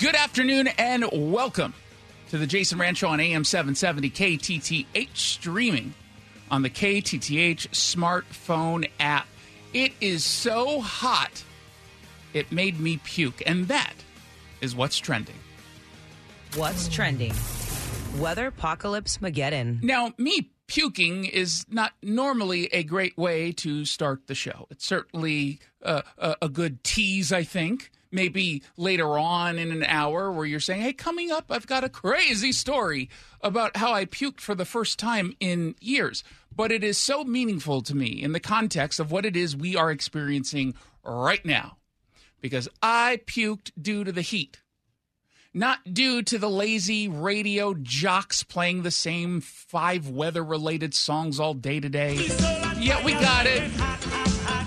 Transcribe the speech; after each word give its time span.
Good 0.00 0.16
afternoon 0.16 0.68
and 0.78 1.04
welcome 1.12 1.74
to 2.30 2.38
the 2.38 2.46
Jason 2.46 2.78
Rancho 2.78 3.06
on 3.06 3.20
AM 3.20 3.44
770 3.44 4.08
KTTH 4.08 5.14
streaming 5.14 5.92
on 6.50 6.62
the 6.62 6.70
KTTH 6.70 7.68
smartphone 7.68 8.88
app. 8.98 9.26
It 9.74 9.92
is 10.00 10.24
so 10.24 10.80
hot, 10.80 11.44
it 12.32 12.50
made 12.50 12.80
me 12.80 12.96
puke. 12.96 13.42
And 13.44 13.68
that 13.68 13.92
is 14.62 14.74
what's 14.74 14.96
trending. 14.96 15.36
What's 16.56 16.88
trending? 16.88 17.34
Weather 18.16 18.46
apocalypse 18.46 19.18
Mageddon. 19.18 19.82
Now, 19.82 20.14
me 20.16 20.50
puking 20.66 21.26
is 21.26 21.66
not 21.68 21.92
normally 22.02 22.68
a 22.72 22.84
great 22.84 23.18
way 23.18 23.52
to 23.52 23.84
start 23.84 24.28
the 24.28 24.34
show. 24.34 24.66
It's 24.70 24.86
certainly 24.86 25.60
uh, 25.84 26.00
a, 26.16 26.36
a 26.40 26.48
good 26.48 26.82
tease, 26.84 27.34
I 27.34 27.42
think. 27.44 27.90
Maybe 28.12 28.62
later 28.76 29.18
on 29.18 29.58
in 29.58 29.70
an 29.70 29.84
hour 29.84 30.32
where 30.32 30.46
you're 30.46 30.60
saying, 30.60 30.82
hey, 30.82 30.92
coming 30.92 31.30
up, 31.30 31.46
I've 31.50 31.66
got 31.66 31.84
a 31.84 31.88
crazy 31.88 32.52
story 32.52 33.08
about 33.40 33.76
how 33.76 33.92
I 33.92 34.04
puked 34.04 34.40
for 34.40 34.54
the 34.54 34.64
first 34.64 34.98
time 34.98 35.34
in 35.38 35.76
years. 35.80 36.24
But 36.54 36.72
it 36.72 36.82
is 36.82 36.98
so 36.98 37.22
meaningful 37.22 37.82
to 37.82 37.94
me 37.94 38.22
in 38.22 38.32
the 38.32 38.40
context 38.40 38.98
of 38.98 39.12
what 39.12 39.24
it 39.24 39.36
is 39.36 39.56
we 39.56 39.76
are 39.76 39.90
experiencing 39.90 40.74
right 41.04 41.44
now. 41.44 41.76
Because 42.40 42.68
I 42.82 43.20
puked 43.26 43.70
due 43.80 44.02
to 44.02 44.12
the 44.12 44.22
heat 44.22 44.60
not 45.52 45.78
due 45.92 46.22
to 46.22 46.38
the 46.38 46.48
lazy 46.48 47.08
radio 47.08 47.74
jocks 47.74 48.42
playing 48.42 48.82
the 48.82 48.90
same 48.90 49.40
five 49.40 50.08
weather 50.08 50.44
related 50.44 50.94
songs 50.94 51.40
all 51.40 51.54
day 51.54 51.80
today. 51.80 52.14
Yeah, 52.78 53.04
we 53.04 53.12
got 53.14 53.46
it. 53.46 53.62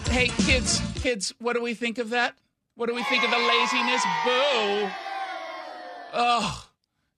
Hey, 0.09 0.27
kids, 0.43 0.81
kids, 0.95 1.33
what 1.39 1.53
do 1.53 1.61
we 1.61 1.73
think 1.73 1.97
of 1.97 2.09
that? 2.09 2.35
What 2.75 2.89
do 2.89 2.95
we 2.95 3.03
think 3.03 3.23
of 3.23 3.31
the 3.31 3.37
laziness? 3.37 4.03
Boo. 4.25 4.89
Oh, 6.15 6.67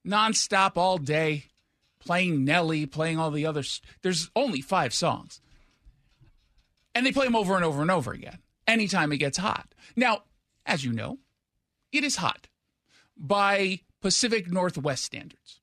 nonstop 0.06 0.76
all 0.76 0.98
day, 0.98 1.44
playing 1.98 2.44
Nelly, 2.44 2.86
playing 2.86 3.18
all 3.18 3.30
the 3.30 3.46
others. 3.46 3.80
There's 4.02 4.30
only 4.36 4.60
five 4.60 4.92
songs. 4.92 5.40
And 6.94 7.04
they 7.04 7.12
play 7.12 7.26
them 7.26 7.36
over 7.36 7.56
and 7.56 7.64
over 7.64 7.82
and 7.82 7.90
over 7.90 8.12
again 8.12 8.38
anytime 8.66 9.12
it 9.12 9.18
gets 9.18 9.38
hot. 9.38 9.74
Now, 9.94 10.22
as 10.64 10.84
you 10.84 10.92
know, 10.92 11.18
it 11.92 12.04
is 12.04 12.16
hot 12.16 12.48
by 13.16 13.80
Pacific 14.00 14.50
Northwest 14.50 15.04
standards. 15.04 15.60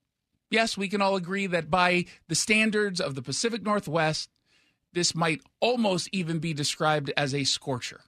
Yes, 0.49 0.77
we 0.77 0.87
can 0.87 1.01
all 1.01 1.15
agree 1.15 1.47
that 1.47 1.71
by 1.71 2.05
the 2.27 2.35
standards 2.35 3.01
of 3.01 3.15
the 3.15 3.21
Pacific 3.21 3.63
Northwest, 3.63 4.29
this 4.93 5.15
might 5.15 5.41
almost 5.59 6.09
even 6.11 6.39
be 6.39 6.53
described 6.53 7.11
as 7.17 7.33
a 7.33 7.43
scorcher. 7.43 8.01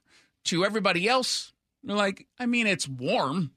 To 0.44 0.64
everybody 0.64 1.08
else, 1.08 1.52
you're 1.88 1.96
like, 1.96 2.26
I 2.38 2.46
mean, 2.46 2.66
it's 2.66 2.88
warm. 2.88 3.52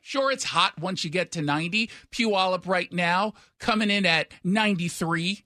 Sure, 0.00 0.30
it's 0.30 0.44
hot 0.44 0.78
once 0.78 1.04
you 1.04 1.10
get 1.10 1.32
to 1.32 1.42
90. 1.42 1.90
Puyallup 2.12 2.66
right 2.66 2.92
now 2.92 3.34
coming 3.58 3.90
in 3.90 4.06
at 4.06 4.32
93. 4.44 5.44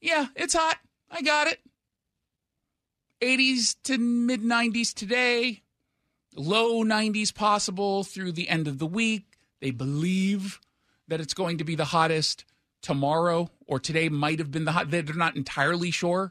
Yeah, 0.00 0.26
it's 0.34 0.54
hot. 0.54 0.78
I 1.10 1.22
got 1.22 1.48
it. 1.48 1.60
80s 3.20 3.76
to 3.84 3.98
mid 3.98 4.42
90s 4.42 4.94
today 4.94 5.62
low 6.38 6.84
90s 6.84 7.34
possible 7.34 8.04
through 8.04 8.32
the 8.32 8.48
end 8.48 8.68
of 8.68 8.78
the 8.78 8.86
week. 8.86 9.38
They 9.60 9.70
believe 9.70 10.60
that 11.08 11.20
it's 11.20 11.34
going 11.34 11.58
to 11.58 11.64
be 11.64 11.74
the 11.74 11.86
hottest 11.86 12.44
tomorrow 12.80 13.50
or 13.66 13.80
today 13.80 14.08
might 14.08 14.38
have 14.38 14.50
been 14.50 14.64
the 14.64 14.72
hot. 14.72 14.90
They're 14.90 15.02
not 15.02 15.36
entirely 15.36 15.90
sure. 15.90 16.30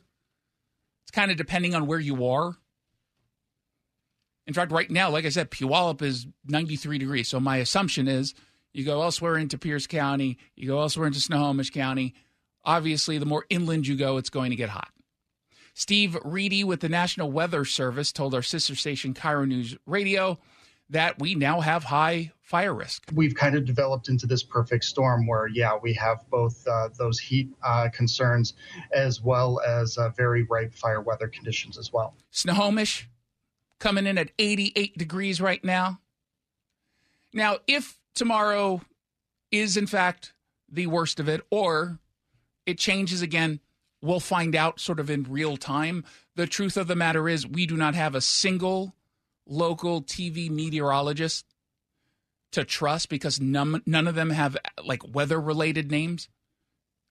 It's 1.04 1.12
kind 1.12 1.32
of 1.32 1.38
depending 1.38 1.76
on 1.76 1.88
where 1.88 2.00
you 2.00 2.26
are. 2.28 2.56
In 4.48 4.54
fact, 4.54 4.72
right 4.72 4.90
now, 4.90 5.10
like 5.10 5.26
I 5.26 5.30
said, 5.30 5.52
Puyallup 5.52 6.02
is 6.02 6.26
93 6.46 6.98
degrees. 6.98 7.28
So 7.28 7.40
my 7.40 7.58
assumption 7.58 8.08
is 8.08 8.34
you 8.74 8.86
go 8.86 9.02
elsewhere 9.02 9.38
into 9.38 9.58
Pierce 9.58 9.88
County, 9.88 10.38
you 10.56 10.68
go 10.68 10.80
elsewhere 10.80 11.08
into 11.08 11.20
Snohomish 11.20 11.70
County. 11.70 12.16
Obviously, 12.64 13.18
the 13.18 13.26
more 13.26 13.46
inland 13.50 13.88
you 13.88 13.98
go, 13.98 14.18
it's 14.18 14.30
going 14.30 14.52
to 14.52 14.56
get 14.56 14.70
hot. 14.70 14.90
Steve 15.74 16.18
Reedy 16.24 16.64
with 16.64 16.80
the 16.80 16.90
National 16.90 17.32
Weather 17.32 17.66
Service 17.66 18.12
told 18.12 18.34
our 18.34 18.42
sister 18.42 18.74
station, 18.74 19.14
KIRO 19.14 19.48
News 19.48 19.76
Radio, 19.86 20.40
that 20.90 21.20
we 21.20 21.36
now 21.36 21.60
have 21.60 21.84
high 21.84 22.32
fire 22.42 22.74
risk. 22.74 23.04
We've 23.14 23.36
kind 23.36 23.56
of 23.56 23.66
developed 23.66 24.08
into 24.08 24.26
this 24.26 24.42
perfect 24.42 24.86
storm 24.86 25.28
where, 25.28 25.48
yeah, 25.48 25.78
we 25.80 25.94
have 25.94 26.28
both 26.30 26.66
uh, 26.66 26.90
those 26.98 27.20
heat 27.20 27.50
uh, 27.64 27.90
concerns 27.94 28.54
as 28.94 29.22
well 29.22 29.60
as 29.68 29.98
uh, 29.98 30.10
very 30.10 30.44
ripe 30.44 30.74
fire 30.74 31.02
weather 31.02 31.28
conditions 31.28 31.78
as 31.78 31.92
well. 31.92 32.16
Snohomish 32.32 33.08
coming 33.80 34.08
in 34.08 34.18
at 34.18 34.32
88 34.40 34.98
degrees 34.98 35.40
right 35.40 35.64
now. 35.64 36.00
Now, 37.34 37.58
if 37.68 38.00
tomorrow 38.16 38.82
is 39.52 39.78
in 39.78 39.88
fact 39.88 40.34
the 40.70 40.88
worst 40.88 41.20
of 41.20 41.30
it, 41.30 41.42
or 41.50 42.00
it 42.66 42.78
changes 42.78 43.22
again 43.22 43.60
We'll 44.02 44.20
find 44.20 44.56
out 44.56 44.80
sort 44.80 45.00
of 45.00 45.10
in 45.10 45.24
real 45.24 45.58
time. 45.58 46.06
The 46.36 46.48
truth 46.48 46.78
of 46.78 46.88
the 46.88 46.96
matter 46.96 47.28
is, 47.28 47.48
we 47.48 47.66
do 47.66 47.76
not 47.76 47.96
have 47.96 48.14
a 48.14 48.22
single 48.22 48.96
local 49.48 50.04
TV 50.04 50.50
meteorologist 50.50 51.46
to 52.52 52.64
trust 52.64 53.10
because 53.10 53.42
none, 53.42 53.82
none 53.86 54.08
of 54.08 54.16
them 54.16 54.30
have 54.30 54.56
like 54.84 55.02
weather 55.16 55.40
related 55.42 55.90
names. 55.90 56.30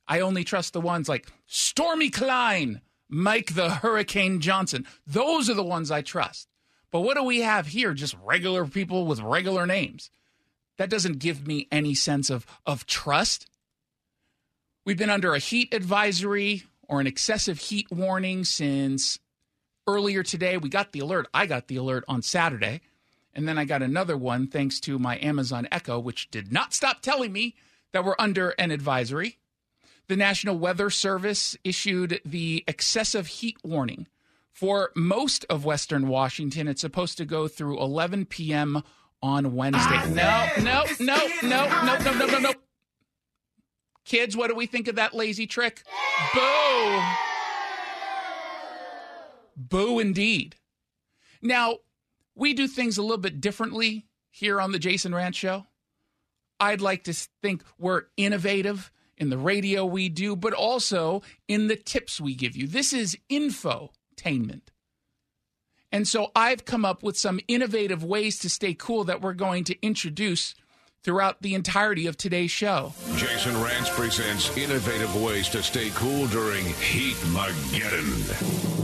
I 0.06 0.20
only 0.20 0.44
trust 0.44 0.72
the 0.72 0.80
ones 0.80 1.08
like 1.08 1.26
Stormy 1.46 2.10
Klein, 2.10 2.80
Mike 3.08 3.54
the 3.54 3.70
Hurricane 3.70 4.40
Johnson. 4.40 4.86
Those 5.06 5.50
are 5.50 5.54
the 5.54 5.64
ones 5.64 5.90
I 5.90 6.02
trust. 6.02 6.48
But 6.90 7.00
what 7.00 7.16
do 7.16 7.22
we 7.22 7.40
have 7.40 7.68
here? 7.68 7.94
Just 7.94 8.16
regular 8.22 8.64
people 8.66 9.06
with 9.06 9.20
regular 9.20 9.66
names. 9.66 10.10
That 10.78 10.90
doesn't 10.90 11.18
give 11.18 11.46
me 11.46 11.68
any 11.72 11.94
sense 11.94 12.30
of, 12.30 12.46
of 12.64 12.86
trust. 12.86 13.48
We've 14.84 14.98
been 14.98 15.10
under 15.10 15.34
a 15.34 15.38
heat 15.38 15.74
advisory 15.74 16.64
or 16.88 17.00
an 17.00 17.06
excessive 17.06 17.58
heat 17.58 17.88
warning 17.90 18.44
since 18.44 19.18
earlier 19.86 20.22
today. 20.22 20.56
We 20.56 20.68
got 20.68 20.92
the 20.92 21.00
alert. 21.00 21.26
I 21.34 21.46
got 21.46 21.68
the 21.68 21.76
alert 21.76 22.04
on 22.08 22.22
Saturday. 22.22 22.82
And 23.34 23.46
then 23.46 23.58
I 23.58 23.64
got 23.64 23.82
another 23.82 24.16
one 24.16 24.46
thanks 24.46 24.80
to 24.80 24.98
my 24.98 25.18
Amazon 25.20 25.68
Echo, 25.70 25.98
which 25.98 26.30
did 26.30 26.52
not 26.52 26.72
stop 26.72 27.02
telling 27.02 27.32
me 27.32 27.54
that 27.92 28.04
we're 28.04 28.16
under 28.18 28.50
an 28.50 28.70
advisory. 28.70 29.38
The 30.08 30.16
National 30.16 30.58
Weather 30.58 30.88
Service 30.88 31.56
issued 31.64 32.20
the 32.24 32.64
excessive 32.68 33.26
heat 33.26 33.58
warning 33.64 34.06
for 34.56 34.90
most 34.96 35.44
of 35.50 35.66
Western 35.66 36.08
Washington. 36.08 36.66
It's 36.66 36.80
supposed 36.80 37.18
to 37.18 37.26
go 37.26 37.46
through 37.46 37.78
11 37.78 38.24
p.m. 38.24 38.82
on 39.22 39.54
Wednesday. 39.54 39.82
Ah, 39.84 40.52
no, 40.56 40.64
no, 40.64 40.84
no, 40.98 41.16
no, 41.42 41.66
no, 41.84 41.98
no, 41.98 42.12
no, 42.12 42.26
no, 42.26 42.38
no. 42.38 42.52
Kids, 44.06 44.34
what 44.34 44.48
do 44.48 44.54
we 44.54 44.64
think 44.64 44.88
of 44.88 44.96
that 44.96 45.12
lazy 45.12 45.46
trick? 45.46 45.82
Boo! 46.32 47.02
Boo 49.56 49.98
indeed. 49.98 50.56
Now, 51.42 51.78
we 52.34 52.54
do 52.54 52.66
things 52.66 52.96
a 52.96 53.02
little 53.02 53.18
bit 53.18 53.42
differently 53.42 54.06
here 54.30 54.58
on 54.58 54.72
the 54.72 54.78
Jason 54.78 55.12
Rantz 55.12 55.34
Show. 55.34 55.66
I'd 56.58 56.80
like 56.80 57.04
to 57.04 57.12
think 57.42 57.62
we're 57.78 58.04
innovative 58.16 58.90
in 59.18 59.28
the 59.28 59.36
radio 59.38 59.84
we 59.84 60.08
do, 60.08 60.34
but 60.34 60.54
also 60.54 61.20
in 61.46 61.66
the 61.66 61.76
tips 61.76 62.22
we 62.22 62.34
give 62.34 62.56
you. 62.56 62.66
This 62.66 62.94
is 62.94 63.18
infotainment. 64.16 64.62
And 65.92 66.06
so 66.06 66.30
I've 66.34 66.64
come 66.64 66.84
up 66.84 67.02
with 67.02 67.16
some 67.16 67.40
innovative 67.48 68.04
ways 68.04 68.38
to 68.40 68.50
stay 68.50 68.74
cool 68.74 69.04
that 69.04 69.20
we're 69.20 69.34
going 69.34 69.64
to 69.64 69.80
introduce 69.82 70.54
throughout 71.02 71.40
the 71.42 71.54
entirety 71.54 72.06
of 72.08 72.16
today's 72.16 72.50
show. 72.50 72.92
Jason 73.16 73.54
Rantz 73.54 73.88
presents 73.90 74.56
innovative 74.56 75.14
ways 75.22 75.48
to 75.50 75.62
stay 75.62 75.90
cool 75.94 76.26
during 76.26 76.64
Heat 76.64 77.16
Mageddon. 77.26 78.74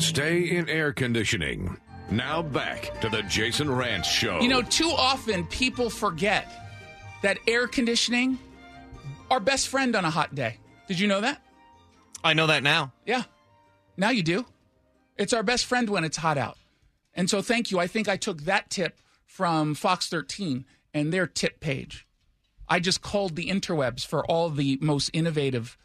Stay 0.00 0.42
in 0.42 0.68
air 0.68 0.92
conditioning. 0.92 1.76
Now 2.10 2.42
back 2.42 3.00
to 3.00 3.08
the 3.08 3.22
Jason 3.22 3.68
Rantz 3.68 4.04
Show. 4.04 4.40
You 4.40 4.48
know, 4.48 4.62
too 4.62 4.90
often 4.90 5.46
people 5.46 5.90
forget 5.90 6.46
that 7.22 7.38
air 7.48 7.66
conditioning, 7.66 8.38
our 9.30 9.40
best 9.40 9.68
friend 9.68 9.96
on 9.96 10.04
a 10.04 10.10
hot 10.10 10.34
day. 10.34 10.58
Did 10.92 11.00
you 11.00 11.08
know 11.08 11.22
that? 11.22 11.40
I 12.22 12.34
know 12.34 12.48
that 12.48 12.62
now. 12.62 12.92
Yeah. 13.06 13.22
Now 13.96 14.10
you 14.10 14.22
do. 14.22 14.44
It's 15.16 15.32
our 15.32 15.42
best 15.42 15.64
friend 15.64 15.88
when 15.88 16.04
it's 16.04 16.18
hot 16.18 16.36
out. 16.36 16.58
And 17.14 17.30
so 17.30 17.40
thank 17.40 17.70
you. 17.70 17.78
I 17.78 17.86
think 17.86 18.10
I 18.10 18.18
took 18.18 18.42
that 18.42 18.68
tip 18.68 18.98
from 19.24 19.74
Fox 19.74 20.10
13 20.10 20.66
and 20.92 21.10
their 21.10 21.26
tip 21.26 21.60
page. 21.60 22.06
I 22.68 22.78
just 22.78 23.00
called 23.00 23.36
the 23.36 23.48
interwebs 23.48 24.04
for 24.04 24.22
all 24.26 24.50
the 24.50 24.78
most 24.82 25.08
innovative 25.14 25.78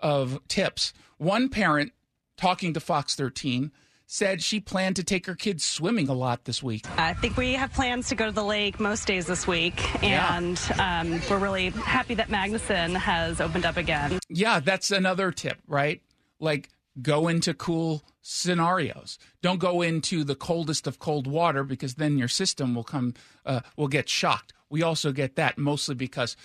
of 0.00 0.40
tips. 0.48 0.92
One 1.18 1.50
parent 1.50 1.92
talking 2.36 2.74
to 2.74 2.80
Fox 2.80 3.14
13 3.14 3.70
said 4.08 4.42
she 4.42 4.58
planned 4.58 4.96
to 4.96 5.04
take 5.04 5.26
her 5.26 5.36
kids 5.36 5.64
swimming 5.64 6.08
a 6.08 6.14
lot 6.14 6.44
this 6.44 6.62
week. 6.62 6.86
I 6.98 7.14
think 7.14 7.36
we 7.36 7.52
have 7.52 7.72
plans 7.72 8.08
to 8.08 8.16
go 8.16 8.26
to 8.26 8.32
the 8.32 8.44
lake 8.44 8.80
most 8.80 9.06
days 9.06 9.26
this 9.26 9.46
week, 9.46 10.02
and 10.02 10.60
yeah. 10.70 11.00
um, 11.00 11.20
we're 11.30 11.38
really 11.38 11.70
happy 11.70 12.14
that 12.14 12.28
Magnuson 12.28 12.96
has 12.96 13.40
opened 13.40 13.64
up 13.64 13.76
again. 13.76 14.18
Yeah, 14.28 14.58
that's 14.58 14.90
another 14.90 15.30
tip, 15.30 15.58
right? 15.68 16.02
Like 16.40 16.70
Go 17.00 17.28
into 17.28 17.54
cool 17.54 18.02
scenarios. 18.22 19.18
Don't 19.40 19.60
go 19.60 19.82
into 19.82 20.24
the 20.24 20.34
coldest 20.34 20.86
of 20.86 20.98
cold 20.98 21.26
water 21.26 21.62
because 21.62 21.94
then 21.94 22.18
your 22.18 22.28
system 22.28 22.74
will 22.74 22.84
come 22.84 23.14
uh, 23.46 23.60
will 23.76 23.88
get 23.88 24.08
shocked. 24.08 24.52
We 24.68 24.82
also 24.82 25.12
get 25.12 25.36
that 25.36 25.58
mostly 25.58 25.94
because 25.94 26.36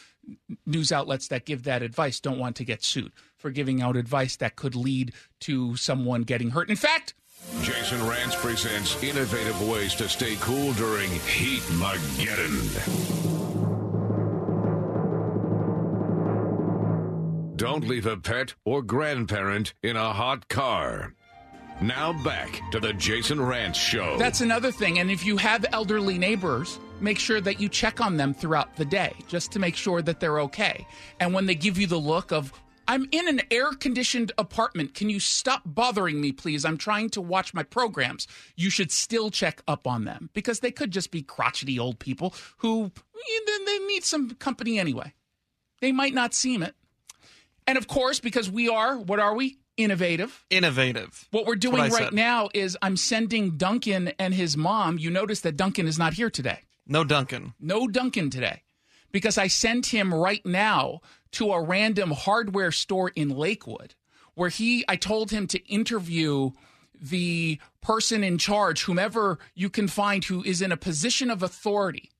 news 0.65 0.91
outlets 0.91 1.27
that 1.29 1.45
give 1.45 1.63
that 1.63 1.81
advice 1.81 2.19
don't 2.19 2.37
want 2.37 2.55
to 2.57 2.65
get 2.65 2.83
sued 2.83 3.11
for 3.35 3.49
giving 3.49 3.81
out 3.81 3.97
advice 3.97 4.35
that 4.37 4.55
could 4.55 4.75
lead 4.75 5.13
to 5.41 5.75
someone 5.75 6.21
getting 6.21 6.51
hurt. 6.51 6.69
In 6.69 6.75
fact, 6.75 7.15
Jason 7.61 7.99
Rantz 7.99 8.35
presents 8.35 9.01
innovative 9.03 9.61
ways 9.67 9.93
to 9.95 10.09
stay 10.09 10.35
cool 10.39 10.73
during 10.73 11.09
Heat 11.09 11.61
Mageddon. 11.73 13.13
Don't 17.55 17.87
leave 17.87 18.05
a 18.05 18.17
pet 18.17 18.55
or 18.65 18.81
grandparent 18.81 19.73
in 19.83 19.95
a 19.95 20.11
hot 20.11 20.49
car. 20.49 21.13
Now 21.81 22.13
back 22.23 22.61
to 22.71 22.79
the 22.79 22.93
Jason 22.93 23.37
Rantz 23.37 23.75
Show. 23.75 24.17
That's 24.17 24.41
another 24.41 24.71
thing. 24.71 24.99
And 24.99 25.11
if 25.11 25.25
you 25.25 25.37
have 25.37 25.65
elderly 25.71 26.17
neighbors, 26.17 26.79
make 26.99 27.19
sure 27.19 27.41
that 27.41 27.59
you 27.59 27.69
check 27.69 28.01
on 28.01 28.17
them 28.17 28.33
throughout 28.33 28.75
the 28.75 28.85
day 28.85 29.13
just 29.27 29.51
to 29.51 29.59
make 29.59 29.75
sure 29.75 30.01
that 30.01 30.19
they're 30.19 30.39
okay. 30.41 30.87
And 31.19 31.33
when 31.33 31.45
they 31.45 31.55
give 31.55 31.77
you 31.77 31.87
the 31.87 31.99
look 31.99 32.31
of, 32.31 32.51
I'm 32.87 33.07
in 33.11 33.27
an 33.27 33.41
air 33.49 33.71
conditioned 33.71 34.31
apartment. 34.37 34.93
Can 34.93 35.09
you 35.09 35.19
stop 35.19 35.61
bothering 35.65 36.19
me, 36.19 36.31
please? 36.31 36.65
I'm 36.65 36.77
trying 36.77 37.09
to 37.11 37.21
watch 37.21 37.53
my 37.53 37.63
programs. 37.63 38.27
You 38.55 38.69
should 38.69 38.91
still 38.91 39.31
check 39.31 39.61
up 39.67 39.87
on 39.87 40.05
them 40.05 40.29
because 40.33 40.59
they 40.59 40.71
could 40.71 40.91
just 40.91 41.11
be 41.11 41.21
crotchety 41.21 41.79
old 41.79 41.99
people 41.99 42.33
who 42.57 42.91
then 43.45 43.65
they 43.65 43.79
need 43.79 44.03
some 44.03 44.31
company 44.35 44.79
anyway. 44.79 45.13
They 45.81 45.91
might 45.91 46.13
not 46.13 46.33
seem 46.33 46.63
it. 46.63 46.75
And 47.67 47.77
of 47.77 47.87
course, 47.87 48.19
because 48.19 48.49
we 48.49 48.69
are, 48.69 48.97
what 48.97 49.19
are 49.19 49.35
we? 49.35 49.57
Innovative. 49.75 50.45
Innovative. 50.49 51.27
What 51.31 51.45
we're 51.45 51.55
doing 51.55 51.77
what 51.77 51.91
right 51.91 52.03
said. 52.05 52.13
now 52.13 52.49
is 52.53 52.77
I'm 52.81 52.97
sending 52.97 53.57
Duncan 53.57 54.11
and 54.19 54.33
his 54.33 54.55
mom. 54.55 54.99
You 54.99 55.09
notice 55.09 55.41
that 55.41 55.57
Duncan 55.57 55.87
is 55.87 55.97
not 55.97 56.13
here 56.13 56.29
today. 56.29 56.59
No 56.85 57.03
Duncan. 57.03 57.53
No 57.59 57.87
Duncan 57.87 58.29
today. 58.29 58.61
Because 59.11 59.37
I 59.37 59.47
sent 59.47 59.87
him 59.87 60.13
right 60.13 60.45
now 60.45 61.01
to 61.33 61.51
a 61.51 61.61
random 61.61 62.11
hardware 62.11 62.71
store 62.71 63.11
in 63.15 63.29
Lakewood 63.29 63.95
where 64.35 64.49
he 64.49 64.83
I 64.87 64.95
told 64.95 65.31
him 65.31 65.47
to 65.47 65.65
interview 65.67 66.51
the 66.99 67.59
person 67.81 68.23
in 68.23 68.37
charge, 68.37 68.83
whomever 68.83 69.39
you 69.53 69.69
can 69.69 69.87
find 69.87 70.23
who 70.23 70.43
is 70.43 70.61
in 70.61 70.71
a 70.71 70.77
position 70.77 71.29
of 71.29 71.43
authority. 71.43 72.11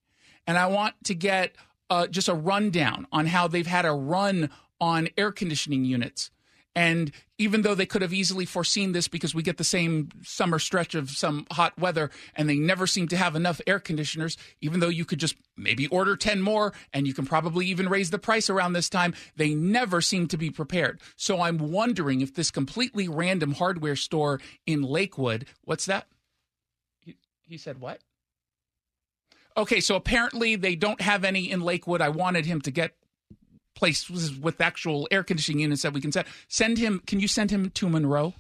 And 0.46 0.58
I 0.58 0.68
want 0.68 0.96
to 1.06 1.16
get 1.16 1.56
uh, 1.90 2.08
just 2.08 2.28
a 2.28 2.34
rundown 2.34 3.08
on 3.12 3.28
how 3.28 3.48
they've 3.48 3.66
had 3.66 3.86
a 3.86 3.94
run 3.94 4.50
on 4.82 5.08
air 5.18 5.32
conditioning 5.32 5.86
units. 5.86 6.32
And 6.76 7.12
even 7.38 7.62
though 7.62 7.76
they 7.76 7.86
could 7.86 8.02
have 8.02 8.14
easily 8.14 8.46
foreseen 8.46 8.94
this 8.94 9.08
because 9.08 9.36
we 9.36 9.44
get 9.44 9.58
the 9.58 9.64
same 9.64 10.10
summer 10.24 10.58
stretch 10.58 10.96
of 10.96 11.12
some 11.12 11.46
hot 11.52 11.78
weather 11.78 12.10
and 12.36 12.50
they 12.50 12.56
never 12.56 12.88
seem 12.88 13.08
to 13.10 13.18
have 13.18 13.36
enough 13.36 13.62
air 13.68 13.80
conditioners, 13.80 14.38
even 14.62 14.80
though 14.80 14.90
you 14.90 15.06
could 15.06 15.20
just 15.20 15.36
maybe 15.56 15.88
order 15.88 16.16
10 16.16 16.42
more 16.42 16.74
and 16.92 17.06
you 17.06 17.14
can 17.14 17.26
probably 17.26 17.68
even 17.68 17.90
raise 17.90 18.10
the 18.10 18.18
price 18.18 18.50
around 18.50 18.74
this 18.74 18.90
time, 18.90 19.14
they 19.36 19.54
never 19.54 20.02
seem 20.02 20.28
to 20.28 20.38
be 20.38 20.50
prepared. 20.50 21.00
So 21.16 21.42
I'm 21.42 21.58
wondering 21.72 22.22
if 22.22 22.34
this 22.34 22.50
completely 22.50 23.08
random 23.08 23.54
hardware 23.54 23.96
store 23.96 24.40
in 24.66 24.82
Lakewood, 24.82 25.46
what's 25.64 25.86
that? 25.86 26.08
He, 27.02 27.18
he 27.42 27.58
said 27.58 27.80
what? 27.80 28.00
Okay, 29.56 29.80
so 29.80 29.96
apparently 29.96 30.56
they 30.56 30.76
don't 30.76 31.02
have 31.02 31.24
any 31.24 31.52
in 31.52 31.62
Lakewood. 31.62 32.02
I 32.02 32.10
wanted 32.10 32.48
him 32.48 32.62
to 32.62 32.72
get 32.72 32.96
places 33.76 34.38
with 34.38 34.62
actual 34.62 35.08
air 35.12 35.24
conditioning 35.24 35.60
units 35.60 35.82
that 35.82 35.94
we 35.94 36.02
can 36.02 36.12
send. 36.12 36.28
Send 36.48 36.78
him. 36.78 37.02
Can 37.06 37.20
you 37.20 37.28
send 37.28 37.52
him 37.52 37.70
to 37.72 37.90
Monroe? 37.90 38.34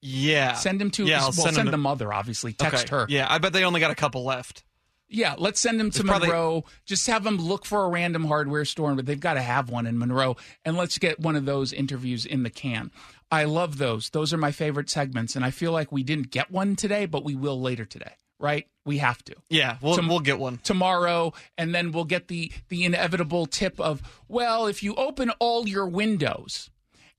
Yeah. 0.00 0.54
Send 0.54 0.82
him 0.82 0.90
to. 0.92 1.04
Yeah, 1.04 1.18
I'll 1.18 1.22
well, 1.26 1.32
send, 1.32 1.56
send 1.56 1.68
the 1.72 1.78
mother. 1.78 2.12
Obviously, 2.12 2.52
text 2.52 2.86
okay. 2.86 2.96
her. 2.96 3.06
Yeah, 3.08 3.26
I 3.28 3.38
bet 3.38 3.52
they 3.52 3.64
only 3.64 3.80
got 3.80 3.90
a 3.90 3.96
couple 3.96 4.24
left. 4.24 4.64
Yeah, 5.08 5.34
let's 5.36 5.60
send 5.60 5.78
him 5.78 5.90
to 5.90 6.00
it's 6.00 6.06
Monroe. 6.06 6.62
Probably... 6.62 6.64
Just 6.86 7.06
have 7.06 7.22
them 7.22 7.36
look 7.36 7.66
for 7.66 7.84
a 7.84 7.88
random 7.88 8.24
hardware 8.24 8.64
store, 8.64 8.94
but 8.94 9.04
they've 9.04 9.20
got 9.20 9.34
to 9.34 9.42
have 9.42 9.68
one 9.68 9.86
in 9.86 9.98
Monroe. 9.98 10.36
And 10.64 10.76
let's 10.76 10.96
get 10.96 11.20
one 11.20 11.36
of 11.36 11.44
those 11.44 11.72
interviews 11.72 12.24
in 12.24 12.44
the 12.44 12.50
can. 12.50 12.90
I 13.30 13.44
love 13.44 13.76
those. 13.76 14.10
Those 14.10 14.32
are 14.32 14.38
my 14.38 14.52
favorite 14.52 14.88
segments, 14.88 15.36
and 15.36 15.44
I 15.44 15.50
feel 15.50 15.72
like 15.72 15.92
we 15.92 16.02
didn't 16.02 16.30
get 16.30 16.50
one 16.50 16.76
today, 16.76 17.04
but 17.04 17.24
we 17.24 17.34
will 17.34 17.60
later 17.60 17.84
today 17.84 18.14
right? 18.42 18.66
We 18.84 18.98
have 18.98 19.24
to. 19.24 19.36
Yeah, 19.48 19.78
we'll 19.80 19.96
Tom- 19.96 20.08
we'll 20.08 20.20
get 20.20 20.38
one 20.38 20.58
tomorrow, 20.58 21.32
and 21.56 21.74
then 21.74 21.92
we'll 21.92 22.04
get 22.04 22.28
the 22.28 22.52
the 22.68 22.84
inevitable 22.84 23.46
tip 23.46 23.80
of 23.80 24.02
well, 24.28 24.66
if 24.66 24.82
you 24.82 24.94
open 24.96 25.30
all 25.38 25.68
your 25.68 25.86
windows 25.86 26.68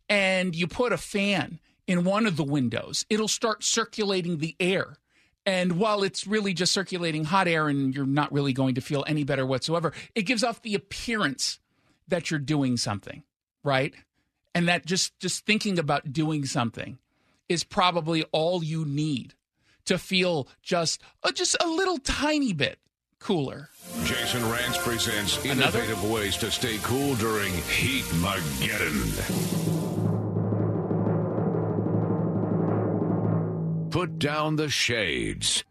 and 0.10 0.54
you 0.54 0.68
put 0.68 0.92
a 0.92 0.98
fan 0.98 1.60
in 1.88 2.04
one 2.04 2.28
of 2.28 2.36
the 2.36 2.44
windows, 2.44 3.06
it'll 3.10 3.30
start 3.30 3.64
circulating 3.64 4.38
the 4.38 4.56
air. 4.60 4.98
And 5.46 5.78
while 5.78 6.04
it's 6.04 6.28
really 6.28 6.54
just 6.54 6.72
circulating 6.72 7.26
hot 7.26 7.48
air 7.48 7.68
and 7.68 7.94
you're 7.94 8.06
not 8.06 8.32
really 8.32 8.54
going 8.54 8.76
to 8.76 8.82
feel 8.82 9.04
any 9.08 9.24
better 9.24 9.46
whatsoever, 9.46 9.92
it 10.16 10.22
gives 10.22 10.44
off 10.44 10.62
the 10.62 10.76
appearance 10.76 11.60
that 12.08 12.32
you're 12.32 12.40
doing 12.40 12.78
something, 12.78 13.24
right? 13.64 13.94
And 14.56 14.68
that 14.68 14.86
just 14.86 15.18
just 15.20 15.46
thinking 15.46 15.80
about 15.80 16.14
doing 16.14 16.46
something 16.46 16.98
is 17.50 17.64
probably 17.64 18.24
all 18.32 18.64
you 18.64 18.86
need 18.86 19.36
to 19.86 19.98
feel 19.98 20.48
just 20.62 21.02
uh, 21.24 21.32
just 21.32 21.56
a 21.60 21.68
little 21.68 21.98
tiny 21.98 22.54
bit 22.54 22.80
cooler. 23.20 23.70
Jason 24.04 24.42
Rantz 24.42 24.78
presents 24.80 25.44
innovative 25.46 26.00
Another? 26.00 26.14
ways 26.14 26.38
to 26.38 26.52
stay 26.52 26.78
cool 26.84 27.16
during 27.16 27.54
Heat 27.54 28.06
Mageddon. 28.22 29.12
Put 33.92 34.20
down 34.20 34.56
the 34.56 34.70
shades. 34.70 35.64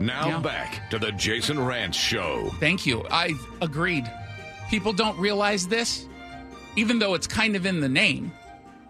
Now 0.00 0.28
yeah. 0.28 0.40
back 0.40 0.90
to 0.90 0.98
the 0.98 1.12
Jason 1.12 1.56
Rantz 1.56 1.94
Show. 1.94 2.50
Thank 2.60 2.86
you. 2.86 3.04
I 3.10 3.34
agreed. 3.60 4.10
People 4.70 4.92
don't 4.92 5.18
realize 5.18 5.66
this, 5.66 6.06
even 6.76 6.98
though 6.98 7.14
it's 7.14 7.26
kind 7.26 7.56
of 7.56 7.66
in 7.66 7.80
the 7.80 7.88
name. 7.88 8.32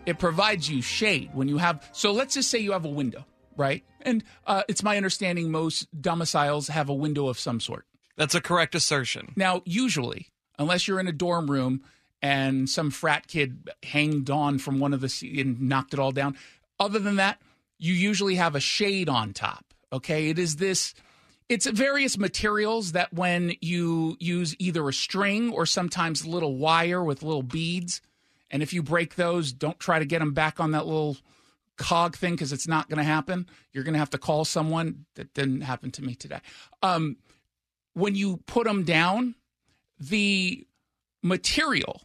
It 0.07 0.19
provides 0.19 0.69
you 0.71 0.81
shade 0.83 1.31
when 1.35 1.49
you 1.49 1.59
have. 1.59 1.89
So 1.93 2.13
let's 2.13 2.35
just 2.35 2.51
say 2.51 2.59
you 2.59 2.73
have 2.73 2.85
a 2.85 2.91
window 2.91 3.25
right? 3.59 3.85
And 4.09 4.25
uh, 4.47 4.63
it's 4.69 4.83
my 4.83 4.97
understanding 4.97 5.51
most 5.51 5.87
domiciles 6.01 6.69
have 6.69 6.89
a 6.89 6.95
window 6.95 7.29
of 7.29 7.39
some 7.39 7.61
sort. 7.61 7.85
That's 8.17 8.35
a 8.35 8.41
correct 8.41 8.75
assertion. 8.75 9.35
Now, 9.37 9.63
usually, 9.65 10.29
unless 10.59 10.89
you're 10.89 10.99
in 10.99 11.07
a 11.07 11.13
dorm 11.13 11.51
room 11.51 11.83
and 12.23 12.69
some 12.69 12.91
frat 12.91 13.27
kid 13.27 13.69
hanged 13.83 14.31
on 14.31 14.59
from 14.59 14.81
one 14.81 14.95
of 14.95 15.01
the 15.01 15.41
and 15.41 15.61
knocked 15.61 15.93
it 15.93 16.01
all 16.01 16.11
down, 16.11 16.37
other 16.81 16.99
than 16.99 17.17
that, 17.17 17.39
you 17.79 17.93
usually 17.93 18.37
have 18.37 18.55
a 18.55 18.61
shade 18.61 19.09
on 19.09 19.33
top. 19.33 19.65
Okay, 19.93 20.31
it 20.31 20.39
is 20.39 20.57
this. 20.57 20.95
It's 21.49 21.67
various 21.67 22.19
materials 22.19 22.93
that 22.93 23.13
when 23.13 23.55
you 23.61 24.17
use 24.21 24.57
either 24.59 24.89
a 24.89 24.93
string 24.93 25.51
or 25.53 25.65
sometimes 25.65 26.27
little 26.27 26.57
wire 26.57 27.05
with 27.05 27.23
little 27.23 27.43
beads, 27.43 28.03
and 28.51 28.63
if 28.63 28.73
you 28.73 28.83
break 28.83 29.15
those, 29.15 29.53
don't 29.53 29.79
try 29.79 29.99
to 29.99 30.05
get 30.05 30.19
them 30.19 30.33
back 30.33 30.61
on 30.61 30.73
that 30.73 30.87
little 30.87 31.17
cog 31.79 32.17
thing 32.17 32.35
because 32.35 32.53
it's 32.53 32.69
not 32.69 32.89
going 32.89 32.99
to 32.99 33.05
happen. 33.05 33.49
You're 33.73 33.85
going 33.85 33.95
to 33.95 33.99
have 33.99 34.11
to 34.11 34.19
call 34.19 34.45
someone. 34.45 35.07
That 35.15 35.33
didn't 35.33 35.63
happen 35.63 35.91
to 35.93 36.03
me 36.03 36.15
today. 36.15 36.41
Um, 36.83 37.17
when 37.95 38.15
you 38.15 38.39
put 38.47 38.67
them 38.67 38.85
down, 38.85 39.35
the 39.99 40.67
material 41.23 42.03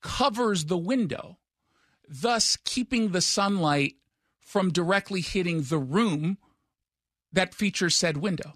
covers 0.00 0.66
the 0.66 0.78
window, 0.78 1.38
thus 2.08 2.56
keeping 2.64 3.10
the 3.10 3.20
sunlight 3.20 3.96
from 4.40 4.70
directly 4.70 5.20
hitting 5.20 5.62
the 5.62 5.78
room 5.78 6.38
that 7.32 7.54
features 7.54 7.94
said 7.94 8.16
window. 8.16 8.54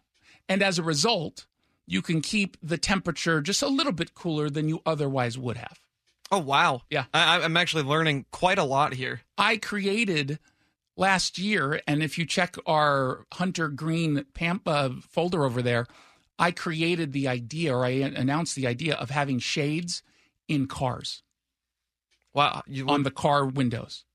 And 0.49 0.63
as 0.63 0.79
a 0.79 0.83
result, 0.83 1.47
you 1.87 2.01
can 2.01 2.21
keep 2.21 2.57
the 2.63 2.79
temperature 2.79 3.41
just 3.41 3.63
a 3.63 3.69
little 3.69 3.93
bit 3.93 4.15
cooler 4.15 4.49
than 4.49 4.69
you 4.69 4.81
otherwise 4.87 5.37
would 5.37 5.57
have. 5.57 5.81
Oh 6.33 6.39
wow! 6.39 6.81
Yeah, 6.89 7.05
I, 7.13 7.41
am 7.41 7.59
actually 7.59 7.83
learning 7.83 8.25
quite 8.33 8.59
a 8.59 8.65
lot 8.65 8.95
here. 8.95 9.21
I 9.37 9.59
created 9.59 10.39
last 10.97 11.37
year, 11.37 11.83
and 11.87 12.03
if 12.03 12.17
you 12.17 12.25
check 12.25 12.57
our 12.65 13.27
Hunter 13.35 13.69
Green 13.69 14.25
Pampa 14.33 14.95
folder 15.03 15.45
over 15.45 15.61
there, 15.61 15.87
I 16.39 16.51
created 16.51 17.13
the 17.13 17.29
idea, 17.29 17.77
or 17.77 17.85
I 17.85 17.91
announced 17.91 18.57
the 18.57 18.67
idea 18.67 18.95
of 18.95 19.11
having 19.11 19.41
shades 19.41 20.03
in 20.49 20.67
cars. 20.67 21.23
Wow! 22.33 22.63
You, 22.67 22.89
on 22.89 23.03
the 23.03 23.11
car 23.11 23.45
windows. 23.45 24.07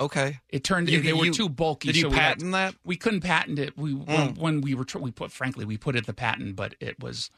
Okay. 0.00 0.38
It 0.48 0.62
turned 0.62 0.88
you, 0.88 1.00
they 1.00 1.12
were 1.12 1.30
too 1.30 1.48
bulky. 1.48 1.88
Did 1.88 1.96
you 1.96 2.02
so 2.02 2.10
patent 2.10 2.44
we 2.44 2.52
had, 2.52 2.72
that? 2.72 2.74
We 2.84 2.96
couldn't 2.96 3.22
patent 3.22 3.58
it. 3.58 3.76
We 3.76 3.94
mm. 3.94 4.06
when, 4.06 4.34
when, 4.34 4.60
we 4.60 4.74
were 4.76 4.86
we 5.00 5.10
put 5.10 5.32
frankly 5.32 5.64
we 5.64 5.76
put 5.76 5.96
it 5.96 6.06
the 6.06 6.14
patent, 6.14 6.54
but 6.54 6.76
it 6.78 7.02
was 7.02 7.30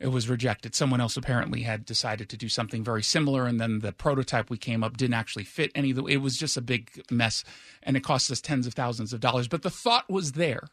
it 0.00 0.08
was 0.08 0.28
rejected. 0.28 0.74
Someone 0.74 1.00
else 1.00 1.16
apparently 1.16 1.62
had 1.62 1.84
decided 1.84 2.28
to 2.28 2.36
do 2.36 2.48
something 2.48 2.84
very 2.84 3.02
similar, 3.02 3.46
and 3.46 3.60
then 3.60 3.80
the 3.80 3.92
prototype 3.92 4.48
we 4.48 4.56
came 4.56 4.84
up 4.84 4.96
didn't 4.96 5.14
actually 5.14 5.44
fit 5.44 5.72
any 5.74 5.90
of 5.90 5.96
the. 5.96 6.04
It 6.04 6.18
was 6.18 6.36
just 6.36 6.56
a 6.56 6.60
big 6.60 7.02
mess, 7.10 7.42
and 7.82 7.96
it 7.96 8.04
cost 8.04 8.30
us 8.30 8.40
tens 8.40 8.66
of 8.66 8.74
thousands 8.74 9.12
of 9.12 9.20
dollars. 9.20 9.48
But 9.48 9.62
the 9.62 9.70
thought 9.70 10.08
was 10.08 10.32
there, 10.32 10.68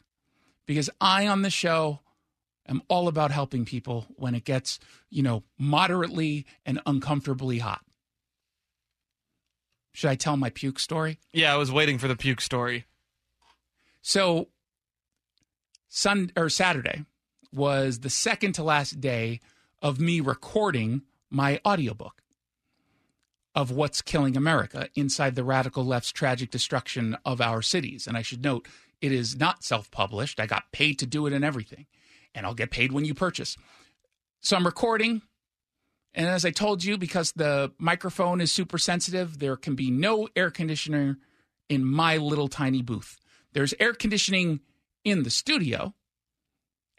because 0.64 0.88
I 1.00 1.26
on 1.26 1.42
the 1.42 1.50
show 1.50 2.00
am 2.68 2.82
all 2.88 3.08
about 3.08 3.32
helping 3.32 3.64
people 3.64 4.06
when 4.16 4.34
it 4.34 4.44
gets 4.44 4.78
you 5.10 5.22
know 5.24 5.42
moderately 5.58 6.46
and 6.64 6.80
uncomfortably 6.86 7.58
hot. 7.58 7.82
Should 9.92 10.10
I 10.10 10.14
tell 10.14 10.36
my 10.36 10.50
puke 10.50 10.78
story? 10.78 11.18
Yeah, 11.32 11.52
I 11.52 11.56
was 11.56 11.72
waiting 11.72 11.98
for 11.98 12.06
the 12.06 12.16
puke 12.16 12.42
story. 12.42 12.84
So, 14.02 14.48
Sun 15.88 16.30
or 16.36 16.48
Saturday 16.48 17.06
was 17.56 18.00
the 18.00 18.10
second 18.10 18.52
to 18.52 18.62
last 18.62 19.00
day 19.00 19.40
of 19.82 19.98
me 19.98 20.20
recording 20.20 21.02
my 21.30 21.60
audiobook 21.66 22.22
of 23.54 23.70
What's 23.70 24.02
Killing 24.02 24.36
America 24.36 24.90
inside 24.94 25.34
the 25.34 25.42
radical 25.42 25.84
left's 25.84 26.12
tragic 26.12 26.50
destruction 26.50 27.16
of 27.24 27.40
our 27.40 27.62
cities. 27.62 28.06
And 28.06 28.16
I 28.16 28.22
should 28.22 28.44
note, 28.44 28.68
it 29.00 29.10
is 29.10 29.36
not 29.36 29.64
self 29.64 29.90
published. 29.90 30.38
I 30.38 30.46
got 30.46 30.70
paid 30.72 30.98
to 30.98 31.06
do 31.06 31.26
it 31.26 31.32
and 31.32 31.44
everything. 31.44 31.86
And 32.34 32.44
I'll 32.44 32.54
get 32.54 32.70
paid 32.70 32.92
when 32.92 33.06
you 33.06 33.14
purchase. 33.14 33.56
So 34.40 34.56
I'm 34.56 34.66
recording. 34.66 35.22
And 36.14 36.26
as 36.26 36.44
I 36.44 36.50
told 36.50 36.84
you, 36.84 36.98
because 36.98 37.32
the 37.32 37.72
microphone 37.78 38.40
is 38.40 38.52
super 38.52 38.78
sensitive, 38.78 39.38
there 39.38 39.56
can 39.56 39.74
be 39.74 39.90
no 39.90 40.28
air 40.36 40.50
conditioner 40.50 41.18
in 41.68 41.84
my 41.84 42.18
little 42.18 42.48
tiny 42.48 42.82
booth. 42.82 43.18
There's 43.52 43.74
air 43.80 43.94
conditioning 43.94 44.60
in 45.04 45.22
the 45.22 45.30
studio, 45.30 45.94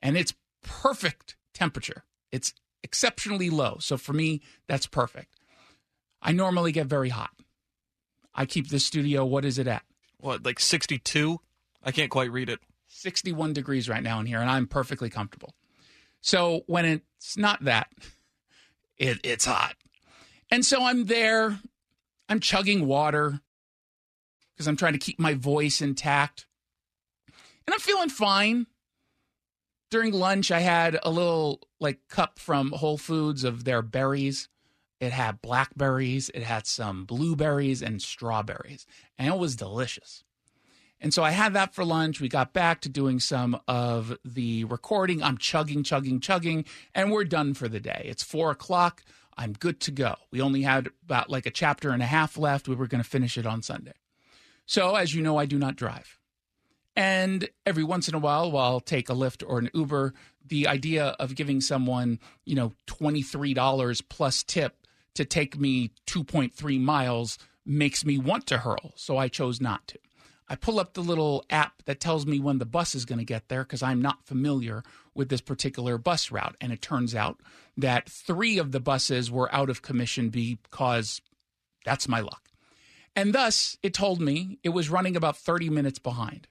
and 0.02 0.18
it's 0.18 0.34
perfect 0.64 1.36
temperature. 1.54 2.04
It's 2.32 2.54
exceptionally 2.84 3.50
low. 3.50 3.78
So 3.80 3.98
for 3.98 4.14
me, 4.14 4.42
that's 4.68 4.88
perfect. 4.88 5.36
I 6.22 6.32
normally 6.32 6.72
get 6.72 6.88
very 6.88 7.10
hot. 7.10 7.32
I 8.34 8.46
keep 8.46 8.70
the 8.70 8.80
studio, 8.80 9.26
what 9.26 9.46
is 9.46 9.58
it 9.58 9.68
at? 9.68 9.84
What, 10.20 10.46
like 10.46 10.60
62? 10.60 11.40
I 11.84 11.92
can't 11.92 12.12
quite 12.12 12.32
read 12.32 12.50
it. 12.50 12.60
61 12.88 13.54
degrees 13.54 13.90
right 13.90 14.04
now 14.04 14.20
in 14.20 14.26
here, 14.26 14.40
and 14.40 14.50
I'm 14.50 14.68
perfectly 14.68 15.10
comfortable. 15.10 15.54
So 16.22 16.64
when 16.68 16.86
it's 16.86 17.38
not 17.38 17.64
that, 17.66 17.88
it, 18.98 19.20
it's 19.24 19.46
hot. 19.46 19.76
And 20.50 20.66
so 20.66 20.84
I'm 20.84 21.06
there, 21.06 21.60
I'm 22.30 22.40
chugging 22.40 22.88
water 22.88 23.42
because 24.54 24.68
I'm 24.68 24.78
trying 24.78 24.94
to 24.94 25.00
keep 25.00 25.20
my 25.20 25.34
voice 25.34 25.82
intact. 25.82 26.46
And 27.66 27.74
I'm 27.74 27.80
feeling 27.80 28.10
fine. 28.10 28.68
During 29.90 30.14
lunch, 30.14 30.52
I 30.52 30.60
had 30.60 31.00
a 31.02 31.10
little 31.10 31.62
like 31.80 32.00
cup 32.10 32.40
from 32.40 32.72
Whole 32.72 32.98
Foods 32.98 33.44
of 33.44 33.64
their 33.64 33.82
berries. 33.82 34.50
It 35.00 35.12
had 35.12 35.42
blackberries, 35.42 36.30
it 36.34 36.44
had 36.44 36.66
some 36.66 37.06
blueberries 37.06 37.84
and 37.84 38.02
strawberries, 38.02 38.88
and 39.18 39.28
it 39.32 39.38
was 39.38 39.56
delicious. 39.56 40.24
And 41.00 41.14
so 41.14 41.24
I 41.24 41.30
had 41.30 41.54
that 41.54 41.76
for 41.76 41.86
lunch. 41.86 42.20
We 42.20 42.28
got 42.28 42.54
back 42.54 42.82
to 42.82 42.90
doing 42.90 43.20
some 43.20 43.60
of 43.68 44.18
the 44.26 44.64
recording. 44.64 45.22
I'm 45.22 45.38
chugging, 45.38 45.84
chugging, 45.84 46.20
chugging, 46.20 46.66
and 46.96 47.12
we're 47.12 47.26
done 47.26 47.54
for 47.54 47.68
the 47.68 47.80
day. 47.80 48.02
It's 48.06 48.24
four 48.24 48.50
o'clock. 48.50 49.04
I'm 49.38 49.54
good 49.54 49.80
to 49.82 49.92
go. 49.92 50.16
We 50.32 50.42
only 50.42 50.64
had 50.64 50.90
about 51.04 51.30
like 51.30 51.46
a 51.46 51.52
chapter 51.52 51.92
and 51.92 52.02
a 52.02 52.08
half 52.08 52.36
left. 52.36 52.68
We 52.68 52.76
were 52.76 52.88
going 52.88 53.04
to 53.04 53.10
finish 53.10 53.38
it 53.38 53.46
on 53.46 53.62
Sunday. 53.62 53.94
So, 54.66 54.96
as 54.96 55.14
you 55.14 55.22
know, 55.22 55.38
I 55.38 55.46
do 55.46 55.60
not 55.60 55.76
drive. 55.76 56.18
And 56.98 57.48
every 57.64 57.84
once 57.84 58.10
in 58.10 58.16
a 58.16 58.20
while, 58.20 58.52
while 58.52 58.72
I'll 58.72 58.80
take 58.80 59.08
a 59.08 59.14
Lyft 59.14 59.44
or 59.48 59.60
an 59.60 59.70
Uber, 59.72 60.16
the 60.44 60.68
idea 60.68 61.16
of 61.20 61.36
giving 61.36 61.62
someone, 61.62 62.20
you 62.44 62.56
know, 62.56 62.74
$23 62.88 64.04
plus 64.10 64.42
tip 64.42 64.78
to 65.14 65.24
take 65.24 65.60
me 65.60 65.92
2.3 66.08 66.82
miles 66.82 67.38
makes 67.64 68.04
me 68.04 68.18
want 68.18 68.48
to 68.48 68.58
hurl. 68.58 68.94
So 68.96 69.16
I 69.16 69.28
chose 69.28 69.62
not 69.62 69.88
to. 69.90 70.00
I 70.50 70.56
pull 70.56 70.80
up 70.80 70.96
the 70.96 71.04
little 71.04 71.46
app 71.52 71.84
that 71.86 72.00
tells 72.00 72.26
me 72.26 72.40
when 72.40 72.58
the 72.58 72.66
bus 72.66 72.96
is 72.96 73.06
going 73.06 73.20
to 73.20 73.26
get 73.26 73.48
there 73.48 73.64
because 73.64 73.84
I'm 73.84 74.02
not 74.02 74.26
familiar 74.26 74.82
with 75.14 75.30
this 75.30 75.42
particular 75.42 76.00
bus 76.00 76.32
route. 76.32 76.56
And 76.60 76.72
it 76.72 76.82
turns 76.82 77.14
out 77.14 77.42
that 77.76 78.10
three 78.10 78.58
of 78.58 78.72
the 78.72 78.80
buses 78.80 79.30
were 79.30 79.54
out 79.54 79.70
of 79.70 79.84
commission 79.84 80.30
because 80.30 81.22
that's 81.86 82.08
my 82.08 82.22
luck. 82.22 82.50
And 83.16 83.34
thus, 83.34 83.78
it 83.84 83.94
told 83.94 84.20
me 84.20 84.58
it 84.64 84.70
was 84.70 84.90
running 84.90 85.16
about 85.16 85.38
30 85.38 85.70
minutes 85.70 86.00
behind. 86.00 86.48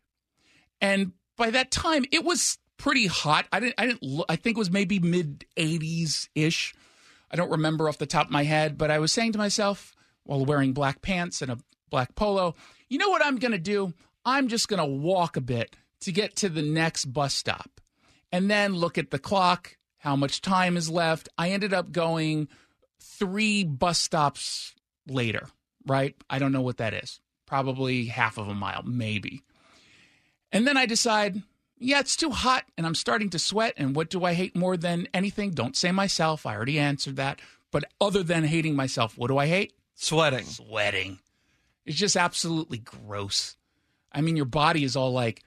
And 0.81 1.13
by 1.37 1.51
that 1.51 1.71
time, 1.71 2.05
it 2.13 2.25
was 2.25 2.59
pretty 2.77 3.07
hot. 3.07 3.47
I 3.53 3.61
didn't, 3.61 3.75
I 3.79 3.87
didn't, 3.87 4.25
I 4.29 4.37
think 4.37 4.57
it 4.57 4.59
was 4.59 4.71
maybe 4.71 4.99
mid 4.99 5.45
80s 5.57 6.29
ish. 6.35 6.75
I 7.31 7.37
don't 7.37 7.51
remember 7.51 7.89
off 7.89 7.99
the 7.99 8.07
top 8.07 8.27
of 8.27 8.33
my 8.33 8.45
head, 8.45 8.79
but 8.79 8.91
I 8.91 8.99
was 8.99 9.13
saying 9.13 9.33
to 9.33 9.39
myself 9.39 9.93
while 10.25 10.45
wearing 10.45 10.73
black 10.73 11.03
pants 11.03 11.43
and 11.43 11.51
a 11.51 11.59
black 11.91 12.15
polo, 12.15 12.55
you 12.89 12.99
know 12.99 13.11
what 13.11 13.25
I'm 13.25 13.37
going 13.37 13.53
to 13.53 13.59
do? 13.59 13.95
I'm 14.25 14.49
just 14.49 14.69
going 14.69 14.79
to 14.79 14.87
walk 14.87 15.37
a 15.37 15.41
bit 15.41 15.77
to 16.01 16.13
get 16.13 16.37
to 16.37 16.49
the 16.49 16.63
next 16.63 17.07
bus 17.07 17.35
stop 17.35 17.81
and 18.33 18.51
then 18.51 18.75
look 18.75 18.99
at 18.99 19.11
the 19.11 19.19
clock, 19.19 19.77
how 19.99 20.17
much 20.17 20.41
time 20.41 20.77
is 20.77 20.91
left. 20.91 21.29
I 21.39 21.51
ended 21.51 21.73
up 21.73 21.93
going 21.93 22.49
three 23.01 23.65
bus 23.65 23.99
stops 23.99 24.75
later, 25.07 25.49
right? 25.87 26.15
I 26.29 26.39
don't 26.39 26.53
know 26.53 26.61
what 26.61 26.79
that 26.79 26.95
is. 26.95 27.21
Probably 27.47 28.07
half 28.07 28.39
of 28.39 28.49
a 28.49 28.55
mile, 28.55 28.83
maybe. 28.85 29.43
And 30.57 30.67
then 30.67 30.79
I 30.79 30.87
decide, 30.87 31.43
yeah, 31.77 32.01
it's 32.01 32.17
too 32.17 32.31
hot 32.31 32.65
and 32.79 32.87
I'm 32.87 32.95
starting 32.95 33.29
to 33.31 33.39
sweat. 33.39 33.75
And 33.77 33.95
what 33.95 34.09
do 34.09 34.25
I 34.25 34.33
hate 34.33 34.57
more 34.57 34.79
than 34.79 35.07
anything? 35.13 35.51
Don't 35.51 35.77
say 35.77 35.93
myself. 35.93 36.47
I 36.47 36.57
already 36.57 36.79
answered 36.79 37.17
that. 37.17 37.41
But 37.71 37.85
other 38.01 38.23
than 38.23 38.45
hating 38.45 38.75
myself, 38.75 39.19
what 39.19 39.29
do 39.29 39.37
I 39.37 39.49
hate? 39.49 39.75
Sweating. 39.97 40.47
Sweating. 40.47 41.19
It's 41.85 41.99
just 41.99 42.17
absolutely 42.17 42.79
gross. 42.79 43.57
I 44.11 44.23
mean, 44.23 44.35
your 44.35 44.47
body 44.47 44.83
is 44.83 44.97
all 44.97 45.13
like, 45.13 45.43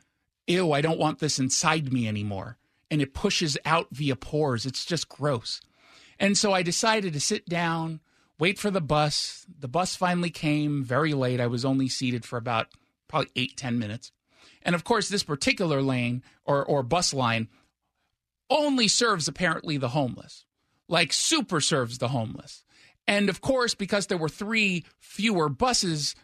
ew, 0.45 0.73
I 0.73 0.81
don't 0.81 0.99
want 0.99 1.17
this 1.17 1.39
inside 1.39 1.91
me 1.91 2.07
anymore. 2.07 2.57
And 2.91 3.01
it 3.01 3.15
pushes 3.15 3.57
out 3.65 3.87
via 3.91 4.15
pores. 4.15 4.67
It's 4.67 4.85
just 4.85 5.09
gross. 5.09 5.59
And 6.19 6.37
so 6.37 6.53
I 6.53 6.61
decided 6.61 7.13
to 7.13 7.19
sit 7.19 7.47
down, 7.49 7.99
wait 8.37 8.59
for 8.59 8.69
the 8.69 8.79
bus. 8.79 9.47
The 9.59 9.67
bus 9.67 9.95
finally 9.95 10.29
came 10.29 10.83
very 10.83 11.15
late. 11.15 11.41
I 11.41 11.47
was 11.47 11.65
only 11.65 11.89
seated 11.89 12.25
for 12.25 12.37
about 12.37 12.67
probably 13.07 13.31
eight, 13.35 13.57
ten 13.57 13.79
minutes. 13.79 14.11
And 14.61 14.75
of 14.75 14.83
course, 14.83 15.09
this 15.09 15.23
particular 15.23 15.81
lane 15.81 16.23
or, 16.45 16.63
or 16.63 16.83
bus 16.83 17.13
line 17.13 17.47
only 18.49 18.87
serves 18.87 19.27
apparently 19.27 19.77
the 19.77 19.89
homeless, 19.89 20.45
like 20.87 21.13
super 21.13 21.61
serves 21.61 21.97
the 21.97 22.09
homeless. 22.09 22.63
And 23.07 23.29
of 23.29 23.41
course, 23.41 23.73
because 23.73 24.07
there 24.07 24.17
were 24.17 24.29
three 24.29 24.85
fewer 24.99 25.49
buses 25.49 26.15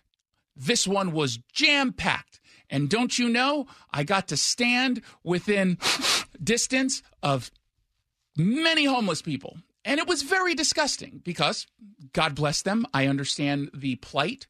this 0.56 0.88
one 0.88 1.12
was 1.12 1.40
jam 1.52 1.92
packed. 1.92 2.40
And 2.70 2.90
don't 2.90 3.20
you 3.20 3.30
know, 3.30 3.68
I 3.92 4.04
got 4.04 4.30
to 4.30 4.38
stand 4.38 5.02
within 5.24 5.78
distance 6.44 7.04
of 7.22 7.52
many 8.38 8.86
homeless 8.86 9.22
people. 9.22 9.58
And 9.84 10.00
it 10.00 10.08
was 10.08 10.24
very 10.24 10.56
disgusting 10.56 11.22
because, 11.24 11.68
God 12.14 12.34
bless 12.34 12.64
them, 12.64 12.88
I 12.94 13.06
understand 13.08 13.70
the 13.74 13.96
plight. 13.98 14.48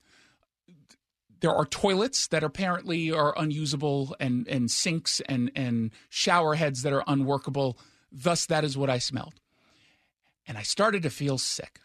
There 1.42 1.54
are 1.54 1.66
toilets 1.66 2.28
that 2.28 2.44
apparently 2.44 3.12
are 3.12 3.34
unusable 3.38 4.16
and, 4.20 4.48
and 4.48 4.70
sinks 4.72 5.22
and, 5.22 5.52
and 5.56 5.92
shower 6.10 6.56
heads 6.56 6.84
that 6.84 6.94
are 6.94 7.04
unworkable. 7.08 7.78
Thus, 8.12 8.46
that 8.48 8.64
is 8.64 8.78
what 8.78 8.90
I 8.90 8.98
smelled. 8.98 9.36
And 10.48 10.58
I 10.58 10.62
started 10.62 11.04
to 11.04 11.10
feel 11.10 11.38
sick, 11.38 11.80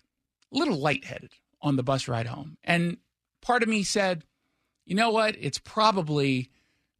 a 0.52 0.59
little 0.59 0.78
lightheaded 0.78 1.33
on 1.62 1.76
the 1.76 1.83
bus 1.83 2.09
ride 2.09 2.26
home. 2.26 2.57
And 2.64 2.99
part 3.40 3.62
of 3.62 3.69
me 3.69 3.83
said, 3.83 4.25
you 4.85 4.95
know 4.95 5.11
what? 5.11 5.37
It's 5.38 5.59
probably 5.59 6.50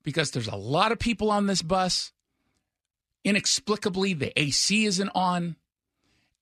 because 0.03 0.31
there's 0.31 0.49
a 0.49 0.57
lot 0.57 0.93
of 0.93 0.99
people 0.99 1.31
on 1.31 1.47
this 1.47 1.63
bus. 1.63 2.13
Inexplicably, 3.25 4.15
the 4.15 4.39
AC 4.41 4.87
isn't 4.87 5.11
on. 5.15 5.57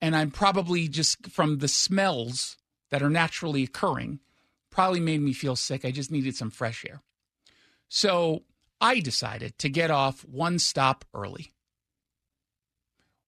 And 0.00 0.15
I'm 0.15 0.31
probably 0.31 0.88
just 0.88 1.27
from 1.29 1.59
the 1.59 1.69
smells 1.69 2.57
that 2.91 3.03
are 3.03 3.11
naturally 3.11 3.65
occurring, 3.65 4.21
probably 4.78 5.00
made 5.00 5.20
me 5.20 5.32
feel 5.32 5.56
sick. 5.56 5.85
I 5.85 5.90
just 5.90 6.12
needed 6.12 6.37
some 6.37 6.50
fresh 6.50 6.85
air. 6.88 7.02
So 7.88 8.44
I 8.80 9.00
decided 9.00 9.58
to 9.58 9.68
get 9.68 9.90
off 9.90 10.25
one 10.25 10.61
stop 10.61 11.04
early, 11.12 11.52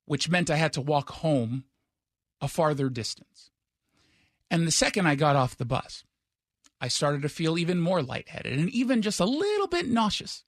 which 0.05 0.29
meant 0.29 0.49
I 0.49 0.55
had 0.55 0.73
to 0.75 0.81
walk 0.81 1.11
home 1.11 1.65
a 2.41 2.47
farther 2.47 2.89
distance. 2.89 3.51
And 4.49 4.65
the 4.65 4.71
second 4.71 5.09
I 5.09 5.17
got 5.17 5.35
off 5.35 5.57
the 5.57 5.65
bus, 5.65 6.05
I 6.81 6.87
started 6.87 7.23
to 7.23 7.29
feel 7.29 7.59
even 7.59 7.81
more 7.81 8.01
lightheaded 8.01 8.57
and 8.57 8.71
even 8.71 9.03
just 9.03 9.19
a 9.19 9.25
little 9.25 9.67
bit 9.67 9.89
nauseous. 9.89 10.45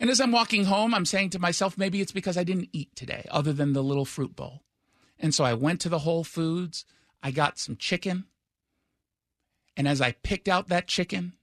And 0.00 0.08
as 0.08 0.22
I'm 0.22 0.32
walking 0.32 0.64
home, 0.64 0.94
I'm 0.94 1.04
saying 1.04 1.28
to 1.30 1.38
myself, 1.38 1.76
maybe 1.76 2.00
it's 2.00 2.12
because 2.12 2.38
I 2.38 2.44
didn't 2.44 2.70
eat 2.72 2.96
today, 2.96 3.26
other 3.30 3.52
than 3.52 3.74
the 3.74 3.84
little 3.84 4.06
fruit 4.06 4.34
bowl. 4.34 4.62
And 5.18 5.34
so 5.34 5.44
I 5.44 5.52
went 5.52 5.82
to 5.82 5.90
the 5.90 5.98
Whole 5.98 6.24
Foods, 6.24 6.86
I 7.22 7.30
got 7.30 7.58
some 7.58 7.76
chicken. 7.76 8.24
And 9.76 9.86
as 9.86 10.00
I 10.00 10.12
picked 10.12 10.48
out 10.48 10.68
that 10.68 10.86
chicken 10.86 11.34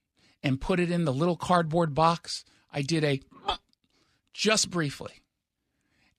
and 0.42 0.60
put 0.60 0.80
it 0.80 0.90
in 0.90 1.04
the 1.04 1.12
little 1.12 1.36
cardboard 1.36 1.94
box, 1.94 2.44
I 2.72 2.82
did 2.82 3.04
a 3.04 3.20
just 4.32 4.70
briefly. 4.70 5.22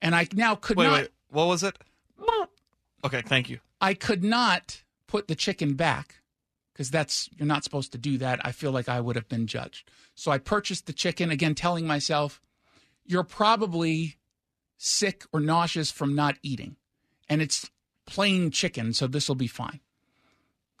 And 0.00 0.14
I 0.14 0.26
now 0.32 0.54
could 0.54 0.76
wait, 0.76 0.86
not. 0.86 1.00
Wait, 1.00 1.10
what 1.30 1.46
was 1.46 1.62
it? 1.62 1.76
Okay, 3.04 3.22
thank 3.22 3.48
you. 3.48 3.60
I 3.80 3.94
could 3.94 4.24
not 4.24 4.82
put 5.06 5.28
the 5.28 5.34
chicken 5.34 5.74
back 5.74 6.16
because 6.72 6.90
that's 6.90 7.28
you're 7.36 7.46
not 7.46 7.62
supposed 7.62 7.92
to 7.92 7.98
do 7.98 8.18
that. 8.18 8.40
I 8.44 8.52
feel 8.52 8.72
like 8.72 8.88
I 8.88 9.00
would 9.00 9.16
have 9.16 9.28
been 9.28 9.46
judged. 9.46 9.88
So 10.14 10.30
I 10.30 10.38
purchased 10.38 10.86
the 10.86 10.92
chicken 10.92 11.30
again, 11.30 11.54
telling 11.54 11.86
myself, 11.86 12.40
"You're 13.04 13.22
probably 13.22 14.16
sick 14.76 15.24
or 15.32 15.40
nauseous 15.40 15.90
from 15.90 16.14
not 16.14 16.36
eating, 16.42 16.76
and 17.28 17.40
it's 17.40 17.70
plain 18.06 18.50
chicken, 18.50 18.92
so 18.92 19.06
this 19.06 19.28
will 19.28 19.36
be 19.36 19.46
fine." 19.46 19.80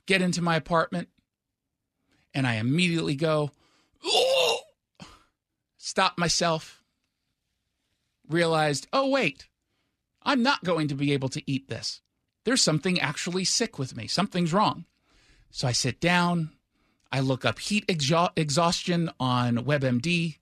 Get 0.06 0.22
into 0.22 0.42
my 0.42 0.56
apartment, 0.56 1.08
and 2.36 2.46
I 2.46 2.54
immediately 2.54 3.16
go, 3.16 3.50
"Oh!" 4.04 4.60
stop 5.86 6.18
myself, 6.18 6.82
realized, 8.28 8.88
oh, 8.92 9.08
wait, 9.08 9.46
I'm 10.22 10.42
not 10.42 10.64
going 10.64 10.88
to 10.88 10.96
be 10.96 11.12
able 11.12 11.28
to 11.30 11.42
eat 11.50 11.68
this. 11.68 12.00
There's 12.44 12.60
something 12.60 12.98
actually 13.00 13.44
sick 13.44 13.78
with 13.78 13.96
me. 13.96 14.08
Something's 14.08 14.52
wrong. 14.52 14.84
So 15.50 15.68
I 15.68 15.72
sit 15.72 16.00
down. 16.00 16.50
I 17.12 17.20
look 17.20 17.44
up 17.44 17.60
heat 17.60 17.86
exha- 17.86 18.32
exhaustion 18.36 19.10
on 19.20 19.58
WebMD. 19.58 20.38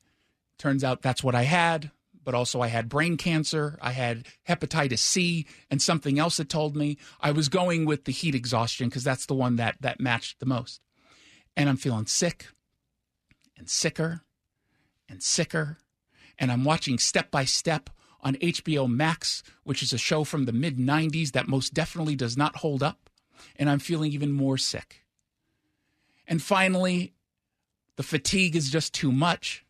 Turns 0.59 0.83
out 0.83 1.03
that's 1.03 1.23
what 1.23 1.35
I 1.35 1.43
had, 1.43 1.91
but 2.25 2.35
also 2.35 2.63
I 2.63 2.69
had 2.69 2.89
brain 2.89 3.19
cancer. 3.19 3.79
I 3.83 3.93
had 3.93 4.27
hepatitis 4.49 4.99
C 5.01 5.47
and 5.71 5.81
something 5.81 6.19
else 6.19 6.39
that 6.39 6.49
told 6.49 6.75
me 6.75 6.97
I 7.21 7.33
was 7.33 7.51
going 7.51 7.85
with 7.85 8.07
the 8.07 8.13
heat 8.13 8.35
exhaustion 8.35 8.89
because 8.89 9.05
that's 9.05 9.27
the 9.27 9.35
one 9.35 9.57
that, 9.57 9.77
that 9.83 10.01
matched 10.01 10.41
the 10.41 10.47
most. 10.47 10.81
And 11.57 11.69
I'm 11.69 11.77
feeling 11.77 12.07
sick 12.07 12.47
and 13.57 13.69
sicker 13.69 14.23
and 15.09 15.23
sicker. 15.23 15.79
And 16.39 16.51
I'm 16.51 16.65
watching 16.65 16.99
Step 16.99 17.31
by 17.31 17.45
Step 17.45 17.91
on 18.21 18.35
HBO 18.37 18.89
Max, 18.89 19.43
which 19.63 19.83
is 19.83 19.93
a 19.93 19.99
show 19.99 20.25
from 20.25 20.47
the 20.47 20.53
mid 20.53 20.79
90s 20.79 21.33
that 21.33 21.47
most 21.47 21.75
definitely 21.75 22.17
does 22.17 22.37
not 22.37 22.57
hold 22.57 22.83
up. 22.83 23.11
And 23.57 23.69
I'm 23.69 23.79
feeling 23.79 24.13
even 24.13 24.33
more 24.33 24.59
sick. 24.59 25.05
And 26.27 26.43
finally, 26.43 27.15
the 27.97 28.03
fatigue 28.03 28.57
is 28.57 28.71
just 28.71 28.95
too 28.95 29.13
much. 29.13 29.65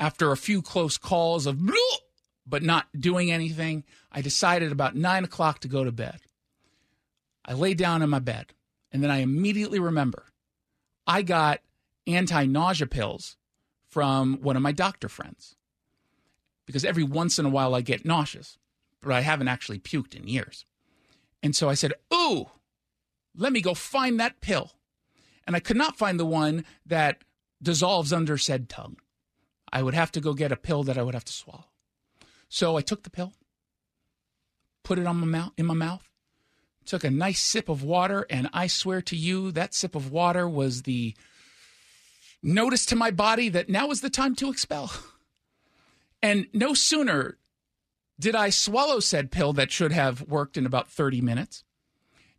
After 0.00 0.32
a 0.32 0.36
few 0.36 0.62
close 0.62 0.96
calls 0.96 1.46
of 1.46 1.58
but 2.46 2.62
not 2.62 2.86
doing 2.98 3.30
anything, 3.30 3.84
I 4.12 4.20
decided 4.20 4.72
about 4.72 4.96
nine 4.96 5.24
o'clock 5.24 5.60
to 5.60 5.68
go 5.68 5.84
to 5.84 5.92
bed. 5.92 6.20
I 7.44 7.54
lay 7.54 7.74
down 7.74 8.02
in 8.02 8.10
my 8.10 8.20
bed, 8.20 8.54
and 8.90 9.02
then 9.02 9.10
I 9.10 9.18
immediately 9.18 9.78
remember 9.78 10.24
I 11.06 11.22
got 11.22 11.60
anti 12.06 12.46
nausea 12.46 12.86
pills 12.86 13.36
from 13.88 14.38
one 14.40 14.56
of 14.56 14.62
my 14.62 14.72
doctor 14.72 15.08
friends 15.08 15.56
because 16.66 16.84
every 16.84 17.04
once 17.04 17.38
in 17.38 17.46
a 17.46 17.50
while 17.50 17.74
I 17.74 17.80
get 17.80 18.04
nauseous, 18.04 18.58
but 19.00 19.12
I 19.12 19.20
haven't 19.20 19.48
actually 19.48 19.78
puked 19.78 20.14
in 20.14 20.26
years. 20.26 20.64
And 21.42 21.54
so 21.54 21.68
I 21.68 21.74
said, 21.74 21.92
Ooh, 22.12 22.46
let 23.36 23.52
me 23.52 23.60
go 23.60 23.74
find 23.74 24.18
that 24.18 24.40
pill. 24.40 24.72
And 25.46 25.54
I 25.54 25.60
could 25.60 25.76
not 25.76 25.98
find 25.98 26.18
the 26.18 26.24
one 26.24 26.64
that 26.86 27.22
dissolves 27.62 28.12
under 28.12 28.38
said 28.38 28.68
tongue. 28.68 28.96
I 29.70 29.82
would 29.82 29.94
have 29.94 30.12
to 30.12 30.20
go 30.20 30.34
get 30.34 30.52
a 30.52 30.56
pill 30.56 30.84
that 30.84 30.96
I 30.96 31.02
would 31.02 31.14
have 31.14 31.24
to 31.24 31.32
swallow. 31.32 31.66
So 32.48 32.76
I 32.76 32.82
took 32.82 33.02
the 33.02 33.10
pill, 33.10 33.32
put 34.84 34.98
it 34.98 35.06
on 35.06 35.16
my 35.16 35.26
mouth 35.26 35.52
in 35.58 35.66
my 35.66 35.74
mouth, 35.74 36.08
took 36.86 37.04
a 37.04 37.10
nice 37.10 37.40
sip 37.40 37.68
of 37.68 37.82
water, 37.82 38.26
and 38.30 38.48
I 38.52 38.66
swear 38.66 39.02
to 39.02 39.16
you, 39.16 39.50
that 39.52 39.74
sip 39.74 39.94
of 39.94 40.10
water 40.10 40.48
was 40.48 40.82
the 40.82 41.14
notice 42.42 42.86
to 42.86 42.96
my 42.96 43.10
body 43.10 43.48
that 43.48 43.68
now 43.68 43.90
is 43.90 44.00
the 44.00 44.10
time 44.10 44.34
to 44.36 44.50
expel. 44.50 44.92
And 46.22 46.46
no 46.54 46.72
sooner 46.72 47.36
did 48.18 48.34
I 48.34 48.48
swallow 48.48 48.98
said 48.98 49.30
pill 49.30 49.52
that 49.54 49.70
should 49.70 49.92
have 49.92 50.22
worked 50.22 50.56
in 50.56 50.64
about 50.64 50.88
30 50.88 51.20
minutes, 51.20 51.64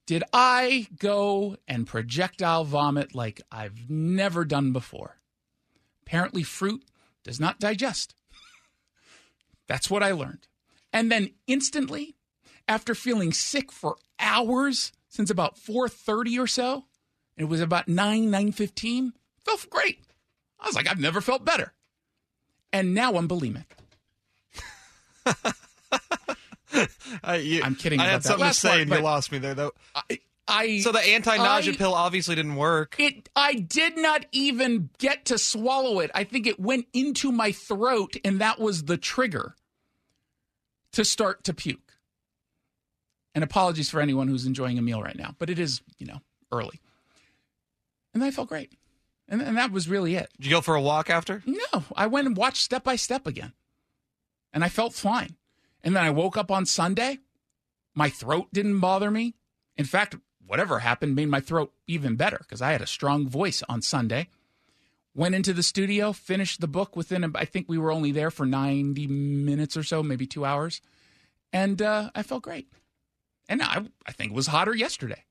did 0.06 0.24
I 0.34 0.88
go 0.98 1.58
and 1.68 1.86
projectile 1.86 2.64
vomit 2.64 3.14
like 3.14 3.42
I've 3.52 3.90
never 3.90 4.46
done 4.46 4.72
before. 4.72 5.18
Apparently, 6.06 6.44
fruit 6.44 6.84
does 7.24 7.40
not 7.40 7.60
digest. 7.60 8.16
That's 9.68 9.90
what 9.90 10.04
I 10.04 10.12
learned. 10.12 10.48
And 10.94 11.12
then 11.12 11.32
instantly, 11.46 12.14
after 12.67 12.95
feeling 12.95 13.31
sick 13.34 13.72
for 13.72 13.98
hours 14.19 14.91
since 15.10 15.29
about 15.29 15.55
4:30 15.57 16.39
or 16.39 16.48
so, 16.48 16.86
it 17.38 17.45
was 17.45 17.62
about 17.62 17.88
9 17.88 18.29
9:15, 18.29 19.13
felt 19.43 19.69
great. 19.69 20.00
I 20.60 20.67
was 20.67 20.75
like 20.75 20.88
I've 20.89 21.00
never 21.00 21.22
felt 21.22 21.45
better. 21.45 21.74
And 22.74 22.93
now 22.93 23.15
I'm 23.15 23.27
bulimic. 23.27 23.65
I, 27.23 27.62
I'm 27.63 27.75
kidding 27.75 27.99
I 27.99 28.04
about 28.06 28.12
had 28.12 28.21
that 28.23 28.28
something 28.28 28.47
to 28.47 28.54
say, 28.54 28.82
and 28.82 28.91
you 28.91 28.99
lost 28.99 29.32
me 29.32 29.38
there, 29.38 29.54
though. 29.54 29.71
I, 29.95 30.19
I 30.47 30.80
So 30.80 30.91
the 30.91 30.99
anti-nausea 30.99 31.73
I- 31.73 31.78
pill 31.78 31.93
obviously 31.93 32.36
didn't 32.36 32.56
work. 32.56 32.95
It 32.99 33.30
I 33.36 33.54
did 33.56 33.97
not 33.97 34.25
even 34.32 34.89
get 34.97 35.25
to 35.25 35.38
swallow 35.38 35.99
it. 35.99 36.12
I 36.13 36.23
think 36.23 36.47
it 36.47 36.60
went 36.60 36.88
into 36.93 37.32
my 37.32 37.51
throat 37.51 38.17
and 38.23 38.39
that 38.41 38.60
was 38.60 38.84
the 38.84 38.97
trigger 38.97 39.56
to 40.91 41.04
start 41.06 41.43
to 41.45 41.54
puke. 41.54 41.85
And 43.36 43.43
apologies 43.43 43.89
for 43.89 44.00
anyone 44.00 44.30
who's 44.30 44.45
enjoying 44.45 44.80
a 44.80 44.82
meal 44.82 45.04
right 45.04 45.17
now, 45.17 45.36
but 45.38 45.50
it 45.50 45.60
is, 45.60 45.82
you 45.98 46.08
know, 46.08 46.21
early. 46.52 46.80
And 48.13 48.24
I 48.24 48.32
felt 48.32 48.48
great. 48.50 48.74
And, 49.28 49.41
and 49.41 49.58
that 49.58 49.71
was 49.71 49.89
really 49.89 50.15
it. 50.15 50.30
Did 50.38 50.45
you 50.45 50.56
go 50.56 50.62
for 50.62 50.76
a 50.76 50.82
walk 50.82 51.10
after? 51.10 51.43
No, 51.45 51.84
I 51.95 52.08
went 52.08 52.28
and 52.28 52.38
watched 52.38 52.63
Step 52.63 52.84
by 52.84 52.95
Step 52.95 53.28
again. 53.28 53.54
And 54.54 54.63
I 54.63 54.69
felt 54.69 54.93
fine. 54.93 55.36
And 55.84 55.95
then 55.95 56.04
I 56.04 56.12
woke 56.12 56.38
up 56.38 56.50
on 56.50 56.65
Sunday. 56.65 57.19
My 57.93 58.10
throat 58.10 58.48
didn't 58.54 58.80
bother 58.80 59.12
me. 59.12 59.36
In 59.76 59.86
fact, 59.86 60.15
whatever 60.45 60.80
happened 60.80 61.15
made 61.15 61.28
my 61.28 61.41
throat 61.41 61.74
even 61.88 62.15
better 62.15 62.38
because 62.39 62.62
I 62.62 62.71
had 62.71 62.82
a 62.82 62.88
strong 62.88 63.28
voice 63.28 63.63
on 63.67 63.82
Sunday. 63.82 64.30
Went 65.13 65.36
into 65.36 65.54
the 65.54 65.63
studio, 65.63 66.13
finished 66.13 66.62
the 66.62 66.67
book 66.67 66.95
within, 66.95 67.30
I 67.36 67.45
think 67.45 67.67
we 67.67 67.78
were 67.78 67.91
only 67.91 68.12
there 68.12 68.32
for 68.32 68.45
90 68.45 69.08
minutes 69.08 69.76
or 69.76 69.84
so, 69.84 70.04
maybe 70.04 70.26
two 70.26 70.45
hours. 70.45 70.82
And 71.54 71.82
uh, 71.82 72.12
I 72.13 72.24
felt 72.24 72.43
great. 72.43 72.67
And 73.47 73.62
I, 73.62 73.84
I 74.05 74.12
think 74.12 74.31
it 74.31 74.36
was 74.36 74.47
hotter 74.47 74.75
yesterday. 74.75 75.23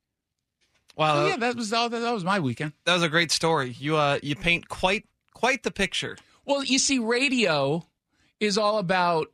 Wow, 0.96 1.14
So 1.14 1.27
yeah, 1.29 1.37
that 1.38 1.57
was 1.57 1.72
all, 1.72 1.88
that 1.88 2.12
was 2.12 2.24
my 2.24 2.38
weekend. 2.38 2.72
that 2.85 2.94
was 2.94 3.03
a 3.03 3.09
great 3.09 3.33
story. 3.33 3.74
You 3.79 3.96
uh, 3.96 4.18
you 4.22 4.37
paint 4.37 4.68
quite 4.68 5.05
quite 5.35 5.62
the 5.64 5.72
picture. 5.72 6.16
Well, 6.44 6.62
you 6.62 6.79
see, 6.79 6.98
radio 6.98 7.87
is 8.38 8.57
all 8.59 8.79
about 8.79 9.29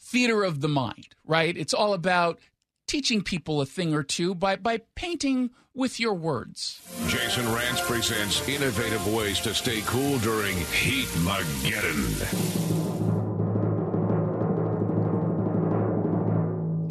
theater 0.00 0.42
of 0.42 0.60
the 0.60 0.68
mind, 0.68 1.08
right? 1.24 1.56
It's 1.56 1.72
all 1.74 1.94
about 1.94 2.38
teaching 2.88 3.22
people 3.22 3.60
a 3.60 3.66
thing 3.66 3.94
or 3.94 4.02
two 4.02 4.34
by, 4.34 4.56
by 4.56 4.80
painting 4.96 5.50
with 5.74 6.00
your 6.00 6.14
words. 6.14 6.80
Jason 7.06 7.44
Rantz 7.44 7.80
presents 7.86 8.46
innovative 8.48 9.06
ways 9.14 9.40
to 9.40 9.54
stay 9.54 9.80
cool 9.86 10.18
during 10.18 10.56
Heat 10.56 11.06
Mageddon. 11.24 12.91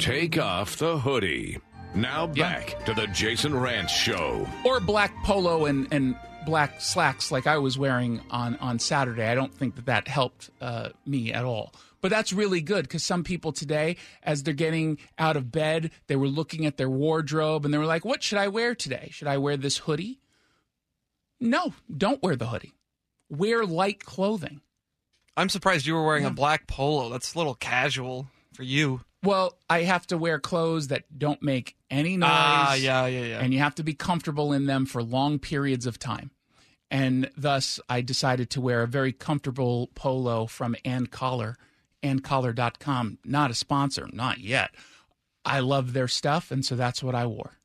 Take 0.02 0.36
off 0.36 0.78
the 0.78 0.98
hoodie. 0.98 1.58
Now 1.94 2.26
back 2.26 2.84
to 2.86 2.92
the 2.92 3.06
Jason 3.06 3.52
Rantz 3.52 3.90
Show. 3.90 4.48
Or 4.64 4.80
black 4.80 5.14
polo 5.22 5.66
and, 5.66 5.86
and 5.92 6.16
black 6.44 6.80
slacks 6.80 7.30
like 7.30 7.46
I 7.46 7.58
was 7.58 7.78
wearing 7.78 8.20
on, 8.28 8.56
on 8.56 8.80
Saturday. 8.80 9.24
I 9.24 9.36
don't 9.36 9.54
think 9.54 9.76
that 9.76 9.86
that 9.86 10.08
helped 10.08 10.50
uh, 10.60 10.88
me 11.06 11.32
at 11.32 11.44
all. 11.44 11.72
But 12.00 12.10
that's 12.10 12.32
really 12.32 12.60
good 12.60 12.82
because 12.82 13.04
some 13.04 13.22
people 13.22 13.52
today, 13.52 13.94
as 14.24 14.42
they're 14.42 14.54
getting 14.54 14.98
out 15.20 15.36
of 15.36 15.52
bed, 15.52 15.92
they 16.08 16.16
were 16.16 16.26
looking 16.26 16.66
at 16.66 16.78
their 16.78 16.90
wardrobe 16.90 17.64
and 17.64 17.72
they 17.72 17.78
were 17.78 17.86
like, 17.86 18.04
what 18.04 18.24
should 18.24 18.38
I 18.38 18.48
wear 18.48 18.74
today? 18.74 19.10
Should 19.12 19.28
I 19.28 19.38
wear 19.38 19.56
this 19.56 19.78
hoodie? 19.78 20.18
No, 21.38 21.74
don't 21.96 22.20
wear 22.24 22.34
the 22.34 22.46
hoodie. 22.46 22.74
Wear 23.30 23.64
light 23.64 24.04
clothing. 24.04 24.62
I'm 25.36 25.48
surprised 25.48 25.86
you 25.86 25.94
were 25.94 26.04
wearing 26.04 26.24
a 26.24 26.30
black 26.32 26.66
polo. 26.66 27.08
That's 27.08 27.36
a 27.36 27.38
little 27.38 27.54
casual 27.54 28.26
for 28.52 28.64
you. 28.64 29.02
Well, 29.24 29.56
I 29.70 29.82
have 29.82 30.06
to 30.08 30.18
wear 30.18 30.40
clothes 30.40 30.88
that 30.88 31.04
don't 31.16 31.42
make 31.42 31.76
any 31.90 32.16
noise. 32.16 32.30
Ah, 32.32 32.74
yeah, 32.74 33.06
yeah, 33.06 33.24
yeah. 33.24 33.38
And 33.38 33.52
you 33.52 33.60
have 33.60 33.74
to 33.76 33.84
be 33.84 33.94
comfortable 33.94 34.52
in 34.52 34.66
them 34.66 34.84
for 34.84 35.02
long 35.02 35.38
periods 35.38 35.86
of 35.86 35.98
time. 35.98 36.32
And 36.90 37.30
thus, 37.36 37.80
I 37.88 38.00
decided 38.00 38.50
to 38.50 38.60
wear 38.60 38.82
a 38.82 38.88
very 38.88 39.12
comfortable 39.12 39.90
polo 39.94 40.46
from 40.46 40.76
Ann 40.84 41.06
Collar, 41.06 41.56
anncollar.com. 42.02 43.18
Not 43.24 43.50
a 43.50 43.54
sponsor, 43.54 44.08
not 44.12 44.38
yet. 44.38 44.72
I 45.44 45.60
love 45.60 45.92
their 45.92 46.08
stuff, 46.08 46.50
and 46.50 46.64
so 46.64 46.76
that's 46.76 47.02
what 47.02 47.14
I 47.14 47.26
wore. 47.26 47.58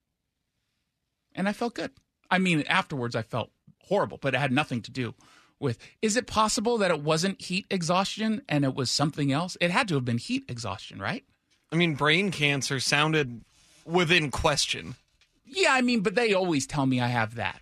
And 1.36 1.50
I 1.50 1.54
felt 1.54 1.76
good. 1.76 1.92
I 2.32 2.40
mean, 2.40 2.62
afterwards, 2.68 3.16
I 3.16 3.22
felt 3.22 3.52
horrible, 3.84 4.18
but 4.22 4.34
it 4.34 4.40
had 4.40 4.52
nothing 4.52 4.82
to 4.84 4.92
do 4.92 5.14
with. 5.60 5.78
Is 6.02 6.18
it 6.18 6.28
possible 6.28 6.78
that 6.78 6.92
it 6.92 7.02
wasn't 7.02 7.42
heat 7.42 7.66
exhaustion 7.70 8.42
and 8.48 8.64
it 8.64 8.76
was 8.76 8.90
something 8.92 9.32
else? 9.32 9.58
It 9.60 9.72
had 9.72 9.88
to 9.90 9.96
have 9.96 10.06
been 10.06 10.18
heat 10.18 10.46
exhaustion, 10.48 11.00
right? 11.00 11.24
I 11.72 11.76
mean, 11.76 11.96
brain 11.96 12.32
cancer 12.32 12.80
sounded 12.80 13.42
within 13.86 14.32
question. 14.32 14.96
Yeah, 15.46 15.74
I 15.74 15.82
mean, 15.82 16.02
but 16.02 16.16
they 16.16 16.34
always 16.34 16.68
tell 16.68 16.86
me 16.86 17.00
I 17.00 17.08
have 17.08 17.36
that. 17.36 17.62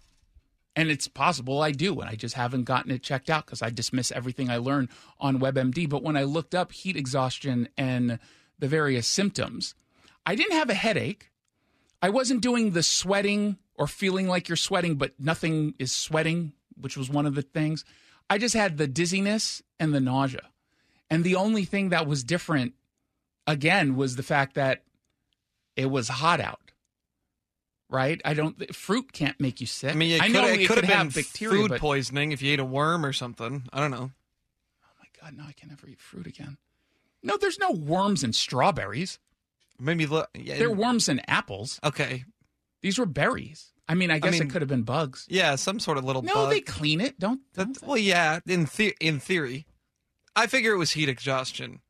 And 0.76 0.90
it's 0.90 1.08
possible 1.08 1.62
I 1.62 1.72
do, 1.72 2.00
and 2.02 2.10
I 2.10 2.16
just 2.16 2.36
haven't 2.36 2.66
gotten 2.66 2.92
it 2.92 3.02
checked 3.02 3.30
out 3.30 3.46
because 3.46 3.62
I 3.62 3.70
dismiss 3.70 4.12
everything 4.12 4.50
I 4.50 4.58
learn 4.58 4.90
on 5.20 5.40
WebMD. 5.40 5.88
But 5.88 6.04
when 6.04 6.18
I 6.18 6.24
looked 6.24 6.54
up 6.54 6.74
heat 6.74 6.98
exhaustion 6.98 7.70
and 7.78 8.20
the 8.60 8.68
various 8.68 9.08
symptoms, 9.08 9.74
I 10.26 10.36
didn't 10.36 10.58
have 10.58 10.70
a 10.70 10.74
headache. 10.74 11.32
I 12.02 12.10
wasn't 12.10 12.42
doing 12.42 12.72
the 12.72 12.84
sweating 12.84 13.58
or 13.76 13.88
feeling 13.88 14.28
like 14.28 14.50
you're 14.50 14.58
sweating, 14.58 14.96
but 14.96 15.14
nothing 15.20 15.76
is 15.80 15.94
sweating, 15.94 16.54
which 16.80 16.98
was 16.98 17.10
one 17.10 17.26
of 17.26 17.36
the 17.36 17.42
things. 17.42 17.86
I 18.30 18.38
just 18.38 18.56
had 18.56 18.78
the 18.78 18.88
dizziness 18.88 19.62
and 19.80 19.94
the 19.94 20.02
nausea. 20.02 20.50
And 21.10 21.24
the 21.24 21.36
only 21.36 21.64
thing 21.64 21.90
that 21.90 22.08
was 22.08 22.24
different, 22.24 22.74
again, 23.48 23.96
was 23.96 24.16
the 24.16 24.24
fact 24.24 24.56
that 24.56 24.84
it 25.76 25.88
was 25.88 26.08
hot 26.08 26.40
out. 26.40 26.60
right? 27.90 28.20
I 28.26 28.34
don't. 28.34 28.74
Fruit 28.76 29.12
can't 29.14 29.40
make 29.40 29.62
you 29.62 29.68
sick. 29.68 29.92
I 29.92 29.96
mean, 29.96 30.12
it 30.12 30.22
I 30.22 30.26
could, 30.28 30.34
know 30.34 30.46
it 30.48 30.62
it 30.62 30.68
could 30.68 30.84
have 30.84 30.88
been 30.88 31.10
bacteria, 31.24 31.62
food 31.62 31.70
but 31.70 31.80
poisoning 31.80 32.32
if 32.32 32.42
you 32.42 32.52
ate 32.54 32.60
a 32.60 32.66
worm 32.66 33.06
or 33.06 33.14
something. 33.14 33.64
I 33.72 33.80
don't 33.80 33.92
know. 33.92 34.12
oh 34.84 34.90
my 35.00 35.08
god, 35.22 35.38
no, 35.38 35.44
I 35.48 35.54
can 35.54 35.70
never 35.70 35.88
eat 35.88 36.00
fruit 36.02 36.28
again. 36.28 36.58
No, 37.24 37.38
there's 37.38 37.60
no 37.60 37.72
worms 37.72 38.24
in 38.24 38.34
strawberries. 38.34 39.20
Maybe 39.80 40.06
look. 40.06 40.30
Yeah, 40.36 40.58
There 40.58 40.68
are 40.70 40.74
worms 40.74 41.10
in 41.10 41.22
apples. 41.28 41.80
okay. 41.84 42.24
These 42.82 42.98
were 43.00 43.06
berries. 43.08 43.72
I 43.90 43.94
mean, 43.96 44.10
I 44.12 44.20
guess 44.20 44.34
mean- 44.34 44.44
it 44.44 44.50
could 44.52 44.62
have 44.62 44.70
been 44.70 44.84
bugs. 44.84 45.26
Yeah, 45.30 45.56
some 45.56 45.80
sort 45.80 45.98
of 45.98 46.04
little 46.06 46.22
No, 46.22 46.34
bug. 46.34 46.50
they 46.52 46.62
clean 46.62 47.02
it. 47.02 47.20
Don't. 47.20 47.42
That- 47.54 47.74
don't 47.74 47.84
well, 47.84 47.98
yeah, 47.98 48.40
in 48.48 48.66
the- 48.78 48.96
in 49.00 49.20
theory, 49.20 49.66
I 50.36 50.48
figure 50.48 50.74
it 50.74 50.78
was 50.78 50.92
heat 50.92 51.10
exhaustion. 51.10 51.82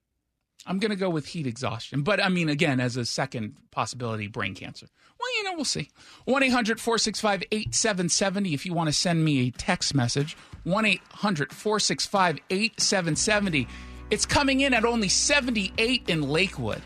I'm 0.65 0.79
going 0.79 0.91
to 0.91 0.97
go 0.97 1.09
with 1.09 1.27
heat 1.27 1.45
exhaustion. 1.45 2.01
But 2.01 2.23
I 2.23 2.29
mean, 2.29 2.49
again, 2.49 2.79
as 2.79 2.97
a 2.97 3.05
second 3.05 3.55
possibility, 3.71 4.27
brain 4.27 4.55
cancer. 4.55 4.87
Well, 5.19 5.29
you 5.37 5.43
know, 5.43 5.55
we'll 5.55 5.65
see. 5.65 5.89
1 6.25 6.43
800 6.43 6.79
465 6.79 7.43
8770 7.51 8.53
if 8.53 8.65
you 8.65 8.73
want 8.73 8.87
to 8.87 8.93
send 8.93 9.23
me 9.23 9.47
a 9.47 9.51
text 9.51 9.93
message. 9.93 10.35
1 10.63 10.85
800 10.85 11.53
465 11.53 12.39
8770. 12.49 13.67
It's 14.09 14.25
coming 14.25 14.61
in 14.61 14.73
at 14.73 14.85
only 14.85 15.09
78 15.09 16.09
in 16.09 16.21
Lakewood. 16.21 16.81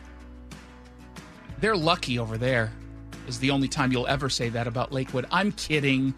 They're 1.59 1.75
lucky 1.75 2.19
over 2.19 2.37
there, 2.37 2.71
is 3.27 3.39
the 3.39 3.51
only 3.51 3.67
time 3.67 3.91
you'll 3.91 4.07
ever 4.07 4.29
say 4.29 4.49
that 4.49 4.67
about 4.67 4.93
Lakewood. 4.93 5.25
I'm 5.31 5.51
kidding. 5.53 6.13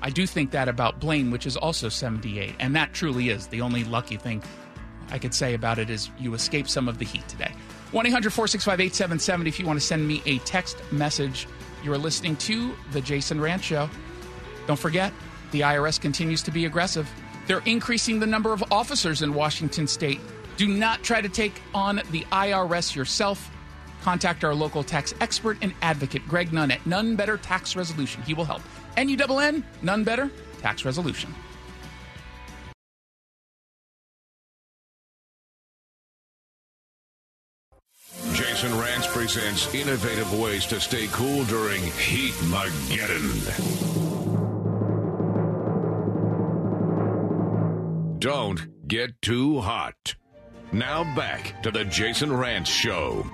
I 0.00 0.10
do 0.10 0.26
think 0.26 0.50
that 0.50 0.68
about 0.68 0.98
Blaine, 0.98 1.30
which 1.30 1.46
is 1.46 1.56
also 1.56 1.88
78. 1.88 2.56
And 2.58 2.74
that 2.74 2.92
truly 2.92 3.28
is 3.28 3.46
the 3.46 3.60
only 3.60 3.84
lucky 3.84 4.16
thing 4.16 4.42
I 5.12 5.18
could 5.18 5.34
say 5.34 5.52
about 5.52 5.78
it 5.78 5.90
is 5.90 6.10
you 6.18 6.32
escaped 6.32 6.70
some 6.70 6.88
of 6.88 6.98
the 6.98 7.04
heat 7.04 7.28
today. 7.28 7.52
1 7.92 8.06
800 8.06 8.32
465 8.32 8.80
8770 8.80 9.48
if 9.48 9.60
you 9.60 9.66
want 9.66 9.78
to 9.78 9.86
send 9.86 10.08
me 10.08 10.22
a 10.24 10.38
text 10.38 10.82
message. 10.90 11.46
You 11.84 11.92
are 11.92 11.98
listening 11.98 12.36
to 12.36 12.74
The 12.92 13.02
Jason 13.02 13.38
Rantz 13.38 13.62
Show. 13.62 13.90
Don't 14.66 14.78
forget, 14.78 15.12
the 15.50 15.60
IRS 15.60 16.00
continues 16.00 16.42
to 16.44 16.50
be 16.50 16.64
aggressive. 16.64 17.10
They're 17.46 17.62
increasing 17.66 18.20
the 18.20 18.26
number 18.26 18.54
of 18.54 18.64
officers 18.72 19.20
in 19.20 19.34
Washington 19.34 19.86
state. 19.86 20.20
Do 20.56 20.66
not 20.66 21.02
try 21.02 21.20
to 21.20 21.28
take 21.28 21.60
on 21.74 22.00
the 22.10 22.22
IRS 22.32 22.94
yourself. 22.96 23.50
Contact 24.00 24.44
our 24.44 24.54
local 24.54 24.82
tax 24.82 25.12
expert 25.20 25.58
and 25.60 25.74
advocate, 25.82 26.26
Greg 26.26 26.52
Nunn, 26.52 26.70
at 26.70 26.84
Nunn 26.86 27.16
Better 27.16 27.36
Tax 27.36 27.76
Resolution. 27.76 28.22
He 28.22 28.32
will 28.32 28.44
help. 28.44 28.62
N 28.96 29.08
U 29.10 29.16
N, 29.38 29.62
Nunn 29.82 30.04
Better 30.04 30.30
Tax 30.60 30.84
Resolution. 30.86 31.34
Jason 38.62 38.78
Rantz 38.78 39.08
presents 39.08 39.74
innovative 39.74 40.38
ways 40.38 40.64
to 40.66 40.78
stay 40.78 41.08
cool 41.08 41.42
during 41.46 41.82
Heat 41.82 42.32
Mageddon. 42.44 43.80
Don't 48.20 48.86
get 48.86 49.20
too 49.20 49.58
hot. 49.60 50.14
Now 50.70 51.02
back 51.16 51.60
to 51.64 51.72
the 51.72 51.84
Jason 51.84 52.30
Rantz 52.30 52.68
Show. 52.68 53.26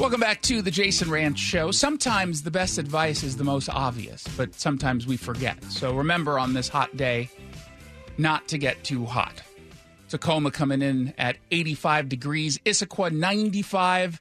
Welcome 0.00 0.18
back 0.18 0.42
to 0.42 0.62
the 0.62 0.70
Jason 0.72 1.06
Rantz 1.06 1.36
Show. 1.36 1.70
Sometimes 1.70 2.42
the 2.42 2.50
best 2.50 2.76
advice 2.78 3.22
is 3.22 3.36
the 3.36 3.44
most 3.44 3.68
obvious, 3.68 4.26
but 4.36 4.52
sometimes 4.56 5.06
we 5.06 5.16
forget. 5.16 5.62
So 5.66 5.94
remember 5.94 6.40
on 6.40 6.54
this 6.54 6.68
hot 6.68 6.96
day 6.96 7.30
not 8.18 8.48
to 8.48 8.58
get 8.58 8.82
too 8.82 9.04
hot. 9.04 9.40
Tacoma 10.12 10.50
coming 10.50 10.82
in 10.82 11.14
at 11.16 11.38
85 11.50 12.10
degrees, 12.10 12.58
Issaquah 12.66 13.12
95, 13.12 14.20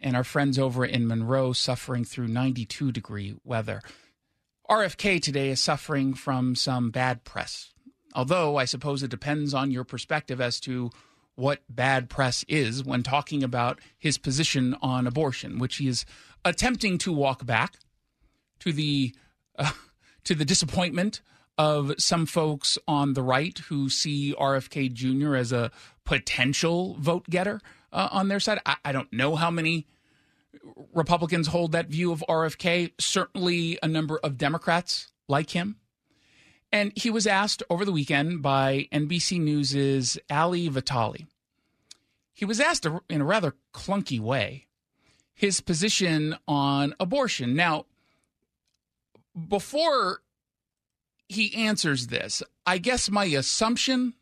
and 0.00 0.16
our 0.16 0.24
friends 0.24 0.58
over 0.58 0.82
in 0.82 1.06
Monroe 1.06 1.52
suffering 1.52 2.06
through 2.06 2.28
92 2.28 2.90
degree 2.90 3.36
weather. 3.44 3.82
RFK 4.70 5.20
today 5.20 5.50
is 5.50 5.60
suffering 5.60 6.14
from 6.14 6.54
some 6.54 6.90
bad 6.90 7.22
press. 7.24 7.74
Although 8.14 8.56
I 8.56 8.64
suppose 8.64 9.02
it 9.02 9.10
depends 9.10 9.52
on 9.52 9.70
your 9.70 9.84
perspective 9.84 10.40
as 10.40 10.58
to 10.60 10.90
what 11.34 11.60
bad 11.68 12.08
press 12.08 12.42
is 12.48 12.82
when 12.82 13.02
talking 13.02 13.42
about 13.42 13.78
his 13.98 14.16
position 14.16 14.74
on 14.80 15.06
abortion, 15.06 15.58
which 15.58 15.76
he 15.76 15.86
is 15.86 16.06
attempting 16.46 16.96
to 16.96 17.12
walk 17.12 17.44
back 17.44 17.74
to 18.60 18.72
the 18.72 19.14
uh, 19.58 19.72
to 20.24 20.34
the 20.34 20.46
disappointment 20.46 21.20
of 21.58 21.94
some 21.98 22.26
folks 22.26 22.78
on 22.86 23.14
the 23.14 23.22
right 23.22 23.58
who 23.68 23.88
see 23.88 24.34
RFK 24.38 24.92
Jr. 24.92 25.36
as 25.36 25.52
a 25.52 25.70
potential 26.04 26.96
vote 26.98 27.28
getter 27.28 27.60
uh, 27.92 28.08
on 28.12 28.28
their 28.28 28.40
side. 28.40 28.60
I, 28.66 28.76
I 28.84 28.92
don't 28.92 29.12
know 29.12 29.36
how 29.36 29.50
many 29.50 29.86
Republicans 30.94 31.48
hold 31.48 31.72
that 31.72 31.88
view 31.88 32.12
of 32.12 32.24
RFK. 32.28 32.92
Certainly, 32.98 33.78
a 33.82 33.88
number 33.88 34.18
of 34.18 34.38
Democrats 34.38 35.12
like 35.28 35.50
him. 35.50 35.76
And 36.72 36.92
he 36.96 37.10
was 37.10 37.26
asked 37.26 37.62
over 37.70 37.84
the 37.84 37.92
weekend 37.92 38.42
by 38.42 38.88
NBC 38.92 39.40
News's 39.40 40.18
Ali 40.30 40.68
Vitali. 40.68 41.26
He 42.34 42.44
was 42.44 42.60
asked 42.60 42.86
in 43.08 43.20
a 43.20 43.24
rather 43.24 43.54
clunky 43.72 44.20
way 44.20 44.66
his 45.36 45.60
position 45.60 46.36
on 46.48 46.94
abortion. 46.98 47.54
Now, 47.54 47.84
before 49.48 50.22
he 51.28 51.54
answers 51.54 52.08
this, 52.08 52.42
I 52.64 52.78
guess 52.78 53.10
my 53.10 53.24
assumption 53.24 54.14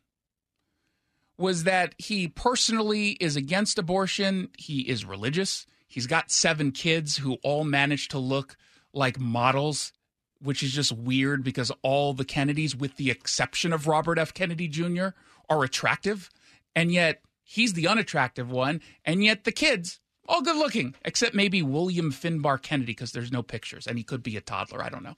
was 1.37 1.63
that 1.63 1.95
he 1.97 2.27
personally 2.27 3.11
is 3.11 3.35
against 3.35 3.77
abortion. 3.77 4.49
He 4.57 4.81
is 4.81 5.05
religious. 5.05 5.65
He's 5.87 6.07
got 6.07 6.31
seven 6.31 6.71
kids 6.71 7.17
who 7.17 7.37
all 7.43 7.63
manage 7.63 8.07
to 8.09 8.19
look 8.19 8.57
like 8.93 9.19
models, 9.19 9.93
which 10.41 10.63
is 10.63 10.71
just 10.71 10.91
weird 10.91 11.43
because 11.43 11.71
all 11.81 12.13
the 12.13 12.25
Kennedys, 12.25 12.75
with 12.75 12.95
the 12.95 13.11
exception 13.11 13.73
of 13.73 13.87
Robert 13.87 14.17
F. 14.17 14.33
Kennedy 14.33 14.67
Jr., 14.67 15.07
are 15.49 15.63
attractive. 15.63 16.29
And 16.75 16.91
yet 16.91 17.21
he's 17.43 17.73
the 17.73 17.87
unattractive 17.87 18.49
one. 18.49 18.81
And 19.03 19.23
yet 19.23 19.43
the 19.43 19.51
kids, 19.51 19.99
all 20.27 20.41
good 20.41 20.57
looking, 20.57 20.95
except 21.03 21.35
maybe 21.35 21.61
William 21.61 22.11
Finbar 22.11 22.61
Kennedy 22.61 22.93
because 22.93 23.11
there's 23.11 23.31
no 23.31 23.43
pictures 23.43 23.85
and 23.87 23.97
he 23.97 24.03
could 24.03 24.23
be 24.23 24.37
a 24.37 24.41
toddler. 24.41 24.83
I 24.83 24.89
don't 24.89 25.03
know. 25.03 25.15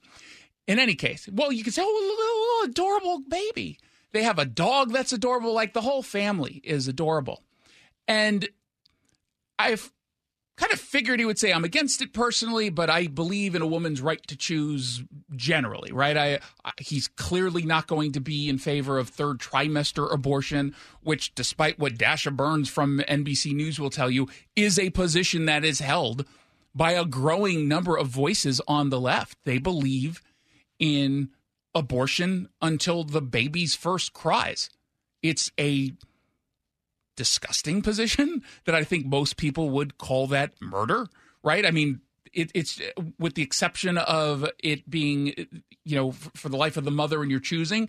In 0.68 0.78
any 0.78 0.94
case, 0.94 1.26
well, 1.32 1.50
you 1.50 1.64
could 1.64 1.72
say, 1.72 1.82
oh, 1.82 2.60
little 2.62 2.70
adorable 2.70 3.20
baby. 3.26 3.78
They 4.12 4.22
have 4.22 4.38
a 4.38 4.44
dog 4.44 4.92
that's 4.92 5.14
adorable. 5.14 5.54
Like 5.54 5.72
the 5.72 5.80
whole 5.80 6.02
family 6.02 6.60
is 6.62 6.86
adorable. 6.86 7.42
And 8.06 8.48
I've 9.58 9.90
kind 10.58 10.72
of 10.72 10.78
figured 10.78 11.20
he 11.20 11.24
would 11.24 11.38
say, 11.38 11.52
I'm 11.52 11.64
against 11.64 12.02
it 12.02 12.12
personally, 12.12 12.68
but 12.68 12.90
I 12.90 13.06
believe 13.06 13.54
in 13.54 13.62
a 13.62 13.66
woman's 13.66 14.02
right 14.02 14.24
to 14.26 14.36
choose 14.36 15.02
generally, 15.34 15.90
right? 15.90 16.16
I, 16.16 16.40
I 16.64 16.72
He's 16.78 17.08
clearly 17.08 17.62
not 17.62 17.86
going 17.86 18.12
to 18.12 18.20
be 18.20 18.48
in 18.48 18.58
favor 18.58 18.98
of 18.98 19.08
third 19.08 19.38
trimester 19.38 20.12
abortion, 20.12 20.74
which, 21.00 21.34
despite 21.34 21.78
what 21.78 21.96
Dasha 21.96 22.30
Burns 22.30 22.68
from 22.68 22.98
NBC 23.08 23.54
News 23.54 23.80
will 23.80 23.90
tell 23.90 24.10
you, 24.10 24.28
is 24.54 24.78
a 24.78 24.90
position 24.90 25.46
that 25.46 25.64
is 25.64 25.78
held 25.80 26.26
by 26.74 26.92
a 26.92 27.06
growing 27.06 27.68
number 27.68 27.96
of 27.96 28.08
voices 28.08 28.60
on 28.68 28.90
the 28.90 29.00
left. 29.00 29.38
They 29.44 29.58
believe 29.58 30.20
in 30.78 31.30
abortion 31.74 32.48
until 32.60 33.04
the 33.04 33.20
baby's 33.20 33.74
first 33.74 34.12
cries. 34.12 34.70
It's 35.22 35.50
a 35.58 35.92
disgusting 37.16 37.82
position 37.82 38.42
that 38.64 38.74
I 38.74 38.84
think 38.84 39.06
most 39.06 39.36
people 39.36 39.70
would 39.70 39.98
call 39.98 40.26
that 40.28 40.60
murder, 40.60 41.08
right? 41.42 41.66
I 41.66 41.70
mean, 41.70 42.00
it, 42.32 42.50
it's 42.54 42.80
with 43.18 43.34
the 43.34 43.42
exception 43.42 43.98
of 43.98 44.48
it 44.58 44.88
being, 44.88 45.34
you 45.84 45.96
know, 45.96 46.12
for, 46.12 46.48
the 46.48 46.56
life 46.56 46.76
of 46.76 46.84
the 46.84 46.90
mother 46.90 47.22
and 47.22 47.30
you're 47.30 47.40
choosing, 47.40 47.88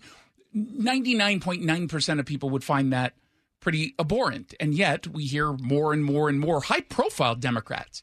99.9% 0.56 2.18
of 2.18 2.26
people 2.26 2.50
would 2.50 2.64
find 2.64 2.92
that 2.92 3.14
pretty 3.60 3.94
abhorrent. 3.98 4.54
And 4.58 4.74
yet 4.74 5.06
we 5.06 5.24
hear 5.24 5.52
more 5.52 5.92
and 5.92 6.04
more 6.04 6.28
and 6.28 6.40
more 6.40 6.62
high 6.62 6.80
profile 6.80 7.34
Democrats 7.34 8.02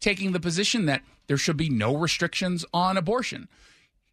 taking 0.00 0.32
the 0.32 0.40
position 0.40 0.86
that 0.86 1.02
there 1.26 1.36
should 1.36 1.56
be 1.56 1.68
no 1.68 1.96
restrictions 1.96 2.64
on 2.72 2.96
abortion. 2.96 3.48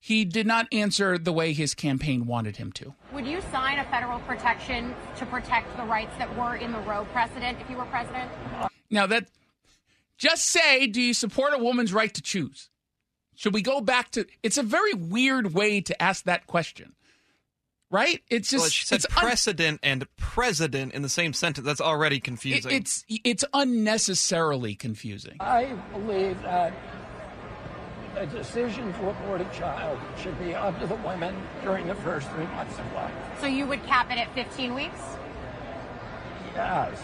He 0.05 0.23
did 0.23 0.45
not 0.45 0.67
answer 0.71 1.17
the 1.17 1.33
way 1.33 1.51
his 1.51 1.73
campaign 1.73 2.27
wanted 2.27 2.57
him 2.57 2.71
to. 2.73 2.93
Would 3.11 3.25
you 3.25 3.41
sign 3.51 3.79
a 3.79 3.85
federal 3.85 4.19
protection 4.19 4.93
to 5.17 5.25
protect 5.25 5.75
the 5.77 5.83
rights 5.83 6.15
that 6.19 6.37
were 6.37 6.57
in 6.57 6.71
the 6.71 6.77
Roe 6.81 7.05
precedent 7.05 7.57
if 7.59 7.67
you 7.71 7.75
were 7.75 7.85
president? 7.85 8.29
Now 8.91 9.07
that 9.07 9.25
just 10.19 10.45
say, 10.45 10.85
do 10.85 11.01
you 11.01 11.15
support 11.15 11.53
a 11.55 11.57
woman's 11.57 11.91
right 11.91 12.13
to 12.13 12.21
choose? 12.21 12.69
Should 13.33 13.55
we 13.55 13.63
go 13.63 13.81
back 13.81 14.11
to 14.11 14.27
it's 14.43 14.59
a 14.59 14.63
very 14.63 14.93
weird 14.93 15.55
way 15.55 15.81
to 15.81 15.99
ask 15.99 16.25
that 16.25 16.45
question. 16.45 16.93
Right? 17.89 18.21
It's 18.29 18.51
just 18.51 18.61
well, 18.61 18.69
she 18.69 18.85
said 18.85 18.97
it's 18.97 19.05
un- 19.05 19.23
precedent 19.23 19.79
and 19.81 20.05
president 20.17 20.93
in 20.93 21.01
the 21.01 21.09
same 21.09 21.33
sentence. 21.33 21.65
That's 21.65 21.81
already 21.81 22.17
it- 22.17 22.23
confusing. 22.23 22.73
it's 22.73 23.05
it's 23.09 23.43
unnecessarily 23.55 24.75
confusing. 24.75 25.37
I 25.39 25.73
believe 25.93 26.39
that 26.43 26.73
a 28.17 28.25
decision 28.25 28.91
to 28.93 29.09
abort 29.09 29.41
a 29.41 29.45
child 29.45 29.99
should 30.21 30.37
be 30.39 30.53
up 30.55 30.79
to 30.79 30.87
the 30.87 30.95
women 30.95 31.35
during 31.63 31.87
the 31.87 31.95
first 31.95 32.29
three 32.31 32.45
months 32.47 32.77
of 32.79 32.93
life. 32.93 33.11
So 33.41 33.47
you 33.47 33.65
would 33.67 33.83
cap 33.85 34.11
it 34.11 34.17
at 34.17 34.33
15 34.33 34.73
weeks 34.73 34.99
Yes. 36.55 36.97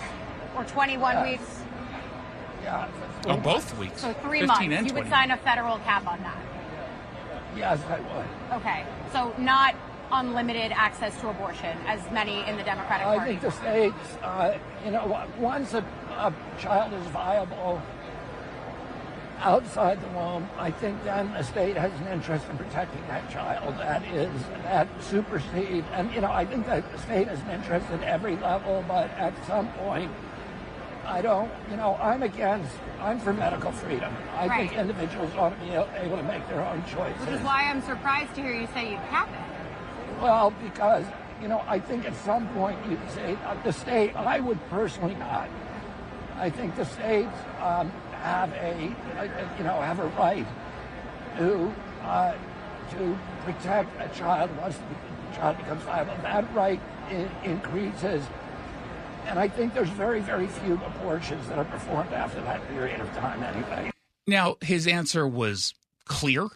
or 0.55 0.63
21 0.63 1.15
Yes. 1.15 1.25
weeks? 1.29 1.63
Yeah. 2.63 2.87
Oh, 3.27 3.37
both 3.37 3.77
weeks. 3.77 4.01
So 4.01 4.13
three 4.13 4.43
months. 4.43 4.61
and 4.61 4.71
You 4.87 4.93
would 4.93 5.07
20. 5.07 5.09
sign 5.09 5.31
a 5.31 5.37
federal 5.37 5.77
cap 5.79 6.07
on 6.07 6.19
that. 6.23 6.37
Yes, 7.55 7.79
I 7.89 7.99
would. 7.99 8.61
Okay. 8.61 8.83
So 9.11 9.33
not 9.37 9.75
unlimited 10.13 10.71
access 10.73 11.19
to 11.21 11.29
abortion, 11.29 11.77
as 11.87 11.99
many 12.11 12.45
in 12.47 12.55
the 12.57 12.63
Democratic 12.63 13.07
I 13.07 13.15
Party. 13.17 13.29
think 13.31 13.41
the 13.41 13.51
states, 13.51 14.17
uh, 14.23 14.57
you 14.85 14.91
know, 14.91 15.25
once 15.37 15.73
a, 15.73 15.83
a 16.17 16.33
child 16.59 16.93
is 16.93 17.05
viable 17.07 17.81
outside 19.41 20.01
the 20.01 20.07
womb, 20.09 20.47
I 20.57 20.71
think 20.71 21.03
then 21.03 21.33
the 21.33 21.43
state 21.43 21.75
has 21.75 21.91
an 22.01 22.07
interest 22.07 22.47
in 22.49 22.57
protecting 22.57 23.01
that 23.07 23.29
child. 23.29 23.77
That 23.77 24.03
is, 24.13 24.31
that 24.63 24.87
supersedes, 25.01 25.87
and 25.93 26.11
you 26.13 26.21
know, 26.21 26.31
I 26.31 26.45
think 26.45 26.65
that 26.67 26.89
the 26.91 26.99
state 26.99 27.27
has 27.27 27.39
an 27.41 27.49
interest 27.49 27.89
at 27.91 28.03
every 28.03 28.37
level, 28.37 28.83
but 28.87 29.09
at 29.11 29.33
some 29.45 29.67
point, 29.73 30.11
I 31.05 31.21
don't, 31.21 31.51
you 31.69 31.77
know, 31.77 31.97
I'm 32.01 32.23
against, 32.23 32.71
I'm 32.99 33.19
for 33.19 33.33
medical 33.33 33.71
freedom. 33.71 34.13
I 34.37 34.47
think 34.47 34.77
individuals 34.77 35.31
ought 35.35 35.49
to 35.49 35.65
be 35.65 35.71
able 35.71 36.17
to 36.17 36.23
make 36.23 36.47
their 36.47 36.65
own 36.65 36.83
choices. 36.85 37.19
Which 37.21 37.35
is 37.35 37.41
why 37.41 37.63
I'm 37.63 37.81
surprised 37.81 38.33
to 38.35 38.41
hear 38.41 38.53
you 38.53 38.67
say 38.67 38.91
you'd 38.91 39.09
cap 39.09 39.27
it. 39.27 40.21
Well, 40.21 40.53
because, 40.63 41.05
you 41.41 41.47
know, 41.47 41.63
I 41.67 41.79
think 41.79 42.05
at 42.05 42.15
some 42.17 42.47
point 42.49 42.77
you 42.87 42.95
could 42.95 43.11
say, 43.11 43.37
uh, 43.45 43.55
the 43.63 43.73
state, 43.73 44.15
I 44.15 44.39
would 44.39 44.59
personally 44.69 45.15
not. 45.15 45.49
I 46.37 46.49
think 46.49 46.75
the 46.75 46.85
states 46.85 47.35
um, 47.61 47.91
have 48.21 48.51
a, 48.53 48.75
you 49.57 49.63
know, 49.63 49.81
have 49.81 49.99
a 49.99 50.07
right 50.07 50.45
to, 51.37 51.73
uh, 52.03 52.33
to 52.91 53.17
protect 53.43 53.89
a 53.99 54.17
child 54.17 54.49
once 54.57 54.77
the 54.77 55.35
child 55.35 55.57
becomes 55.57 55.83
viable. 55.83 56.15
That 56.21 56.53
right 56.53 56.79
increases. 57.43 58.23
And 59.25 59.37
I 59.37 59.47
think 59.47 59.73
there's 59.73 59.89
very, 59.89 60.19
very 60.19 60.47
few 60.47 60.73
abortions 60.85 61.47
that 61.47 61.57
are 61.57 61.65
performed 61.65 62.13
after 62.13 62.41
that 62.41 62.67
period 62.69 62.99
of 62.99 63.11
time 63.13 63.43
anyway. 63.43 63.91
Now, 64.27 64.57
his 64.61 64.87
answer 64.87 65.27
was 65.27 65.73
clear. 66.05 66.47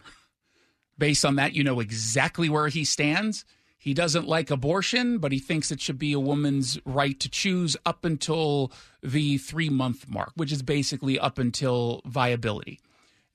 Based 0.98 1.24
on 1.24 1.36
that, 1.36 1.52
you 1.52 1.62
know 1.62 1.80
exactly 1.80 2.48
where 2.48 2.68
he 2.68 2.84
stands. 2.84 3.44
He 3.86 3.94
doesn't 3.94 4.26
like 4.26 4.50
abortion, 4.50 5.18
but 5.18 5.30
he 5.30 5.38
thinks 5.38 5.70
it 5.70 5.80
should 5.80 5.96
be 5.96 6.12
a 6.12 6.18
woman's 6.18 6.76
right 6.84 7.20
to 7.20 7.28
choose 7.28 7.76
up 7.86 8.04
until 8.04 8.72
the 9.00 9.38
three 9.38 9.68
month 9.68 10.08
mark, 10.08 10.32
which 10.34 10.50
is 10.50 10.60
basically 10.60 11.20
up 11.20 11.38
until 11.38 12.02
viability. 12.04 12.80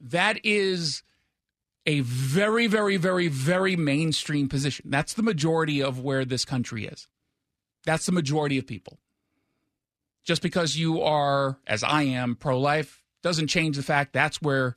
That 0.01 0.41
is 0.43 1.03
a 1.85 2.01
very, 2.01 2.67
very, 2.67 2.97
very, 2.97 3.29
very 3.29 3.77
mainstream 3.77 4.49
position. 4.49 4.89
That's 4.89 5.13
the 5.13 5.23
majority 5.23 5.81
of 5.81 6.01
where 6.01 6.25
this 6.25 6.43
country 6.43 6.85
is. 6.85 7.07
That's 7.85 8.05
the 8.05 8.11
majority 8.11 8.57
of 8.57 8.67
people. 8.67 8.99
Just 10.25 10.41
because 10.41 10.75
you 10.75 11.01
are, 11.01 11.59
as 11.65 11.81
I 11.81 12.01
am, 12.01 12.35
pro 12.35 12.59
life 12.59 13.05
doesn't 13.23 13.47
change 13.47 13.77
the 13.77 13.83
fact 13.83 14.11
that's 14.11 14.41
where 14.41 14.75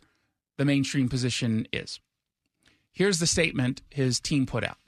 the 0.56 0.64
mainstream 0.64 1.08
position 1.08 1.66
is. 1.72 1.98
Here's 2.92 3.18
the 3.18 3.26
statement 3.26 3.82
his 3.90 4.20
team 4.20 4.46
put 4.46 4.62
out 4.62 4.78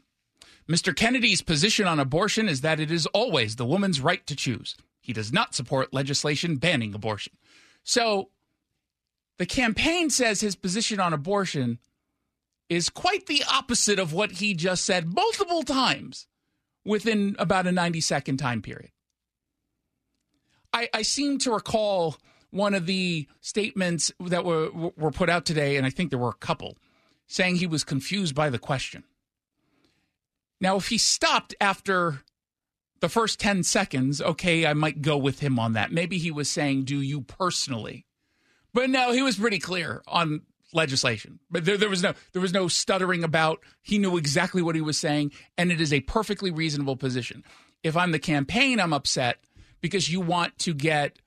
Mr. 0.68 0.94
Kennedy's 0.94 1.42
position 1.42 1.86
on 1.86 2.00
abortion 2.00 2.48
is 2.48 2.62
that 2.62 2.80
it 2.80 2.90
is 2.90 3.06
always 3.06 3.56
the 3.56 3.66
woman's 3.66 4.00
right 4.00 4.26
to 4.26 4.34
choose. 4.34 4.76
He 5.00 5.12
does 5.12 5.32
not 5.32 5.54
support 5.54 5.94
legislation 5.94 6.56
banning 6.56 6.94
abortion. 6.94 7.34
So 7.84 8.30
the 9.38 9.46
campaign 9.46 10.10
says 10.10 10.40
his 10.40 10.56
position 10.56 10.98
on 10.98 11.12
abortion 11.12 11.78
is 12.68 12.90
quite 12.90 13.26
the 13.26 13.44
opposite 13.50 14.00
of 14.00 14.12
what 14.12 14.32
he 14.32 14.54
just 14.54 14.84
said 14.84 15.14
multiple 15.14 15.62
times 15.62 16.26
within 16.84 17.36
about 17.38 17.66
a 17.66 17.72
90 17.72 18.00
second 18.00 18.38
time 18.38 18.62
period. 18.62 18.90
I, 20.72 20.88
I 20.92 21.02
seem 21.02 21.38
to 21.38 21.52
recall 21.52 22.16
one 22.50 22.74
of 22.74 22.86
the 22.86 23.28
statements 23.40 24.12
that 24.20 24.44
were 24.44 24.70
were 24.70 25.10
put 25.10 25.30
out 25.30 25.44
today, 25.44 25.76
and 25.76 25.86
I 25.86 25.90
think 25.90 26.10
there 26.10 26.18
were 26.18 26.30
a 26.30 26.34
couple, 26.34 26.76
saying 27.26 27.56
he 27.56 27.66
was 27.66 27.84
confused 27.84 28.34
by 28.34 28.50
the 28.50 28.58
question. 28.58 29.04
Now, 30.60 30.76
if 30.76 30.88
he 30.88 30.98
stopped 30.98 31.54
after 31.60 32.22
the 33.00 33.08
first 33.08 33.38
10 33.40 33.62
seconds, 33.62 34.20
okay, 34.22 34.66
I 34.66 34.72
might 34.72 35.02
go 35.02 35.16
with 35.16 35.40
him 35.40 35.58
on 35.58 35.74
that. 35.74 35.92
Maybe 35.92 36.18
he 36.18 36.30
was 36.30 36.50
saying, 36.50 36.84
Do 36.84 37.00
you 37.00 37.20
personally? 37.20 38.06
But 38.72 38.90
no, 38.90 39.12
he 39.12 39.22
was 39.22 39.36
pretty 39.36 39.58
clear 39.58 40.02
on 40.06 40.42
legislation. 40.72 41.40
But 41.50 41.64
there, 41.64 41.76
there 41.76 41.88
was 41.88 42.02
no 42.02 42.14
there 42.32 42.42
was 42.42 42.52
no 42.52 42.68
stuttering 42.68 43.24
about 43.24 43.60
he 43.82 43.98
knew 43.98 44.16
exactly 44.16 44.62
what 44.62 44.74
he 44.74 44.80
was 44.80 44.98
saying, 44.98 45.32
and 45.56 45.72
it 45.72 45.80
is 45.80 45.92
a 45.92 46.00
perfectly 46.00 46.50
reasonable 46.50 46.96
position. 46.96 47.44
If 47.82 47.96
I'm 47.96 48.12
the 48.12 48.18
campaign, 48.18 48.80
I'm 48.80 48.92
upset 48.92 49.38
because 49.80 50.10
you 50.10 50.20
want 50.20 50.58
to 50.60 50.74
get 50.74 51.18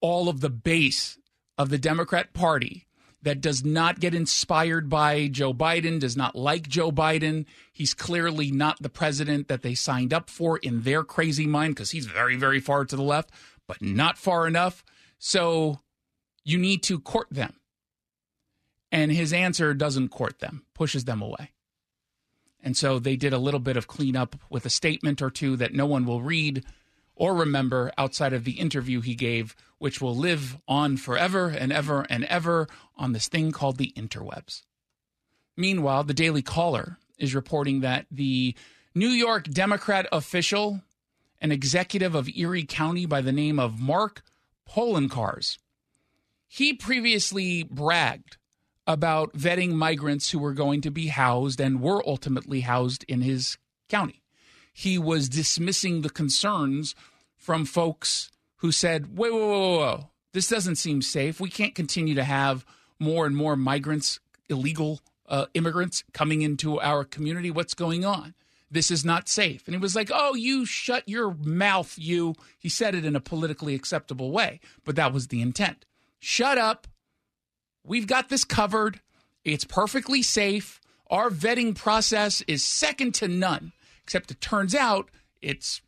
all 0.00 0.28
of 0.28 0.40
the 0.40 0.50
base 0.50 1.18
of 1.58 1.68
the 1.68 1.78
Democrat 1.78 2.32
Party 2.32 2.85
that 3.26 3.40
does 3.40 3.64
not 3.64 3.98
get 3.98 4.14
inspired 4.14 4.88
by 4.88 5.26
Joe 5.26 5.52
Biden, 5.52 5.98
does 5.98 6.16
not 6.16 6.36
like 6.36 6.68
Joe 6.68 6.92
Biden. 6.92 7.44
He's 7.72 7.92
clearly 7.92 8.52
not 8.52 8.80
the 8.80 8.88
president 8.88 9.48
that 9.48 9.62
they 9.62 9.74
signed 9.74 10.14
up 10.14 10.30
for 10.30 10.58
in 10.58 10.82
their 10.82 11.02
crazy 11.02 11.44
mind 11.44 11.74
because 11.74 11.90
he's 11.90 12.06
very, 12.06 12.36
very 12.36 12.60
far 12.60 12.84
to 12.84 12.94
the 12.94 13.02
left, 13.02 13.32
but 13.66 13.82
not 13.82 14.16
far 14.16 14.46
enough. 14.46 14.84
So 15.18 15.80
you 16.44 16.56
need 16.56 16.84
to 16.84 17.00
court 17.00 17.26
them. 17.32 17.56
And 18.92 19.10
his 19.10 19.32
answer 19.32 19.74
doesn't 19.74 20.10
court 20.10 20.38
them, 20.38 20.64
pushes 20.72 21.04
them 21.04 21.20
away. 21.20 21.50
And 22.62 22.76
so 22.76 23.00
they 23.00 23.16
did 23.16 23.32
a 23.32 23.38
little 23.38 23.58
bit 23.58 23.76
of 23.76 23.88
cleanup 23.88 24.36
with 24.50 24.64
a 24.66 24.70
statement 24.70 25.20
or 25.20 25.30
two 25.30 25.56
that 25.56 25.74
no 25.74 25.86
one 25.86 26.06
will 26.06 26.22
read 26.22 26.64
or 27.16 27.34
remember 27.34 27.90
outside 27.96 28.32
of 28.32 28.44
the 28.44 28.60
interview 28.60 29.00
he 29.00 29.14
gave, 29.14 29.56
which 29.78 30.00
will 30.00 30.14
live 30.14 30.58
on 30.68 30.96
forever 30.96 31.48
and 31.48 31.72
ever 31.72 32.06
and 32.08 32.24
ever 32.24 32.68
on 32.96 33.12
this 33.12 33.28
thing 33.28 33.50
called 33.50 33.78
the 33.78 33.92
interwebs. 33.96 34.62
Meanwhile, 35.56 36.04
the 36.04 36.14
Daily 36.14 36.42
Caller 36.42 36.98
is 37.18 37.34
reporting 37.34 37.80
that 37.80 38.06
the 38.10 38.54
New 38.94 39.08
York 39.08 39.44
Democrat 39.44 40.06
official, 40.12 40.82
an 41.40 41.50
executive 41.50 42.14
of 42.14 42.28
Erie 42.28 42.64
County 42.64 43.06
by 43.06 43.22
the 43.22 43.32
name 43.32 43.58
of 43.58 43.80
Mark 43.80 44.22
Poloncarz, 44.68 45.58
he 46.46 46.74
previously 46.74 47.62
bragged 47.62 48.36
about 48.86 49.32
vetting 49.32 49.72
migrants 49.72 50.30
who 50.30 50.38
were 50.38 50.52
going 50.52 50.80
to 50.82 50.90
be 50.90 51.08
housed 51.08 51.60
and 51.60 51.80
were 51.80 52.06
ultimately 52.06 52.60
housed 52.60 53.04
in 53.04 53.22
his 53.22 53.56
county. 53.88 54.22
He 54.78 54.98
was 54.98 55.30
dismissing 55.30 56.02
the 56.02 56.10
concerns 56.10 56.94
from 57.34 57.64
folks 57.64 58.30
who 58.56 58.70
said, 58.70 59.16
wait, 59.16 59.32
whoa, 59.32 59.38
whoa, 59.38 59.78
whoa, 59.78 60.10
this 60.34 60.50
doesn't 60.50 60.76
seem 60.76 61.00
safe. 61.00 61.40
We 61.40 61.48
can't 61.48 61.74
continue 61.74 62.14
to 62.14 62.24
have 62.24 62.66
more 62.98 63.24
and 63.24 63.34
more 63.34 63.56
migrants, 63.56 64.20
illegal 64.50 65.00
uh, 65.30 65.46
immigrants 65.54 66.04
coming 66.12 66.42
into 66.42 66.78
our 66.78 67.04
community. 67.04 67.50
What's 67.50 67.72
going 67.72 68.04
on? 68.04 68.34
This 68.70 68.90
is 68.90 69.02
not 69.02 69.30
safe. 69.30 69.66
And 69.66 69.74
he 69.74 69.80
was 69.80 69.96
like, 69.96 70.10
oh, 70.12 70.34
you 70.34 70.66
shut 70.66 71.08
your 71.08 71.32
mouth, 71.32 71.94
you. 71.96 72.34
He 72.58 72.68
said 72.68 72.94
it 72.94 73.06
in 73.06 73.16
a 73.16 73.20
politically 73.20 73.74
acceptable 73.74 74.30
way, 74.30 74.60
but 74.84 74.94
that 74.96 75.10
was 75.10 75.28
the 75.28 75.40
intent. 75.40 75.86
Shut 76.18 76.58
up. 76.58 76.86
We've 77.82 78.06
got 78.06 78.28
this 78.28 78.44
covered. 78.44 79.00
It's 79.42 79.64
perfectly 79.64 80.20
safe. 80.20 80.82
Our 81.08 81.30
vetting 81.30 81.74
process 81.74 82.42
is 82.46 82.62
second 82.62 83.14
to 83.14 83.28
none, 83.28 83.72
except 84.06 84.30
it 84.30 84.40
turns 84.40 84.72
out 84.72 85.10
it's 85.42 85.80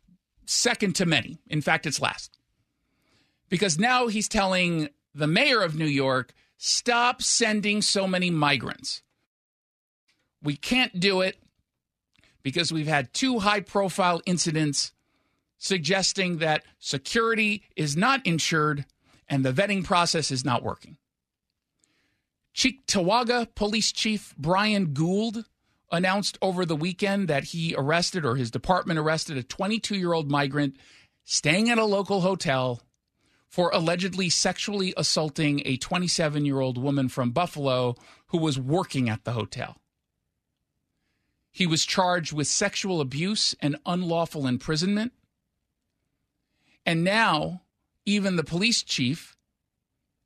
second 0.45 0.93
to 0.93 1.05
many. 1.05 1.39
In 1.47 1.61
fact, 1.61 1.85
it's 1.85 2.01
last. 2.01 2.37
Because 3.47 3.79
now 3.79 4.07
he's 4.07 4.27
telling 4.27 4.89
the 5.15 5.25
mayor 5.25 5.61
of 5.61 5.75
New 5.77 5.85
York, 5.85 6.33
stop 6.57 7.21
sending 7.21 7.81
so 7.81 8.05
many 8.07 8.29
migrants. 8.29 9.03
We 10.43 10.57
can't 10.57 10.99
do 10.99 11.21
it 11.21 11.37
because 12.43 12.73
we've 12.73 12.87
had 12.87 13.13
two 13.13 13.39
high 13.39 13.61
profile 13.61 14.21
incidents 14.25 14.91
suggesting 15.57 16.39
that 16.39 16.65
security 16.77 17.63
is 17.77 17.95
not 17.95 18.25
insured 18.25 18.85
and 19.29 19.45
the 19.45 19.53
vetting 19.53 19.85
process 19.85 20.29
is 20.29 20.43
not 20.43 20.61
working. 20.61 20.97
Cheektowaga 22.53 23.47
Police 23.55 23.93
Chief 23.93 24.35
Brian 24.37 24.93
Gould 24.93 25.45
announced 25.91 26.37
over 26.41 26.65
the 26.65 26.75
weekend 26.75 27.27
that 27.27 27.45
he 27.45 27.75
arrested 27.77 28.25
or 28.25 28.35
his 28.35 28.51
department 28.51 28.99
arrested 28.99 29.37
a 29.37 29.43
22 29.43 29.95
year 29.95 30.13
old 30.13 30.29
migrant 30.29 30.75
staying 31.23 31.69
at 31.69 31.77
a 31.77 31.85
local 31.85 32.21
hotel 32.21 32.81
for 33.47 33.71
allegedly 33.71 34.29
sexually 34.29 34.93
assaulting 34.95 35.61
a 35.65 35.77
27 35.77 36.45
year 36.45 36.59
old 36.59 36.77
woman 36.77 37.09
from 37.09 37.31
Buffalo 37.31 37.95
who 38.27 38.37
was 38.37 38.59
working 38.59 39.09
at 39.09 39.23
the 39.23 39.31
hotel. 39.31 39.77
He 41.51 41.65
was 41.65 41.85
charged 41.85 42.31
with 42.31 42.47
sexual 42.47 43.01
abuse 43.01 43.55
and 43.59 43.77
unlawful 43.85 44.45
imprisonment. 44.45 45.13
And 46.85 47.03
now, 47.03 47.63
even 48.05 48.35
the 48.35 48.43
police 48.43 48.83
chief 48.83 49.35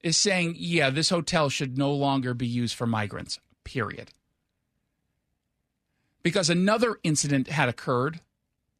is 0.02 0.17
saying, 0.17 0.56
yeah, 0.58 0.89
this 0.89 1.10
hotel 1.10 1.49
should 1.49 1.78
no 1.78 1.93
longer 1.93 2.34
be 2.34 2.45
used 2.45 2.76
for 2.76 2.86
migrants, 2.86 3.39
period. 3.63 4.12
Because 6.23 6.49
another 6.49 6.97
incident 7.03 7.49
had 7.49 7.69
occurred 7.69 8.21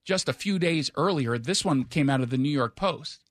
just 0.04 0.28
a 0.30 0.34
few 0.34 0.60
days 0.60 0.92
earlier. 0.96 1.38
This 1.38 1.64
one 1.64 1.84
came 1.84 2.10
out 2.10 2.22
of 2.22 2.30
the 2.30 2.38
New 2.38 2.50
York 2.50 2.76
Post, 2.76 3.22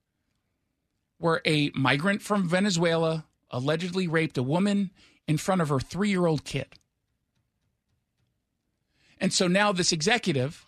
where 1.19 1.41
a 1.45 1.71
migrant 1.75 2.23
from 2.23 2.49
Venezuela 2.49 3.25
allegedly 3.51 4.07
raped 4.07 4.39
a 4.39 4.43
woman 4.43 4.91
in 5.27 5.39
front 5.39 5.61
of 5.61 5.69
her 5.69 5.81
three 5.81 6.11
year 6.11 6.27
old 6.27 6.45
kid. 6.45 6.67
And 9.21 9.33
so 9.33 9.47
now 9.47 9.73
this 9.73 9.93
executive, 9.93 10.67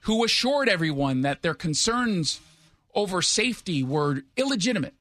who 0.00 0.24
assured 0.24 0.68
everyone 0.68 1.20
that 1.22 1.42
their 1.42 1.54
concerns 1.54 2.40
over 2.94 3.22
safety 3.22 3.82
were 3.82 4.22
illegitimate, 4.36 4.94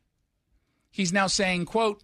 he's 0.91 1.11
now 1.11 1.27
saying, 1.27 1.65
quote, 1.65 2.03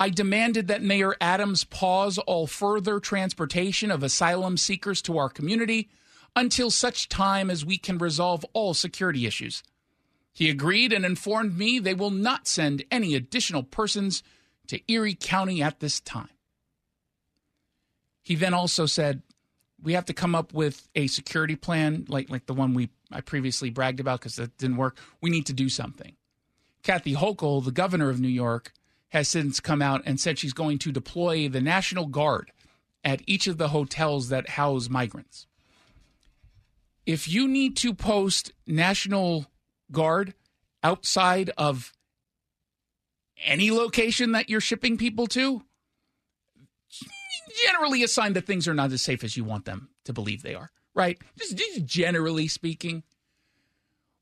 I 0.00 0.08
demanded 0.08 0.66
that 0.68 0.82
Mayor 0.82 1.14
Adams 1.20 1.62
pause 1.64 2.16
all 2.16 2.46
further 2.46 3.00
transportation 3.00 3.90
of 3.90 4.02
asylum 4.02 4.56
seekers 4.56 5.02
to 5.02 5.18
our 5.18 5.28
community 5.28 5.90
until 6.34 6.70
such 6.70 7.10
time 7.10 7.50
as 7.50 7.66
we 7.66 7.76
can 7.76 7.98
resolve 7.98 8.42
all 8.54 8.72
security 8.72 9.26
issues. 9.26 9.62
He 10.32 10.48
agreed 10.48 10.94
and 10.94 11.04
informed 11.04 11.58
me 11.58 11.78
they 11.78 11.92
will 11.92 12.10
not 12.10 12.48
send 12.48 12.82
any 12.90 13.14
additional 13.14 13.62
persons 13.62 14.22
to 14.68 14.80
Erie 14.90 15.18
County 15.20 15.62
at 15.62 15.80
this 15.80 16.00
time. 16.00 16.30
He 18.22 18.36
then 18.36 18.54
also 18.54 18.86
said, 18.86 19.22
we 19.82 19.92
have 19.92 20.06
to 20.06 20.14
come 20.14 20.34
up 20.34 20.54
with 20.54 20.88
a 20.94 21.08
security 21.08 21.56
plan 21.56 22.06
like 22.08 22.30
like 22.30 22.46
the 22.46 22.54
one 22.54 22.72
we 22.74 22.90
I 23.10 23.20
previously 23.20 23.70
bragged 23.70 24.00
about 24.00 24.20
because 24.20 24.36
that 24.36 24.56
didn't 24.56 24.76
work. 24.76 24.98
We 25.20 25.30
need 25.30 25.46
to 25.46 25.52
do 25.52 25.68
something. 25.68 26.16
Kathy 26.82 27.14
Hochul, 27.14 27.64
the 27.64 27.72
governor 27.72 28.08
of 28.08 28.20
New 28.20 28.28
York, 28.28 28.72
has 29.10 29.28
since 29.28 29.60
come 29.60 29.82
out 29.82 30.02
and 30.06 30.18
said 30.18 30.38
she's 30.38 30.52
going 30.52 30.78
to 30.78 30.92
deploy 30.92 31.48
the 31.48 31.60
National 31.60 32.06
Guard 32.06 32.52
at 33.04 33.22
each 33.26 33.46
of 33.46 33.58
the 33.58 33.68
hotels 33.68 34.28
that 34.28 34.50
house 34.50 34.88
migrants. 34.88 35.46
If 37.06 37.28
you 37.28 37.48
need 37.48 37.76
to 37.78 37.94
post 37.94 38.52
National 38.66 39.46
Guard 39.90 40.34
outside 40.82 41.50
of 41.58 41.92
any 43.44 43.70
location 43.70 44.32
that 44.32 44.48
you're 44.48 44.60
shipping 44.60 44.96
people 44.96 45.26
to, 45.28 45.62
generally 47.66 48.02
a 48.02 48.08
sign 48.08 48.34
that 48.34 48.46
things 48.46 48.68
are 48.68 48.74
not 48.74 48.92
as 48.92 49.02
safe 49.02 49.24
as 49.24 49.36
you 49.36 49.44
want 49.44 49.64
them 49.64 49.88
to 50.04 50.12
believe 50.12 50.42
they 50.42 50.54
are, 50.54 50.70
right? 50.94 51.18
Just, 51.38 51.56
just 51.56 51.84
generally 51.84 52.48
speaking. 52.48 53.02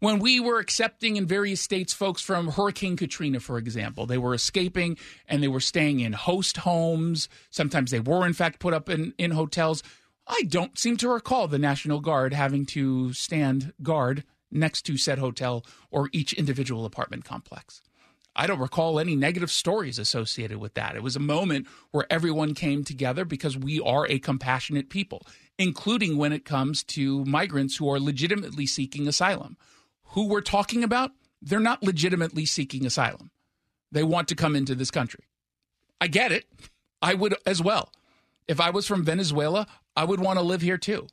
When 0.01 0.21
we 0.21 0.39
were 0.39 0.61
accepting 0.61 1.17
in 1.17 1.27
various 1.27 1.61
states 1.61 1.93
folks 1.93 2.23
from 2.23 2.53
Hurricane 2.53 2.97
Katrina, 2.97 3.41
for 3.41 3.59
example, 3.59 4.07
they 4.07 4.19
were 4.19 4.33
escaping 4.33 4.97
and 5.27 5.43
they 5.43 5.49
were 5.49 5.59
staying 5.59 5.99
in 5.99 6.13
host 6.13 6.59
homes. 6.59 7.29
Sometimes 7.51 7.91
they 7.91 7.99
were, 7.99 8.25
in 8.25 8.33
fact, 8.33 8.61
put 8.61 8.73
up 8.73 8.89
in, 8.89 9.13
in 9.19 9.33
hotels. 9.33 9.83
I 10.29 10.43
don't 10.47 10.79
seem 10.79 10.99
to 10.99 11.09
recall 11.09 11.49
the 11.49 11.59
National 11.59 11.99
Guard 11.99 12.33
having 12.33 12.65
to 12.67 13.13
stand 13.13 13.73
guard 13.83 14.23
next 14.53 14.83
to 14.83 14.97
said 14.97 15.19
hotel 15.19 15.67
or 15.91 16.11
each 16.13 16.33
individual 16.33 16.85
apartment 16.85 17.25
complex. 17.25 17.81
I 18.37 18.47
don't 18.47 18.61
recall 18.61 19.01
any 19.01 19.17
negative 19.17 19.51
stories 19.51 19.99
associated 19.99 20.59
with 20.59 20.75
that. 20.75 20.95
It 20.95 21.03
was 21.03 21.17
a 21.17 21.21
moment 21.21 21.67
where 21.91 22.07
everyone 22.09 22.55
came 22.55 22.85
together 22.85 23.25
because 23.25 23.59
we 23.59 23.81
are 23.81 24.07
a 24.07 24.21
compassionate 24.21 24.91
people, 24.91 25.27
including 25.59 26.17
when 26.19 26.33
it 26.33 26.45
comes 26.45 26.85
to 26.85 27.25
migrants 27.25 27.77
who 27.77 27.91
are 27.91 27.99
legitimately 27.99 28.67
seeking 28.67 29.09
asylum. 29.09 29.57
Who 30.09 30.29
we're 30.29 30.41
talking 30.41 30.83
about, 30.83 31.13
they're 31.41 31.61
not 31.61 31.83
legitimately 31.83 32.47
seeking 32.47 32.87
asylum. 32.87 33.31
They 33.93 34.03
want 34.03 34.29
to 34.29 34.35
come 34.35 34.57
into 34.57 34.75
this 34.75 34.91
country. 34.91 35.25
I 36.01 36.09
get 36.09 36.33
it. 36.33 36.47
I 37.01 37.15
would 37.15 37.37
as 37.47 37.63
well. 37.63 37.93
If 38.47 38.61
I 38.61 38.71
was 38.71 38.87
from 38.87 39.05
Venezuela, 39.05 39.67
I 39.97 40.05
would 40.05 40.21
want 40.21 40.39
to 40.39 40.45
live 40.45 40.63
here 40.63 40.79
too. 40.79 41.07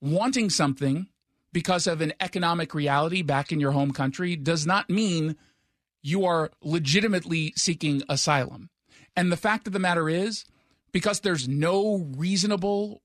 Wanting 0.00 0.50
something 0.50 1.08
because 1.52 1.86
of 1.86 2.00
an 2.00 2.12
economic 2.20 2.74
reality 2.74 3.22
back 3.22 3.52
in 3.52 3.60
your 3.60 3.72
home 3.72 3.92
country 3.92 4.36
does 4.36 4.66
not 4.66 4.90
mean 4.90 5.36
you 6.02 6.24
are 6.24 6.50
legitimately 6.60 7.52
seeking 7.56 8.02
asylum. 8.08 8.68
And 9.16 9.30
the 9.30 9.36
fact 9.36 9.66
of 9.66 9.72
the 9.72 9.78
matter 9.78 10.08
is, 10.08 10.44
because 10.92 11.20
there's 11.20 11.48
no 11.48 12.08
reasonable 12.16 13.02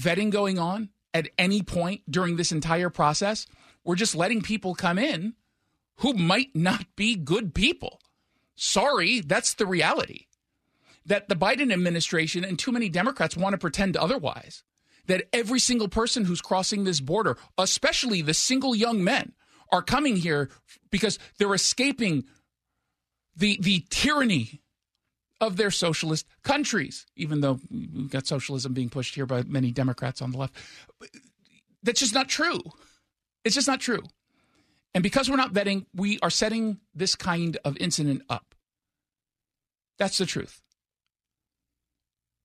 vetting 0.00 0.30
going 0.30 0.58
on 0.58 0.88
at 1.14 1.28
any 1.38 1.62
point 1.62 2.02
during 2.10 2.36
this 2.36 2.52
entire 2.52 2.90
process, 2.90 3.46
we're 3.84 3.96
just 3.96 4.14
letting 4.14 4.42
people 4.42 4.74
come 4.74 4.98
in 4.98 5.34
who 5.96 6.14
might 6.14 6.54
not 6.54 6.84
be 6.96 7.14
good 7.14 7.54
people. 7.54 8.00
Sorry, 8.56 9.20
that's 9.20 9.54
the 9.54 9.66
reality. 9.66 10.26
That 11.06 11.28
the 11.28 11.34
Biden 11.34 11.72
administration 11.72 12.44
and 12.44 12.58
too 12.58 12.72
many 12.72 12.88
Democrats 12.88 13.36
want 13.36 13.54
to 13.54 13.58
pretend 13.58 13.96
otherwise 13.96 14.62
that 15.06 15.24
every 15.32 15.58
single 15.58 15.88
person 15.88 16.24
who's 16.24 16.40
crossing 16.40 16.84
this 16.84 17.00
border, 17.00 17.36
especially 17.58 18.22
the 18.22 18.34
single 18.34 18.74
young 18.74 19.02
men, 19.02 19.32
are 19.72 19.82
coming 19.82 20.16
here 20.16 20.50
because 20.90 21.18
they're 21.38 21.54
escaping 21.54 22.24
the 23.34 23.58
the 23.60 23.84
tyranny 23.90 24.60
of 25.40 25.56
their 25.56 25.72
socialist 25.72 26.26
countries, 26.44 27.06
even 27.16 27.40
though 27.40 27.58
we've 27.70 28.10
got 28.10 28.26
socialism 28.26 28.72
being 28.72 28.90
pushed 28.90 29.14
here 29.16 29.26
by 29.26 29.42
many 29.42 29.72
Democrats 29.72 30.22
on 30.22 30.30
the 30.30 30.38
left. 30.38 30.54
That's 31.82 31.98
just 31.98 32.14
not 32.14 32.28
true. 32.28 32.60
It's 33.44 33.54
just 33.54 33.68
not 33.68 33.80
true. 33.80 34.02
And 34.94 35.02
because 35.02 35.30
we're 35.30 35.36
not 35.36 35.52
vetting, 35.52 35.86
we 35.94 36.18
are 36.20 36.30
setting 36.30 36.78
this 36.94 37.14
kind 37.14 37.56
of 37.64 37.76
incident 37.78 38.22
up. 38.28 38.54
That's 39.98 40.18
the 40.18 40.26
truth. 40.26 40.60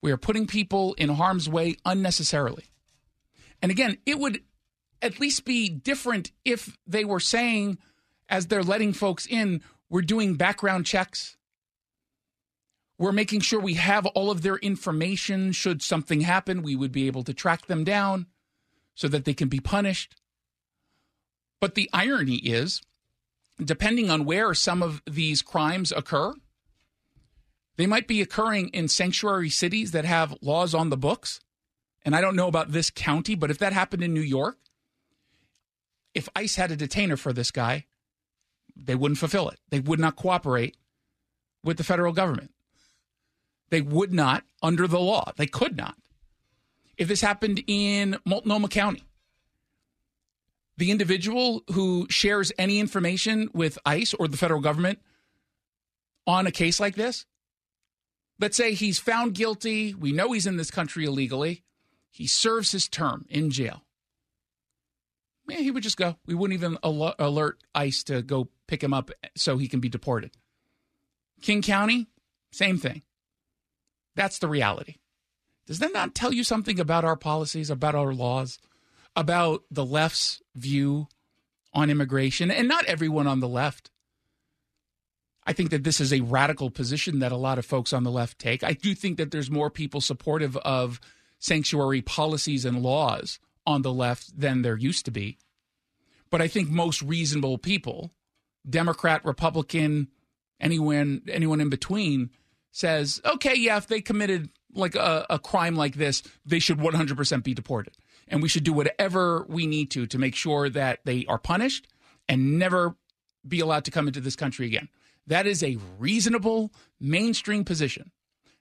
We 0.02 0.12
are 0.12 0.18
putting 0.18 0.48
people 0.48 0.94
in 0.94 1.10
harm's 1.10 1.50
way 1.50 1.76
unnecessarily. 1.86 2.66
And 3.62 3.72
again, 3.72 3.98
it 4.06 4.20
would 4.20 4.42
at 5.02 5.20
least 5.20 5.46
be 5.46 5.70
different 5.70 6.32
if 6.46 6.78
they 6.86 7.04
were 7.04 7.20
saying, 7.20 7.80
as 8.30 8.48
they're 8.48 8.64
letting 8.64 8.94
folks 8.94 9.26
in, 9.26 9.62
we're 9.90 10.02
doing 10.02 10.36
background 10.36 10.86
checks. 10.86 11.38
We're 13.00 13.12
making 13.12 13.42
sure 13.42 13.60
we 13.60 13.76
have 13.76 14.06
all 14.08 14.32
of 14.32 14.42
their 14.42 14.58
information. 14.58 15.52
Should 15.52 15.82
something 15.82 16.22
happen, 16.22 16.62
we 16.62 16.76
would 16.76 16.92
be 16.92 17.08
able 17.08 17.24
to 17.24 17.34
track 17.34 17.68
them 17.68 17.84
down 17.84 18.28
so 18.96 19.08
that 19.08 19.26
they 19.26 19.34
can 19.34 19.50
be 19.50 19.60
punished. 19.60 20.16
But 21.60 21.76
the 21.76 21.90
irony 21.92 22.36
is, 22.36 22.82
depending 23.64 24.10
on 24.10 24.26
where 24.26 24.54
some 24.54 24.84
of 24.84 25.02
these 25.06 25.42
crimes 25.42 25.92
occur, 25.92 26.34
they 27.78 27.88
might 27.88 28.08
be 28.08 28.22
occurring 28.22 28.70
in 28.70 28.88
sanctuary 28.88 29.50
cities 29.50 29.92
that 29.92 30.06
have 30.06 30.38
laws 30.42 30.74
on 30.74 30.90
the 30.90 30.98
books. 30.98 31.40
And 32.04 32.16
I 32.16 32.22
don't 32.22 32.36
know 32.36 32.48
about 32.48 32.72
this 32.72 32.90
county, 32.90 33.36
but 33.36 33.52
if 33.52 33.58
that 33.60 33.74
happened 33.74 34.04
in 34.04 34.14
New 34.14 34.22
York, 34.22 34.58
if 36.14 36.30
ICE 36.36 36.56
had 36.56 36.72
a 36.72 36.76
detainer 36.76 37.18
for 37.18 37.34
this 37.34 37.52
guy, 37.52 37.86
they 38.76 38.96
wouldn't 38.96 39.20
fulfill 39.20 39.50
it. 39.50 39.60
They 39.70 39.80
would 39.80 40.00
not 40.00 40.16
cooperate 40.16 40.78
with 41.64 41.78
the 41.78 41.84
federal 41.84 42.14
government. 42.14 42.52
They 43.70 43.82
would 43.82 44.14
not 44.14 44.44
under 44.64 44.88
the 44.88 45.00
law. 45.00 45.32
They 45.36 45.48
could 45.48 45.76
not. 45.76 45.96
If 46.98 47.08
this 47.08 47.22
happened 47.22 47.64
in 47.68 48.18
Multnomah 48.26 48.70
County, 48.70 49.04
the 50.78 50.92
individual 50.92 51.64
who 51.74 52.08
shares 52.10 52.52
any 52.58 52.80
information 52.80 53.50
with 53.54 53.78
ICE 53.86 54.14
or 54.16 54.28
the 54.28 54.38
federal 54.38 54.62
government 54.62 55.00
on 56.26 56.48
a 56.48 56.52
case 56.52 56.80
like 56.80 56.96
this 56.96 57.26
let's 58.40 58.58
say 58.58 58.74
he's 58.74 59.00
found 59.00 59.34
guilty. 59.34 59.94
We 59.94 60.12
know 60.12 60.32
he's 60.32 60.48
in 60.48 60.58
this 60.58 60.72
country 60.72 61.06
illegally. 61.06 61.64
He 62.10 62.28
serves 62.28 62.72
his 62.72 62.88
term 62.88 63.26
in 63.30 63.52
jail. 63.52 63.84
Yeah, 65.48 65.58
he 65.58 65.72
would 65.72 65.84
just 65.84 65.98
go. 65.98 66.18
We 66.26 66.36
wouldn't 66.36 66.60
even 66.60 66.78
alert 66.84 67.64
ICE 67.74 68.04
to 68.06 68.22
go 68.22 68.50
pick 68.68 68.84
him 68.84 68.94
up 68.94 69.12
so 69.36 69.58
he 69.58 69.68
can 69.68 69.80
be 69.80 69.90
deported. 69.90 70.32
King 71.42 71.62
County, 71.62 72.08
same 72.52 72.78
thing. 72.78 73.04
That's 74.16 74.40
the 74.40 74.48
reality. 74.48 74.96
Does 75.68 75.80
that 75.80 75.94
not 75.94 76.16
tell 76.16 76.34
you 76.34 76.44
something 76.44 76.80
about 76.80 77.06
our 77.06 77.16
policies, 77.16 77.70
about 77.70 77.96
our 77.96 78.14
laws, 78.14 78.60
about 79.18 79.64
the 79.70 79.86
left's 79.86 80.42
view 80.56 81.10
on 81.74 81.90
immigration? 81.90 82.50
And 82.50 82.70
not 82.70 82.86
everyone 82.86 83.28
on 83.28 83.42
the 83.42 83.50
left 83.50 83.92
I 85.48 85.54
think 85.54 85.70
that 85.70 85.86
this 85.86 86.02
is 86.02 86.12
a 86.12 86.20
radical 86.20 86.70
position 86.70 87.20
that 87.20 87.32
a 87.32 87.38
lot 87.38 87.58
of 87.58 87.66
folks 87.66 87.94
on 87.94 88.04
the 88.04 88.12
left 88.12 88.38
take. 88.38 88.66
I 88.66 88.74
do 88.74 88.94
think 88.94 89.18
that 89.18 89.32
there's 89.32 89.50
more 89.50 89.70
people 89.70 90.02
supportive 90.02 90.58
of 90.58 91.00
sanctuary 91.40 92.02
policies 92.02 92.66
and 92.66 92.84
laws 92.84 93.40
on 93.66 93.82
the 93.82 93.94
left 93.94 94.38
than 94.38 94.62
there 94.62 94.76
used 94.76 95.06
to 95.06 95.12
be. 95.12 95.38
But 96.30 96.42
I 96.42 96.50
think 96.50 96.70
most 96.70 97.02
reasonable 97.02 97.58
people, 97.58 98.12
Democrat, 98.70 99.24
Republican, 99.24 100.10
anyone 100.60 101.22
anyone 101.30 101.62
in 101.62 101.70
between, 101.70 102.30
says, 102.74 103.22
okay, 103.24 103.56
yeah, 103.56 103.78
if 103.78 103.88
they 103.88 104.02
committed 104.02 104.50
like 104.74 104.96
a, 104.96 105.26
a 105.30 105.40
crime 105.40 105.78
like 105.78 105.96
this, 105.96 106.24
they 106.46 106.60
should 106.60 106.78
100% 106.78 107.44
be 107.44 107.54
deported. 107.54 107.94
And 108.28 108.42
we 108.42 108.50
should 108.50 108.64
do 108.64 108.74
whatever 108.74 109.46
we 109.48 109.68
need 109.68 109.92
to 109.92 110.06
to 110.08 110.18
make 110.18 110.36
sure 110.36 110.70
that 110.70 111.00
they 111.06 111.26
are 111.28 111.38
punished 111.38 111.88
and 112.28 112.60
never 112.60 112.96
be 113.48 113.60
allowed 113.60 113.86
to 113.86 113.92
come 113.92 114.08
into 114.08 114.20
this 114.20 114.36
country 114.36 114.66
again. 114.66 114.90
That 115.28 115.46
is 115.48 115.64
a 115.64 115.78
reasonable 115.98 116.72
mainstream 117.00 117.64
position. 117.64 118.12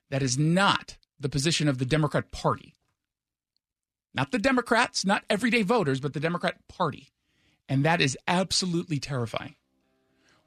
That 0.09 0.23
is 0.23 0.37
not 0.37 0.97
the 1.19 1.29
position 1.29 1.67
of 1.67 1.77
the 1.77 1.85
Democrat 1.85 2.31
Party. 2.31 2.75
Not 4.13 4.31
the 4.31 4.39
Democrats, 4.39 5.05
not 5.05 5.23
everyday 5.29 5.63
voters, 5.63 5.99
but 5.99 6.13
the 6.13 6.19
Democrat 6.19 6.55
Party. 6.67 7.09
And 7.69 7.83
that 7.85 8.01
is 8.01 8.17
absolutely 8.27 8.99
terrifying. 8.99 9.55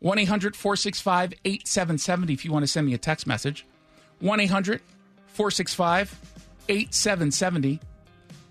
1 0.01 0.19
800 0.19 0.57
465 0.57 1.35
8770 1.45 2.33
if 2.33 2.45
you 2.45 2.53
want 2.53 2.63
to 2.63 2.67
send 2.67 2.87
me 2.87 2.95
a 2.95 2.99
text 2.99 3.27
message. 3.27 3.67
1 4.21 4.41
800 4.41 4.81
465 5.27 6.19
8770. 6.69 7.81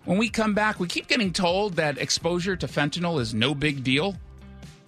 When 0.10 0.18
we 0.18 0.28
come 0.28 0.56
back, 0.56 0.80
we 0.80 0.88
keep 0.88 1.08
getting 1.08 1.32
told 1.32 1.76
that 1.76 2.00
exposure 2.00 2.56
to 2.56 2.66
fentanyl 2.66 3.22
is 3.22 3.36
no 3.36 3.54
big 3.54 3.84
deal. 3.84 4.16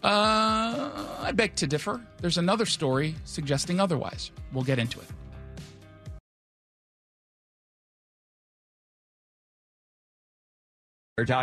Uh, 0.04 0.90
I 1.20 1.32
beg 1.32 1.54
to 1.58 1.68
differ. 1.68 2.02
There's 2.20 2.40
another 2.40 2.66
story 2.66 3.14
suggesting 3.24 3.80
otherwise. 3.80 4.32
We'll 4.52 4.64
get 4.64 4.80
into 4.80 5.00
it. 5.00 5.06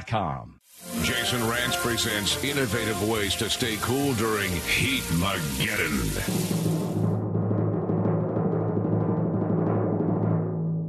Com. 0.08 0.60
Jason 1.04 1.38
Rantz 1.42 1.76
presents 1.76 2.42
innovative 2.42 3.08
ways 3.08 3.36
to 3.36 3.48
stay 3.48 3.76
cool 3.76 4.12
during 4.14 4.50
Heat 4.50 5.04
Mageddon. 5.20 6.10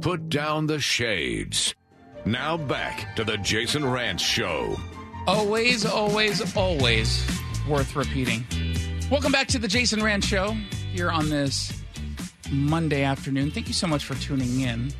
Put 0.00 0.28
down 0.28 0.66
the 0.66 0.80
shades. 0.80 1.76
Now 2.26 2.58
back 2.58 3.16
to 3.16 3.24
the 3.24 3.38
Jason 3.38 3.82
Rantz 3.82 4.20
Show. 4.20 4.76
Always, 5.26 5.86
always, 5.86 6.54
always 6.54 7.26
worth 7.66 7.96
repeating. 7.96 8.44
Welcome 9.10 9.32
back 9.32 9.48
to 9.48 9.58
the 9.58 9.66
Jason 9.66 10.00
Rantz 10.00 10.24
Show 10.24 10.52
here 10.92 11.10
on 11.10 11.30
this 11.30 11.72
Monday 12.50 13.04
afternoon. 13.04 13.50
Thank 13.50 13.68
you 13.68 13.74
so 13.74 13.86
much 13.86 14.04
for 14.04 14.16
tuning 14.16 14.60
in. 14.60 14.92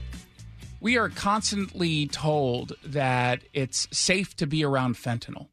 We 0.80 0.96
are 0.96 1.10
constantly 1.10 2.06
told 2.06 2.72
that 2.86 3.42
it's 3.52 3.86
safe 3.92 4.34
to 4.36 4.46
be 4.46 4.64
around 4.64 4.94
fentanyl, 4.94 5.48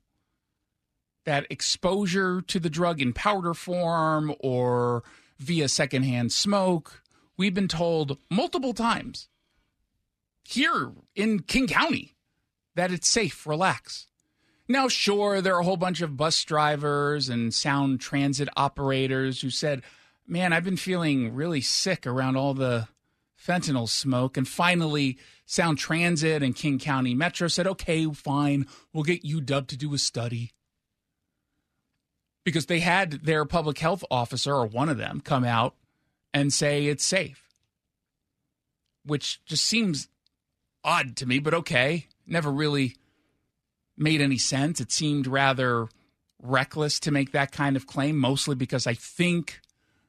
that 1.25 1.47
exposure 1.49 2.41
to 2.43 2.61
the 2.61 2.69
drug 2.69 3.01
in 3.01 3.11
powder 3.11 3.53
form 3.53 4.33
or 4.39 5.03
via 5.37 5.67
secondhand 5.67 6.31
smoke. 6.31 7.03
We've 7.35 7.53
been 7.53 7.67
told 7.67 8.17
multiple 8.29 8.73
times 8.73 9.27
here 10.47 10.93
in 11.13 11.39
King 11.39 11.67
County 11.67 12.15
that 12.75 12.91
it's 12.91 13.09
safe, 13.09 13.45
relax. 13.45 14.07
Now, 14.69 14.87
sure, 14.87 15.41
there 15.41 15.55
are 15.55 15.61
a 15.61 15.65
whole 15.65 15.77
bunch 15.77 15.99
of 15.99 16.15
bus 16.15 16.41
drivers 16.45 17.27
and 17.27 17.53
sound 17.53 17.99
transit 17.99 18.47
operators 18.55 19.41
who 19.41 19.49
said, 19.49 19.81
Man, 20.25 20.53
I've 20.53 20.63
been 20.63 20.77
feeling 20.77 21.33
really 21.33 21.61
sick 21.61 22.05
around 22.05 22.37
all 22.37 22.53
the 22.53 22.87
fentanyl 23.37 23.87
smoke. 23.89 24.35
And 24.37 24.47
finally, 24.47 25.17
Sound 25.45 25.77
Transit 25.77 26.43
and 26.43 26.55
King 26.55 26.79
County 26.79 27.13
Metro 27.13 27.47
said, 27.47 27.67
Okay, 27.67 28.05
fine, 28.13 28.67
we'll 28.93 29.03
get 29.03 29.23
UW 29.23 29.67
to 29.67 29.77
do 29.77 29.93
a 29.93 29.97
study. 29.97 30.51
Because 32.43 32.67
they 32.67 32.79
had 32.79 33.11
their 33.23 33.43
public 33.43 33.79
health 33.79 34.03
officer, 34.09 34.53
or 34.53 34.65
one 34.65 34.87
of 34.87 34.97
them, 34.97 35.21
come 35.21 35.43
out 35.43 35.75
and 36.33 36.53
say 36.53 36.87
it's 36.87 37.03
safe, 37.03 37.43
which 39.05 39.43
just 39.45 39.65
seems 39.65 40.07
odd 40.87 41.17
to 41.17 41.25
me, 41.25 41.37
but 41.37 41.53
okay. 41.53 42.07
Never 42.25 42.51
really 42.51 42.95
made 43.97 44.21
any 44.21 44.37
sense. 44.37 44.79
It 44.79 44.91
seemed 44.91 45.27
rather 45.27 45.89
reckless 46.41 46.99
to 47.01 47.11
make 47.11 47.33
that 47.33 47.51
kind 47.51 47.75
of 47.75 47.85
claim, 47.85 48.17
mostly 48.17 48.55
because 48.55 48.87
I 48.87 48.93
think 48.93 49.59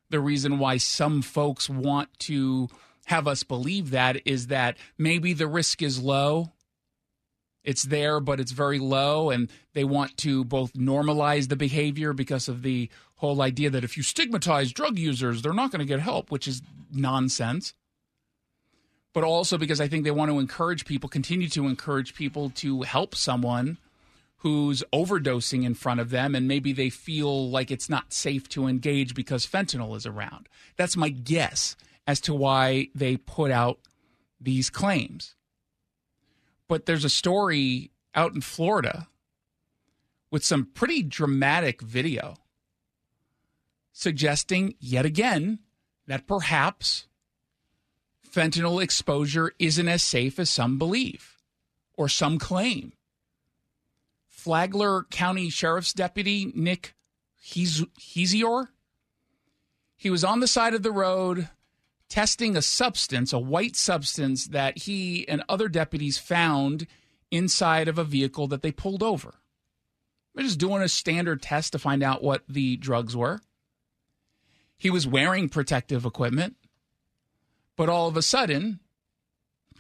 the 0.09 0.21
reason 0.21 0.59
why 0.59 0.77
some 0.77 1.21
folks 1.21 1.69
want 1.69 2.17
to 2.21 2.69
have 3.07 3.27
us 3.27 3.43
believe 3.43 3.91
that 3.91 4.27
is 4.27 4.47
that 4.47 4.77
maybe 4.97 5.33
the 5.33 5.47
risk 5.47 5.83
is 5.83 6.01
low. 6.01 6.53
It's 7.65 7.83
there, 7.83 8.21
but 8.21 8.41
it's 8.41 8.53
very 8.53 8.79
low, 8.79 9.31
and 9.31 9.51
they 9.75 9.85
want 9.85 10.17
to 10.19 10.45
both 10.45 10.73
normalize 10.75 11.49
the 11.49 11.57
behavior 11.57 12.13
because 12.13 12.49
of 12.49 12.63
the 12.63 12.89
whole 13.17 13.43
idea 13.43 13.69
that 13.71 13.85
if 13.85 13.97
you 13.97 14.03
stigmatize 14.03 14.73
drug 14.73 14.99
users, 14.99 15.43
they're 15.43 15.53
not 15.53 15.71
going 15.73 15.81
to 15.81 15.85
get 15.85 16.01
help, 16.01 16.31
which 16.31 16.47
is 16.47 16.63
nonsense 16.93 17.75
but 19.15 19.25
also 19.25 19.59
because 19.59 19.81
I 19.81 19.89
think 19.89 20.05
they 20.05 20.11
want 20.11 20.31
to 20.31 20.39
encourage 20.39 20.85
people, 20.85 21.09
continue 21.09 21.49
to 21.51 21.67
encourage 21.67 22.15
people 22.15 22.51
to 22.57 22.83
help 22.83 23.15
someone 23.15 23.79
who's 24.39 24.85
overdosing 24.93 25.65
in 25.65 25.75
front 25.75 25.99
of 25.99 26.11
them 26.11 26.35
and 26.35 26.47
maybe 26.47 26.73
they 26.73 26.91
feel 26.91 27.51
like 27.51 27.71
it's 27.71 27.91
not 27.91 28.13
safe 28.13 28.49
to 28.51 28.69
engage 28.69 29.15
because 29.15 29.47
fentanyl 29.47 29.97
is 29.97 30.07
around. 30.07 30.49
That's 30.77 30.97
my 30.97 31.09
guess 31.09 31.75
as 32.07 32.21
to 32.23 32.35
why 32.35 32.89
they 32.95 33.17
put 33.17 33.51
out 33.51 33.81
these 34.41 34.71
claims. 34.71 35.35
But 36.69 36.87
there's 36.87 37.05
a 37.05 37.11
story 37.11 37.91
out 38.15 38.35
in 38.35 38.41
Florida 38.41 39.09
with 40.31 40.45
some 40.45 40.69
pretty 40.73 41.03
dramatic 41.03 41.83
video 41.83 42.37
suggesting 43.93 44.75
yet 44.79 45.05
again 45.05 45.59
that 46.07 46.29
perhaps 46.29 47.08
fentanyl 48.31 48.83
exposure 48.83 49.53
isn't 49.59 49.89
as 49.89 50.03
safe 50.03 50.39
as 50.39 50.51
some 50.51 50.79
believe 50.79 51.37
or 51.97 52.09
some 52.09 52.39
claim. 52.39 52.93
Flagler 54.29 55.05
County 55.05 55.51
Sheriff's 55.51 55.93
Deputy 55.93 56.53
Nick 56.55 56.95
Hezior, 57.45 58.69
he 59.97 60.11
was 60.11 60.23
on 60.23 60.41
the 60.41 60.47
side 60.47 60.75
of 60.75 60.83
the 60.83 60.93
road 60.93 61.49
testing 62.09 62.57
a 62.57 62.63
substance, 62.63 63.33
a 63.33 63.39
white 63.39 63.77
substance 63.77 64.47
that 64.47 64.79
he 64.79 65.29
and 65.29 65.43
other 65.49 65.69
deputies 65.69 66.19
found 66.19 66.87
inside 67.31 67.89
of 67.89 67.99
a 67.99 68.05
vehicle 68.05 68.47
that 68.47 68.63
they 68.63 68.73
pulled 68.73 69.03
over. 69.03 69.35
They're 70.35 70.45
just 70.45 70.59
doing 70.59 70.83
a 70.83 70.89
standard 70.89 71.43
test 71.43 71.73
to 71.73 71.79
find 71.79 72.03
out 72.03 72.23
what 72.23 72.45
the 72.49 72.77
drugs 72.77 73.17
were. 73.17 73.41
He 74.79 74.89
was 74.89 75.07
wearing 75.07 75.49
protective 75.49 76.05
equipment. 76.05 76.57
But 77.79 77.89
all 77.89 78.07
of 78.09 78.17
a 78.17 78.23
sudden, 78.23 78.81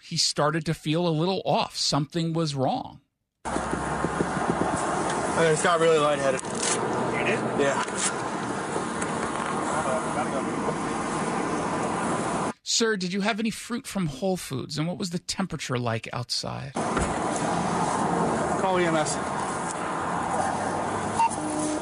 he 0.01 0.16
started 0.16 0.64
to 0.66 0.72
feel 0.72 1.09
a 1.09 1.11
little 1.11 1.42
off. 1.44 1.76
Something 1.76 2.32
was 2.32 2.55
wrong. 2.55 3.01
I 3.44 5.49
just 5.51 5.64
got 5.64 5.80
really 5.80 5.99
lightheaded. 5.99 6.40
You 6.40 7.24
did? 7.26 7.40
Yeah. 7.59 7.82
Sir, 12.62 12.96
did 12.96 13.12
you 13.12 13.22
have 13.22 13.40
any 13.40 13.51
fruit 13.51 13.84
from 13.84 14.07
Whole 14.07 14.36
Foods? 14.36 14.78
And 14.78 14.86
what 14.86 14.96
was 14.96 15.11
the 15.11 15.18
temperature 15.18 15.76
like 15.76 16.09
outside? 16.12 16.74
Call 16.74 18.78
EMS. 18.78 19.16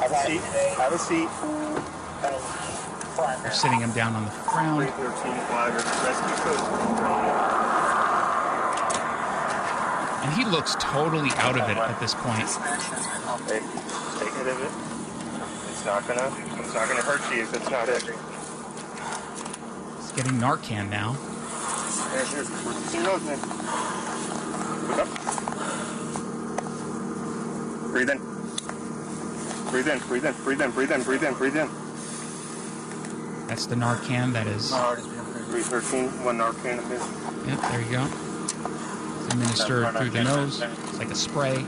Have 0.01 0.11
a 0.11 0.17
seat. 0.25 0.41
Have 0.77 0.93
a 0.93 0.97
seat. 0.97 1.29
They're 3.17 3.51
sitting 3.51 3.79
him 3.79 3.91
down 3.93 4.15
on 4.15 4.25
the 4.25 4.31
ground. 4.45 4.87
313 4.93 5.33
Flagler 5.49 5.81
Rescue 6.05 6.35
Code. 6.45 6.61
And 10.23 10.31
he 10.35 10.45
looks 10.45 10.75
totally 10.79 11.31
out 11.37 11.57
of 11.59 11.67
it 11.67 11.77
at 11.77 11.99
this 11.99 12.13
point. 12.13 12.47
Hey, 13.47 13.59
take 14.19 14.35
it 14.39 14.47
of 14.47 14.61
it. 14.61 14.71
It's 15.71 15.83
not 15.85 16.07
gonna. 16.07 16.31
It's 16.59 16.73
not 16.75 16.87
gonna 16.87 17.01
hurt 17.01 17.21
you 17.33 17.41
if 17.41 17.53
it's 17.55 17.69
not 17.71 17.89
it. 17.89 18.03
He's 18.03 18.11
getting 20.11 20.33
Narcan 20.33 20.89
now. 20.89 21.15
There's 22.11 22.31
your. 22.33 22.43
See 22.43 23.01
your 23.01 23.19
man. 23.21 23.39
Look 24.89 24.99
up. 24.99 25.07
Breathe 27.91 28.09
in. 28.11 28.19
Breathe 29.71 29.87
in. 29.87 29.99
Breathe 29.99 30.25
in. 30.25 30.33
Breathe 30.43 30.61
in. 30.61 30.71
Breathe 30.71 30.91
in. 30.91 31.01
Breathe 31.03 31.23
in. 31.23 31.33
Breathe 31.33 31.57
in. 31.57 31.69
That's 33.47 33.65
the 33.65 33.75
Narcan 33.75 34.33
that 34.33 34.45
is. 34.47 34.69
313. 34.69 36.23
One 36.25 36.37
Narcan. 36.37 36.77
Yep, 37.47 37.59
there 37.71 37.81
you 37.81 37.91
go. 37.91 38.07
It's 39.23 39.33
administered 39.33 39.95
through 39.95 40.09
the 40.09 40.23
nose. 40.23 40.61
It's 40.61 40.99
like 40.99 41.09
a 41.09 41.15
spray. 41.15 41.65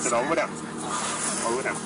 Sit 0.00 0.12
all 0.12 0.24
the 0.24 0.30
way 0.30 0.36
down. 0.36 0.50
All 1.44 1.50
the 1.52 1.56
way 1.58 1.62
down. 1.62 1.76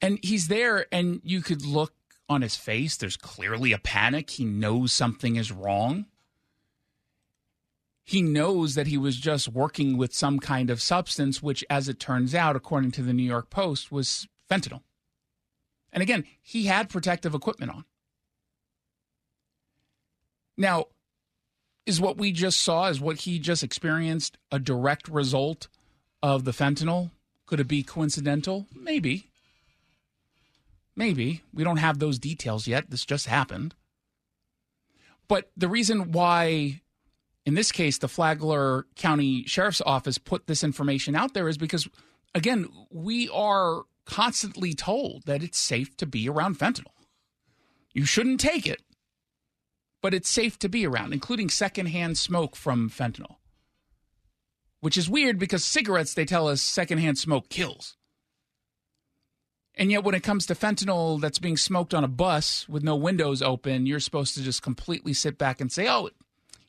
And 0.00 0.18
he's 0.22 0.48
there, 0.48 0.86
and 0.92 1.20
you 1.24 1.42
could 1.42 1.66
look 1.66 1.92
on 2.28 2.42
his 2.42 2.54
face. 2.54 2.96
There's 2.96 3.16
clearly 3.16 3.72
a 3.72 3.78
panic. 3.78 4.30
He 4.30 4.44
knows 4.44 4.92
something 4.92 5.36
is 5.36 5.50
wrong. 5.50 6.06
He 8.10 8.22
knows 8.22 8.74
that 8.74 8.88
he 8.88 8.98
was 8.98 9.16
just 9.16 9.46
working 9.46 9.96
with 9.96 10.12
some 10.12 10.40
kind 10.40 10.68
of 10.68 10.82
substance, 10.82 11.40
which, 11.40 11.64
as 11.70 11.88
it 11.88 12.00
turns 12.00 12.34
out, 12.34 12.56
according 12.56 12.90
to 12.92 13.02
the 13.02 13.12
New 13.12 13.22
York 13.22 13.50
Post, 13.50 13.92
was 13.92 14.26
fentanyl. 14.50 14.82
And 15.92 16.02
again, 16.02 16.24
he 16.42 16.66
had 16.66 16.88
protective 16.88 17.36
equipment 17.36 17.70
on. 17.70 17.84
Now, 20.56 20.86
is 21.86 22.00
what 22.00 22.18
we 22.18 22.32
just 22.32 22.60
saw, 22.60 22.88
is 22.88 23.00
what 23.00 23.18
he 23.18 23.38
just 23.38 23.62
experienced 23.62 24.38
a 24.50 24.58
direct 24.58 25.06
result 25.06 25.68
of 26.20 26.42
the 26.42 26.50
fentanyl? 26.50 27.12
Could 27.46 27.60
it 27.60 27.68
be 27.68 27.84
coincidental? 27.84 28.66
Maybe. 28.74 29.28
Maybe. 30.96 31.44
We 31.54 31.62
don't 31.62 31.76
have 31.76 32.00
those 32.00 32.18
details 32.18 32.66
yet. 32.66 32.90
This 32.90 33.04
just 33.04 33.28
happened. 33.28 33.76
But 35.28 35.52
the 35.56 35.68
reason 35.68 36.10
why 36.10 36.80
in 37.46 37.54
this 37.54 37.72
case, 37.72 37.98
the 37.98 38.08
Flagler 38.08 38.86
County 38.96 39.44
Sheriff's 39.44 39.80
Office 39.80 40.18
put 40.18 40.46
this 40.46 40.62
information 40.62 41.16
out 41.16 41.34
there 41.34 41.48
is 41.48 41.56
because, 41.56 41.88
again, 42.34 42.68
we 42.90 43.28
are 43.30 43.82
constantly 44.04 44.74
told 44.74 45.24
that 45.24 45.42
it's 45.42 45.58
safe 45.58 45.96
to 45.96 46.06
be 46.06 46.28
around 46.28 46.58
fentanyl. 46.58 46.92
You 47.94 48.04
shouldn't 48.04 48.40
take 48.40 48.66
it, 48.66 48.82
but 50.02 50.14
it's 50.14 50.28
safe 50.28 50.58
to 50.60 50.68
be 50.68 50.86
around, 50.86 51.12
including 51.12 51.48
secondhand 51.48 52.18
smoke 52.18 52.56
from 52.56 52.90
fentanyl, 52.90 53.36
which 54.80 54.96
is 54.96 55.08
weird 55.08 55.38
because 55.38 55.64
cigarettes, 55.64 56.14
they 56.14 56.24
tell 56.24 56.46
us 56.46 56.60
secondhand 56.60 57.18
smoke 57.18 57.48
kills. 57.48 57.96
And 59.76 59.90
yet, 59.90 60.04
when 60.04 60.14
it 60.14 60.22
comes 60.22 60.44
to 60.46 60.54
fentanyl 60.54 61.20
that's 61.20 61.38
being 61.38 61.56
smoked 61.56 61.94
on 61.94 62.04
a 62.04 62.08
bus 62.08 62.68
with 62.68 62.82
no 62.82 62.96
windows 62.96 63.40
open, 63.40 63.86
you're 63.86 64.00
supposed 64.00 64.34
to 64.34 64.42
just 64.42 64.62
completely 64.62 65.14
sit 65.14 65.38
back 65.38 65.60
and 65.60 65.72
say, 65.72 65.88
oh, 65.88 66.10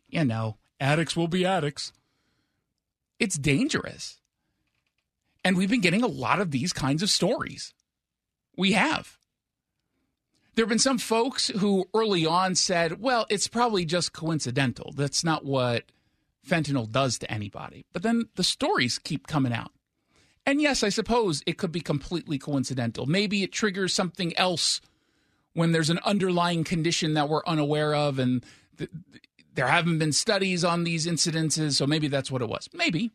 you 0.08 0.24
know, 0.24 0.58
addicts 0.82 1.16
will 1.16 1.28
be 1.28 1.46
addicts. 1.46 1.94
It's 3.20 3.38
dangerous. 3.38 4.20
And 5.46 5.56
we've 5.56 5.70
been 5.70 5.82
getting 5.82 6.04
a 6.04 6.08
lot 6.08 6.42
of 6.42 6.52
these 6.52 6.74
kinds 6.74 7.02
of 7.04 7.10
stories. 7.10 7.74
We 8.58 8.74
have. 8.74 9.18
There 10.56 10.64
have 10.64 10.70
been 10.70 10.80
some 10.80 10.98
folks 10.98 11.48
who 11.48 11.88
early 11.94 12.26
on 12.26 12.56
said, 12.56 13.02
well, 13.02 13.26
it's 13.30 13.48
probably 13.48 13.86
just 13.86 14.12
coincidental. 14.12 14.92
That's 14.96 15.24
not 15.24 15.46
what 15.46 15.86
fentanyl 16.48 16.92
does 16.92 17.18
to 17.20 17.32
anybody. 17.32 17.86
But 17.94 18.04
then 18.04 18.26
the 18.36 18.44
stories 18.44 19.00
keep 19.00 19.28
coming 19.28 19.54
out. 19.54 19.72
And 20.46 20.60
yes, 20.60 20.84
I 20.84 20.90
suppose 20.90 21.44
it 21.46 21.58
could 21.58 21.72
be 21.72 21.82
completely 21.82 22.38
coincidental. 22.38 23.06
Maybe 23.06 23.44
it 23.44 23.52
triggers 23.52 23.94
something 23.94 24.36
else 24.38 24.82
when 25.54 25.72
there's 25.72 25.90
an 25.90 26.00
underlying 26.04 26.64
condition 26.64 27.14
that 27.14 27.30
we're 27.30 27.46
unaware 27.46 27.94
of 27.94 28.20
and 28.20 28.44
there 29.56 29.68
haven't 29.68 30.00
been 30.00 30.12
studies 30.12 30.64
on 30.64 30.84
these 30.84 31.08
incidences, 31.08 31.74
so 31.74 31.86
maybe 31.86 32.08
that's 32.08 32.32
what 32.32 32.42
it 32.42 32.50
was. 32.50 32.70
Maybe. 32.74 33.12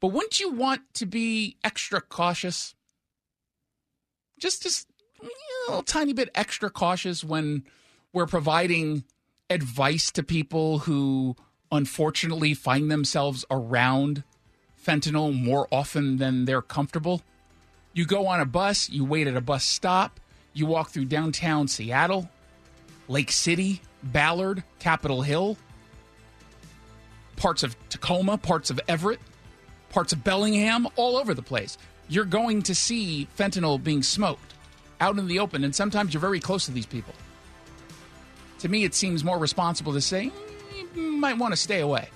But 0.00 0.08
wouldn't 0.08 0.40
you 0.40 0.52
want 0.52 0.82
to 0.94 1.06
be 1.06 1.56
extra 1.62 2.00
cautious? 2.00 2.74
Just 4.38 4.62
just 4.62 4.88
a 5.20 5.26
little 5.68 5.82
tiny 5.82 6.12
bit 6.12 6.30
extra 6.34 6.70
cautious 6.70 7.22
when 7.22 7.64
we're 8.12 8.26
providing 8.26 9.04
advice 9.48 10.10
to 10.12 10.22
people 10.22 10.80
who 10.80 11.36
unfortunately 11.70 12.54
find 12.54 12.90
themselves 12.90 13.44
around 13.50 14.24
fentanyl 14.84 15.32
more 15.32 15.68
often 15.70 16.18
than 16.18 16.44
they're 16.44 16.62
comfortable. 16.62 17.22
You 17.92 18.04
go 18.04 18.26
on 18.26 18.40
a 18.40 18.46
bus, 18.46 18.90
you 18.90 19.04
wait 19.04 19.26
at 19.26 19.36
a 19.36 19.40
bus 19.40 19.64
stop, 19.64 20.18
you 20.52 20.66
walk 20.66 20.90
through 20.90 21.04
downtown 21.06 21.68
Seattle, 21.68 22.28
Lake 23.06 23.30
City, 23.30 23.80
Ballard, 24.02 24.62
Capitol 24.78 25.22
Hill, 25.22 25.56
parts 27.36 27.62
of 27.62 27.76
Tacoma, 27.88 28.38
parts 28.38 28.70
of 28.70 28.80
Everett, 28.88 29.20
parts 29.90 30.12
of 30.12 30.24
Bellingham, 30.24 30.88
all 30.96 31.16
over 31.16 31.34
the 31.34 31.42
place. 31.42 31.78
You're 32.08 32.24
going 32.24 32.62
to 32.62 32.74
see 32.74 33.28
fentanyl 33.38 33.82
being 33.82 34.02
smoked 34.02 34.54
out 35.00 35.18
in 35.18 35.26
the 35.26 35.38
open, 35.38 35.64
and 35.64 35.74
sometimes 35.74 36.14
you're 36.14 36.20
very 36.20 36.40
close 36.40 36.66
to 36.66 36.72
these 36.72 36.86
people. 36.86 37.14
To 38.60 38.68
me, 38.68 38.84
it 38.84 38.94
seems 38.94 39.24
more 39.24 39.38
responsible 39.38 39.92
to 39.92 40.00
say, 40.00 40.30
mm, 40.70 40.96
you 40.96 41.12
might 41.16 41.38
want 41.38 41.52
to 41.52 41.56
stay 41.56 41.80
away. 41.80 42.08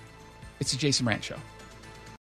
It's 0.61 0.73
a 0.73 0.79
Jason 0.79 1.07
Rantz 1.07 1.25
Show. 1.25 1.37